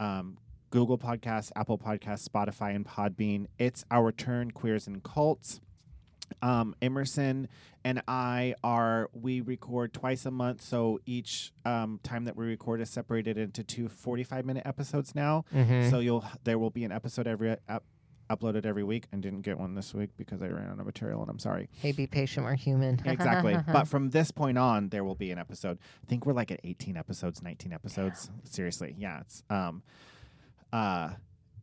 Um, 0.00 0.36
Google 0.70 0.98
Podcasts, 0.98 1.50
Apple 1.56 1.78
Podcasts, 1.78 2.28
Spotify, 2.28 2.74
and 2.74 2.86
Podbean. 2.86 3.46
It's 3.58 3.84
our 3.90 4.12
turn, 4.12 4.52
queers 4.52 4.86
and 4.86 5.02
cults. 5.02 5.60
Um, 6.42 6.76
Emerson 6.80 7.48
and 7.84 8.02
I 8.06 8.54
are 8.62 9.10
we 9.12 9.40
record 9.40 9.92
twice 9.92 10.26
a 10.26 10.30
month, 10.30 10.62
so 10.62 11.00
each 11.04 11.52
um, 11.64 11.98
time 12.04 12.24
that 12.26 12.36
we 12.36 12.46
record 12.46 12.80
is 12.80 12.88
separated 12.88 13.36
into 13.36 13.64
two 13.64 13.88
45 13.88 14.44
minute 14.44 14.62
episodes 14.64 15.14
now. 15.14 15.44
Mhm. 15.52 15.90
So 15.90 15.98
you'll 15.98 16.24
there 16.44 16.58
will 16.58 16.70
be 16.70 16.84
an 16.84 16.92
episode 16.92 17.26
every 17.26 17.56
up, 17.68 17.84
uploaded 18.30 18.64
every 18.64 18.84
week. 18.84 19.06
and 19.10 19.20
didn't 19.20 19.40
get 19.40 19.58
one 19.58 19.74
this 19.74 19.92
week 19.92 20.10
because 20.16 20.40
I 20.40 20.46
ran 20.46 20.68
out 20.68 20.78
of 20.78 20.86
material, 20.86 21.20
and 21.20 21.28
I'm 21.28 21.40
sorry. 21.40 21.68
hey, 21.80 21.90
be 21.90 22.06
patient. 22.06 22.46
We're 22.46 22.54
human. 22.54 23.00
exactly. 23.04 23.56
but 23.72 23.88
from 23.88 24.10
this 24.10 24.30
point 24.30 24.56
on, 24.56 24.90
there 24.90 25.02
will 25.02 25.16
be 25.16 25.32
an 25.32 25.38
episode. 25.38 25.78
I 26.04 26.06
think 26.06 26.26
we're 26.26 26.32
like 26.32 26.52
at 26.52 26.60
18 26.62 26.96
episodes, 26.96 27.42
19 27.42 27.72
episodes. 27.72 28.30
Seriously, 28.44 28.94
yeah. 28.96 29.20
It's 29.22 29.42
um, 29.50 29.82
uh, 30.72 31.10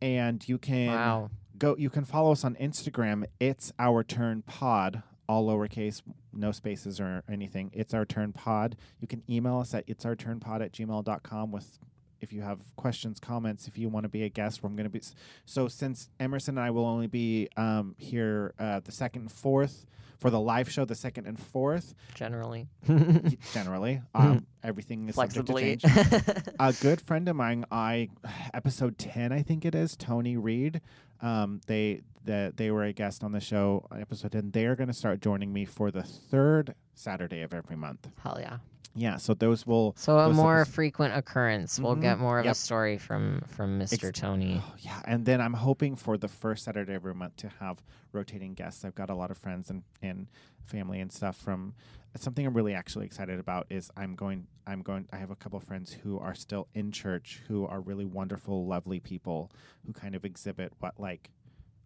and 0.00 0.46
you 0.48 0.58
can 0.58 0.88
wow. 0.88 1.30
go. 1.56 1.76
You 1.78 1.90
can 1.90 2.04
follow 2.04 2.32
us 2.32 2.44
on 2.44 2.54
Instagram. 2.56 3.24
It's 3.40 3.72
our 3.78 4.02
turn 4.04 4.42
pod 4.42 5.02
all 5.28 5.46
lowercase, 5.46 6.02
no 6.32 6.52
spaces 6.52 7.00
or 7.00 7.22
anything. 7.30 7.70
It's 7.74 7.92
our 7.92 8.06
turn 8.06 8.32
pod. 8.32 8.76
You 9.00 9.06
can 9.06 9.22
email 9.28 9.58
us 9.58 9.74
at 9.74 9.84
it's 9.86 10.04
our 10.06 10.16
turn 10.16 10.40
pod 10.40 10.62
at 10.62 10.72
gmail.com 10.72 11.52
with 11.52 11.78
if 12.20 12.32
you 12.32 12.42
have 12.42 12.58
questions, 12.76 13.20
comments, 13.20 13.68
if 13.68 13.78
you 13.78 13.88
want 13.88 14.04
to 14.04 14.08
be 14.08 14.24
a 14.24 14.28
guest, 14.28 14.60
I'm 14.62 14.76
going 14.76 14.84
to 14.84 14.90
be. 14.90 15.00
So 15.44 15.68
since 15.68 16.08
Emerson 16.20 16.58
and 16.58 16.64
I 16.66 16.70
will 16.70 16.86
only 16.86 17.06
be 17.06 17.48
um, 17.56 17.94
here 17.98 18.54
uh, 18.58 18.80
the 18.80 18.92
second 18.92 19.22
and 19.22 19.32
fourth 19.32 19.86
for 20.18 20.30
the 20.30 20.40
live 20.40 20.68
show, 20.70 20.84
the 20.84 20.96
second 20.96 21.26
and 21.26 21.38
fourth, 21.38 21.94
Generally. 22.14 22.66
generally, 23.52 24.02
um, 24.14 24.46
everything 24.64 25.08
is 25.08 25.14
subject 25.14 25.46
to 25.46 25.52
Flexibly. 25.52 25.76
change. 25.76 26.44
a 26.60 26.72
good 26.80 27.00
friend 27.00 27.28
of 27.28 27.36
mine, 27.36 27.64
I 27.70 28.08
episode 28.52 28.98
ten, 28.98 29.30
I 29.32 29.42
think 29.42 29.64
it 29.64 29.74
is, 29.74 29.96
Tony 29.96 30.36
Reed. 30.36 30.80
Um, 31.20 31.60
they 31.66 32.02
the, 32.24 32.52
they 32.56 32.70
were 32.70 32.84
a 32.84 32.92
guest 32.92 33.22
on 33.24 33.32
the 33.32 33.40
show 33.40 33.86
on 33.90 34.00
episode 34.00 34.32
ten. 34.32 34.50
They 34.50 34.66
are 34.66 34.74
going 34.74 34.88
to 34.88 34.94
start 34.94 35.20
joining 35.20 35.52
me 35.52 35.64
for 35.64 35.90
the 35.92 36.02
third 36.02 36.74
Saturday 36.94 37.42
of 37.42 37.54
every 37.54 37.76
month. 37.76 38.08
Hell 38.22 38.38
yeah. 38.40 38.58
Yeah, 38.98 39.16
so 39.16 39.32
those 39.34 39.66
will. 39.66 39.94
So 39.96 40.18
a 40.18 40.26
those 40.26 40.36
more 40.36 40.64
frequent 40.64 41.14
occurrence. 41.16 41.78
We'll 41.78 41.94
Mhm. 41.96 42.00
get 42.02 42.18
more 42.18 42.38
of 42.40 42.44
Yep. 42.46 42.52
a 42.52 42.54
story 42.56 42.98
from 42.98 43.42
from 43.46 43.78
Mr. 43.78 44.12
Tony. 44.12 44.60
Oh, 44.62 44.74
yeah, 44.78 45.00
and 45.04 45.24
then 45.24 45.40
I'm 45.40 45.54
hoping 45.54 45.94
for 45.94 46.18
the 46.18 46.26
first 46.28 46.64
Saturday 46.64 46.92
of 46.92 46.96
every 46.96 47.14
month 47.14 47.36
to 47.36 47.48
have 47.60 47.82
rotating 48.12 48.54
guests. 48.54 48.84
I've 48.84 48.94
got 48.96 49.08
a 49.10 49.14
lot 49.14 49.30
of 49.30 49.38
friends 49.38 49.70
and, 49.70 49.82
and 50.02 50.26
family 50.64 51.00
and 51.00 51.12
stuff 51.12 51.36
from 51.36 51.74
something 52.16 52.44
I'm 52.44 52.54
really 52.54 52.74
actually 52.74 53.06
excited 53.06 53.38
about 53.38 53.66
is 53.70 53.90
I'm 53.96 54.16
going 54.16 54.48
I'm 54.66 54.82
going 54.82 55.06
I 55.12 55.18
have 55.18 55.30
a 55.30 55.36
couple 55.36 55.60
friends 55.60 55.92
who 55.92 56.18
are 56.18 56.34
still 56.34 56.66
in 56.74 56.90
church 56.90 57.40
who 57.46 57.64
are 57.66 57.80
really 57.80 58.04
wonderful, 58.04 58.66
lovely 58.66 58.98
people 58.98 59.52
who 59.86 59.92
kind 59.92 60.16
of 60.16 60.24
exhibit 60.24 60.72
what 60.80 60.98
like 60.98 61.30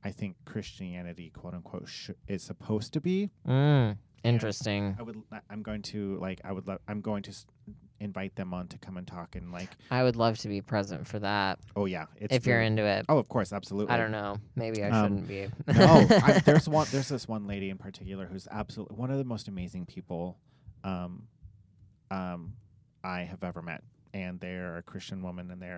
I 0.02 0.10
think 0.10 0.36
Christianity 0.46 1.28
quote 1.30 1.52
unquote 1.54 1.86
sh- 1.88 2.10
is 2.26 2.42
supposed 2.42 2.92
to 2.94 3.00
be. 3.00 3.30
Mm, 3.46 3.98
interesting. 4.24 4.96
I 4.98 5.02
would 5.02 5.22
I'm 5.50 5.62
going 5.62 5.82
to 5.82 6.16
like 6.20 6.40
I 6.44 6.52
would 6.52 6.66
love 6.66 6.78
I'm 6.88 7.00
going 7.00 7.22
to 7.24 7.30
s- 7.30 7.46
invite 8.00 8.34
them 8.34 8.52
on 8.52 8.66
to 8.66 8.78
come 8.78 8.96
and 8.96 9.06
talk 9.06 9.36
and 9.36 9.52
like 9.52 9.68
I 9.90 10.02
would 10.02 10.16
love 10.16 10.36
to 10.38 10.48
be 10.48 10.60
present 10.60 11.06
for 11.06 11.20
that 11.20 11.60
oh 11.76 11.84
yeah, 11.86 12.06
it's 12.16 12.34
if 12.34 12.46
you're 12.46 12.56
really- 12.56 12.66
into 12.68 12.84
it. 12.84 13.06
Oh, 13.08 13.18
of 13.18 13.28
course, 13.28 13.52
absolutely. 13.52 13.94
I 13.94 13.96
don't 13.96 14.10
know. 14.12 14.36
Maybe 14.56 14.82
I 14.82 14.88
Um, 14.90 15.04
shouldn't 15.24 15.28
be. 15.28 15.48
no, 15.72 16.06
I, 16.22 16.38
there's 16.44 16.68
one. 16.68 16.86
There's 16.90 17.08
this 17.08 17.28
one 17.28 17.46
lady 17.46 17.70
in 17.70 17.78
particular 17.78 18.26
who's 18.26 18.48
absolutely 18.50 18.96
one 18.96 19.10
of 19.10 19.18
the 19.18 19.24
most 19.24 19.46
amazing 19.48 19.86
people, 19.86 20.38
um, 20.84 21.28
um, 22.10 22.54
I 23.04 23.20
have 23.20 23.42
ever 23.44 23.62
met. 23.62 23.82
And 24.14 24.38
they're 24.40 24.76
a 24.78 24.82
Christian 24.82 25.22
woman, 25.22 25.50
and 25.50 25.60
they 25.62 25.74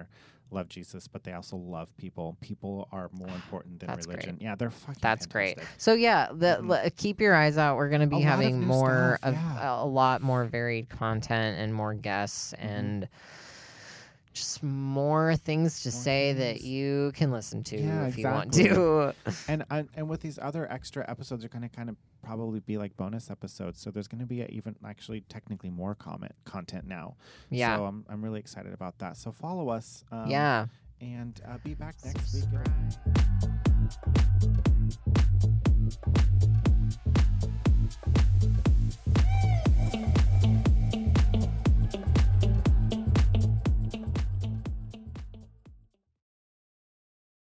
love 0.51 0.69
Jesus, 0.69 1.09
but 1.09 1.25
they 1.25 1.33
also 1.33 1.57
love 1.57 1.89
people. 1.97 2.37
People 2.41 2.89
are 2.93 3.09
more 3.13 3.29
important 3.29 3.81
than 3.81 3.89
That's 3.89 4.07
religion. 4.07 4.39
Yeah, 4.41 4.55
they're 4.55 4.71
fucking. 4.71 4.99
That's 5.01 5.27
great. 5.27 5.59
So 5.79 5.95
yeah, 5.95 6.29
the, 6.33 6.59
Mhm. 6.61 6.69
le- 6.69 6.91
keep 6.91 7.21
your 7.21 7.35
eyes 7.35 7.59
out. 7.59 7.77
We're 7.77 7.89
going 7.89 8.03
to 8.03 8.07
be 8.07 8.17
lot 8.17 8.23
of 8.23 8.29
having 8.29 8.61
new 8.61 8.67
more 8.67 9.17
stuff, 9.21 9.31
of 9.31 9.35
yeah. 9.35 9.83
a 9.83 9.87
lot 9.87 10.21
more 10.23 10.45
varied 10.45 10.89
content 10.89 11.59
and 11.59 11.75
more 11.75 11.95
guests 11.95 12.53
Mhm. 12.59 12.65
and 12.65 13.09
just 14.35 14.63
more 14.63 15.37
things 15.37 15.83
to 15.83 15.91
more 15.91 16.03
say 16.03 16.35
things. 16.35 16.39
that 16.41 16.61
you 16.67 17.13
can 17.15 17.31
listen 17.31 17.63
to 17.65 17.81
yeah, 17.81 18.07
if 18.07 18.19
exactly. 18.19 18.65
you 18.65 18.71
want 18.71 19.15
to. 19.25 19.33
and 19.49 19.65
uh, 19.71 19.85
and 19.95 20.09
with 20.09 20.21
these 20.21 20.39
other 20.41 20.71
extra 20.71 21.09
episodes, 21.09 21.45
are 21.45 21.49
going 21.49 21.63
to 21.63 21.69
kind 21.69 21.89
of 21.89 21.97
probably 22.23 22.61
be 22.61 22.77
like 22.77 22.97
bonus 22.97 23.31
episodes. 23.31 23.81
So 23.81 23.91
there's 23.91 24.09
going 24.09 24.21
to 24.21 24.27
be 24.27 24.43
even 24.51 24.77
actually 24.85 25.23
technically 25.23 25.71
more 25.71 25.95
comment 25.95 26.33
content 26.45 26.87
now. 26.87 27.17
Yeah. 27.51 27.77
So 27.77 27.87
I'm 27.87 28.05
I'm 28.09 28.23
really 28.23 28.41
excited 28.41 28.75
about 28.75 28.99
that. 28.99 29.17
So 29.17 29.33
follow 29.33 29.69
us. 29.69 30.05
Um, 30.11 30.29
yeah. 30.29 30.67
And 31.01 31.41
uh, 31.47 31.59
be 31.63 31.75
back 31.75 31.97
next 32.05 32.35
week. 32.35 32.45